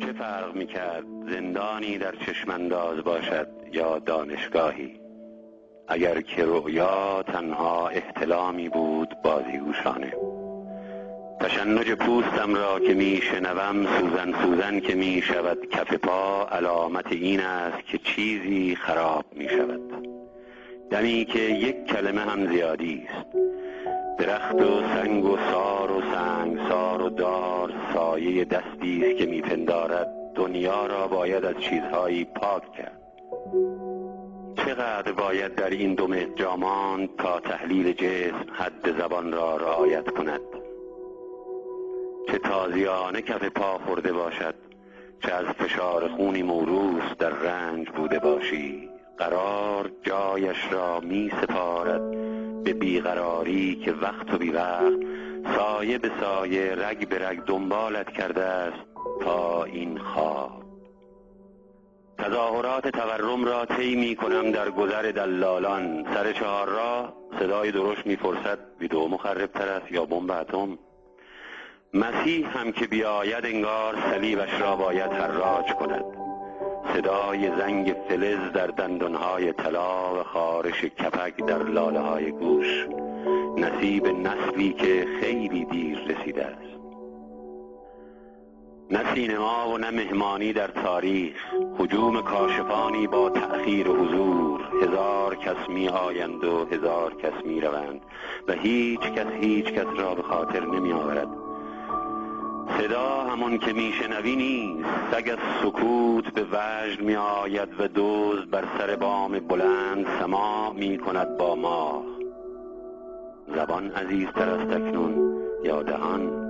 چه 0.00 0.12
فرق 0.18 0.54
می‌کرد 0.56 1.04
زندانی 1.30 1.98
در 1.98 2.14
چشمانداز 2.26 3.04
باشد 3.04 3.48
یا 3.72 3.98
دانشگاهی؟ 3.98 5.00
اگر 5.88 6.20
که 6.20 6.44
رؤیا 6.44 7.22
تنها 7.22 7.88
احتلامی 7.88 8.68
بود 8.68 9.08
بازیگوشانه. 9.24 10.12
تشنج 11.40 11.92
پوستم 11.92 12.54
را 12.54 12.80
که 12.80 12.94
می 12.94 13.20
شنوم 13.22 13.86
سوزن 13.98 14.34
سوزن 14.42 14.80
که 14.80 14.94
می 14.94 15.22
شود 15.22 15.68
کف 15.70 15.94
پا 15.94 16.48
علامت 16.52 17.12
این 17.12 17.40
است 17.40 17.86
که 17.86 17.98
چیزی 17.98 18.74
خراب 18.74 19.24
می 19.32 19.48
شود 19.48 19.88
دمی 20.90 21.24
که 21.24 21.38
یک 21.38 21.86
کلمه 21.86 22.20
هم 22.20 22.52
زیادی 22.52 23.08
است. 23.08 23.26
درخت 24.18 24.54
و 24.54 24.82
سنگ 24.94 25.24
و 25.24 25.36
سار 25.52 25.92
و 25.92 26.02
سنگ 26.14 26.68
سار 26.68 27.02
و 27.02 27.08
دار 27.08 27.72
سایه 27.94 28.44
دستی 28.44 29.04
است 29.04 29.18
که 29.18 29.26
میپندارد. 29.26 30.08
دنیا 30.34 30.86
را 30.86 31.08
باید 31.08 31.44
از 31.44 31.54
چیزهایی 31.60 32.24
پاک 32.24 32.72
کرد. 32.72 33.00
چقدر 34.56 35.12
باید 35.12 35.54
در 35.54 35.70
این 35.70 35.94
دو 35.94 36.14
جامان 36.36 37.08
تا 37.18 37.40
تحلیل 37.40 37.92
جسم 37.92 38.46
حد 38.52 38.98
زبان 38.98 39.32
را 39.32 39.56
رعایت 39.56 40.10
کند؟ 40.10 40.40
چه 42.32 42.38
تازیانه 42.38 43.22
کف 43.22 43.44
پا 43.44 43.78
خورده 43.78 44.12
باشد 44.12 44.54
چه 45.22 45.32
از 45.32 45.46
فشار 45.46 46.08
خونی 46.08 46.42
موروس 46.42 47.02
در 47.18 47.30
رنج 47.30 47.88
بوده 47.88 48.18
باشی. 48.18 48.88
قرار 49.18 49.90
جایش 50.02 50.72
را 50.72 51.00
می 51.00 51.32
سپارد 51.42 52.10
به 52.64 52.72
بیقراری 52.72 53.74
که 53.84 53.92
وقت 53.92 54.34
و 54.34 54.38
بی 54.38 54.50
وقت 54.50 54.92
سایه 55.56 55.98
به 55.98 56.10
سایه 56.20 56.74
رگ 56.74 57.08
به 57.08 57.28
رگ 57.28 57.44
دنبالت 57.44 58.10
کرده 58.10 58.44
است 58.44 58.86
تا 59.20 59.64
این 59.64 59.98
خواب. 59.98 60.62
تظاهرات 62.18 62.88
تورم 62.88 63.44
را 63.44 63.64
طی 63.64 63.96
می 63.96 64.16
کنم 64.16 64.50
در 64.50 64.70
گذر 64.70 65.02
دلالان. 65.02 66.06
سر 66.14 66.32
چهار 66.32 66.68
را 66.68 67.12
صدای 67.40 67.72
درشت 67.72 68.06
می‌پرسد 68.06 68.58
ویدو 68.80 69.08
مخربتر 69.08 69.68
است 69.68 69.92
یا 69.92 70.04
بمب 70.04 70.30
اتم؟ 70.30 70.78
مسیح 71.94 72.58
هم 72.58 72.72
که 72.72 72.86
بیاید 72.86 73.46
انگار 73.46 73.96
صلیبش 74.10 74.60
را 74.60 74.76
باید 74.76 75.12
حراج 75.12 75.72
کند. 75.72 76.04
صدای 76.94 77.56
زنگ 77.56 77.96
فلز 78.08 78.52
در 78.52 78.66
دندانهای 78.66 79.52
طلا 79.52 80.20
و 80.20 80.22
خارش 80.22 80.84
کپک 80.84 81.44
در 81.46 81.62
لاله 81.62 82.00
های 82.00 82.30
گوش. 82.30 82.86
نصیب 83.56 84.06
نسلی 84.06 84.72
که 84.72 85.06
خیلی 85.20 85.64
دیر 85.64 85.98
رسیده 85.98 86.44
است. 86.44 86.78
نه 88.90 89.14
سینما 89.14 89.68
و 89.68 89.78
نه 89.78 89.90
مهمانی 89.90 90.52
در 90.52 90.68
تاریخ. 90.68 91.36
حجوم 91.78 92.22
کاشفانی 92.22 93.06
با 93.06 93.30
تأخیر 93.30 93.88
حضور. 93.88 94.60
هزار 94.82 95.36
کس 95.36 95.68
می 95.68 95.88
آیند 95.88 96.44
و 96.44 96.64
هزار 96.64 97.14
کس 97.14 97.44
می 97.44 97.60
روند 97.60 98.00
و 98.48 98.52
هیچ 98.52 99.00
کس 99.00 99.26
هیچ 99.40 99.66
کس 99.66 99.86
را 99.96 100.14
به 100.14 100.22
خاطر 100.22 100.66
نمی 100.66 100.92
آورد 100.92 101.47
صدا 102.78 103.20
همون 103.22 103.58
که 103.58 103.72
میشنوی 103.72 104.36
نیست. 104.36 104.88
سگ 105.12 105.30
از 105.30 105.38
سکوت 105.62 106.24
به 106.34 106.42
وجد 106.42 107.00
می 107.00 107.16
آید 107.16 107.80
و 107.80 107.88
دوز 107.88 108.46
بر 108.46 108.64
سر 108.78 108.96
بام 108.96 109.38
بلند 109.38 110.06
سما 110.20 110.72
می 110.72 110.98
کند 110.98 111.36
با 111.36 111.54
ما. 111.54 112.04
زبان 113.54 113.90
عزیزتر 113.90 114.50
از 114.50 114.68
تکنون 114.68 115.34
یا 115.64 115.82
دهان 115.82 116.48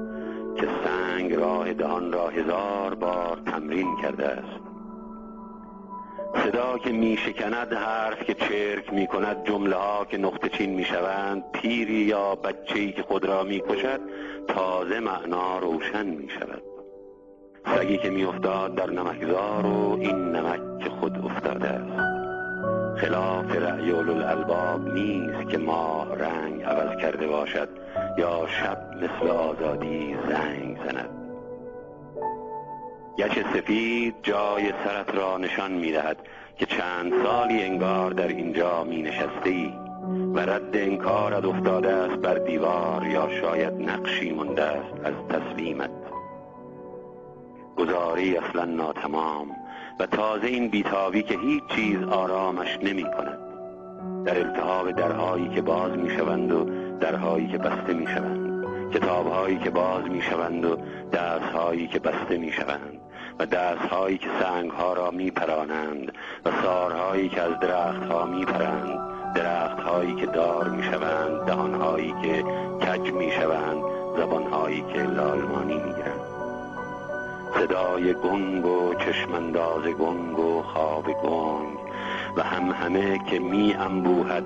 که 0.57 0.69
سنگ 0.85 1.35
راه 1.35 1.73
دهان 1.73 2.13
را 2.13 2.29
هزار 2.29 2.95
بار 2.95 3.39
تمرین 3.47 3.97
کرده 4.03 4.27
است. 4.27 4.61
صدا 6.45 6.79
که 6.79 6.93
می 6.93 7.17
شکند 7.17 7.73
حرف 7.73 8.25
که 8.25 8.35
چرک 8.35 8.93
می 8.93 9.07
کند 9.07 9.45
جمله 9.45 9.77
ها 9.77 10.05
که 10.05 10.19
نقطه 10.19 10.49
چین 10.49 10.71
می 10.71 10.85
شوند 10.85 11.45
پیری 11.53 11.95
یا 11.95 12.35
بچه‌ای 12.35 12.93
که 12.93 13.03
خود 13.03 13.25
را 13.25 13.45
می 13.45 13.61
کشد 13.61 14.01
تازه 14.49 15.01
معنا 15.01 15.59
روشن 15.59 16.07
می 16.07 16.29
شود 16.29 16.63
سگی 17.77 17.99
که 17.99 18.11
می 18.11 18.25
افتاد 18.25 18.75
در 18.75 18.91
نمکزار 18.91 19.67
و 19.67 19.99
این 20.01 20.17
نمک 20.17 20.79
که 20.79 20.91
خود 20.91 21.19
افتاده. 21.25 21.69
است 21.69 22.19
خلاف 23.01 23.57
رأی 23.57 23.93
الالباب 23.93 24.89
نیست 24.89 25.49
که 25.51 25.59
ماه 25.59 26.15
رنگ 26.19 26.63
عوض 26.63 26.97
کرده 26.97 27.27
باشد 27.27 27.69
یا 28.19 28.47
شب 28.47 28.79
مثل 28.95 29.31
آزادی 29.31 30.17
زنگ 30.29 30.79
زند. 30.85 31.11
گچ 33.19 33.39
سفید 33.55 34.15
جای 34.23 34.73
سرت 34.85 35.15
را 35.15 35.39
نشان 35.39 35.73
می 35.73 35.93
دهد 35.93 36.17
که 36.57 36.67
چند 36.67 37.13
سالی 37.25 37.63
انگار 37.63 38.11
در 38.11 38.29
اینجا 38.29 38.85
می 38.85 39.03
نشسته 39.03 39.73
و 40.35 40.39
رد 40.39 40.77
انکارت 40.77 41.45
افتاده 41.45 41.93
است 41.93 42.17
بر 42.17 42.35
دیوار 42.35 43.07
یا 43.07 43.29
شاید 43.41 43.73
نقشی 43.73 44.31
مونده 44.31 44.63
است 44.63 44.95
از 45.05 45.15
تسلیمت 45.29 45.91
گزاری 47.77 48.37
اصلا 48.37 48.65
ناتمام 48.65 49.47
و 50.01 50.07
تازه 50.07 50.47
این 50.47 50.69
بیتابی 50.69 51.23
که 51.23 51.39
هیچ 51.39 51.63
چیز 51.69 52.03
آرامش 52.03 52.79
نمی 52.83 53.03
کند. 53.03 53.39
در 54.25 54.39
التهاب 54.39 54.91
درهایی 54.91 55.49
که 55.49 55.63
باز 55.63 55.93
می 55.93 56.11
شوند 56.11 56.53
و 56.53 56.65
درهایی 57.01 57.49
که 57.49 57.59
بسته 57.59 57.95
می 57.95 58.07
شوند. 58.07 58.65
کتابهایی 58.93 59.59
که 59.59 59.71
باز 59.71 60.05
می 60.05 60.23
شوند 60.23 60.65
و 60.65 60.77
دستهایی 61.13 61.87
که 61.87 61.99
بسته 61.99 62.39
می 62.39 62.53
شوند. 62.53 63.01
و 63.39 63.47
دستهایی 63.47 64.19
که 64.19 64.29
سنگها 64.41 64.93
را 64.93 65.11
می 65.11 65.31
پرانند 65.31 66.13
و 66.45 66.51
سارهایی 66.63 67.29
که 67.29 67.43
از 67.43 67.61
درختها 67.61 68.27
می 68.27 68.45
پرند. 68.45 69.18
درختهایی 69.39 70.15
که 70.15 70.27
دار 70.27 70.69
می 70.69 70.83
شوند 70.83 71.47
دهانهایی 71.47 72.15
که 72.23 72.45
کج 72.87 73.13
می 73.13 73.31
شوند 73.31 73.83
زبانهایی 74.17 74.85
که 74.93 75.03
لالمانی 75.03 75.75
می 75.75 75.93
گیرند 75.95 76.21
صدای 77.55 78.15
گنگ 78.15 78.67
و 78.67 78.95
چشمانداز 78.95 79.83
گنگ 79.83 80.39
و 80.39 80.63
خواب 80.63 81.05
گنگ 81.05 81.79
و 82.37 82.43
هم 82.43 82.71
همه 82.71 83.19
که 83.31 83.39
می 83.39 83.75
انبوهد 83.75 84.45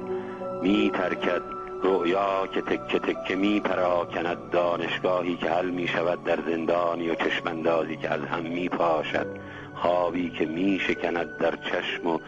می 0.62 0.90
ترکد 0.94 1.42
رویا 1.82 2.46
که 2.54 2.60
تکه 2.60 2.98
تکه 2.98 3.36
می 3.36 3.60
پراکند 3.60 4.50
دانشگاهی 4.50 5.36
که 5.36 5.50
حل 5.50 5.70
می 5.70 5.88
شود 5.88 6.24
در 6.24 6.38
زندانی 6.46 7.10
و 7.10 7.14
چشماندازی 7.14 7.96
که 7.96 8.10
از 8.10 8.20
هم 8.20 8.42
می 8.42 8.68
پاشد 8.68 9.26
خوابی 9.74 10.30
که 10.30 10.46
می 10.46 10.80
شکند 10.80 11.36
در 11.38 11.56
چشم 11.56 12.06
و 12.06 12.18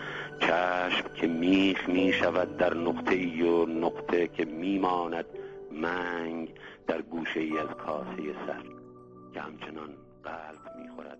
چشم 0.40 1.14
که 1.14 1.26
میخ 1.26 1.88
می 1.88 2.12
شود 2.12 2.56
در 2.56 2.74
نقطه 2.74 3.14
ای 3.14 3.42
و 3.42 3.66
نقطه 3.66 4.28
که 4.28 4.44
می 4.44 4.78
ماند 4.78 5.26
منگ 5.72 6.54
در 6.86 7.02
گوشه 7.02 7.40
ای 7.40 7.58
از 7.58 7.68
کاسه 7.68 8.34
سر 8.46 8.62
که 9.34 9.40
همچنان 9.40 9.88
قلب 10.24 10.76
می 10.82 10.88
خورد 10.88 11.13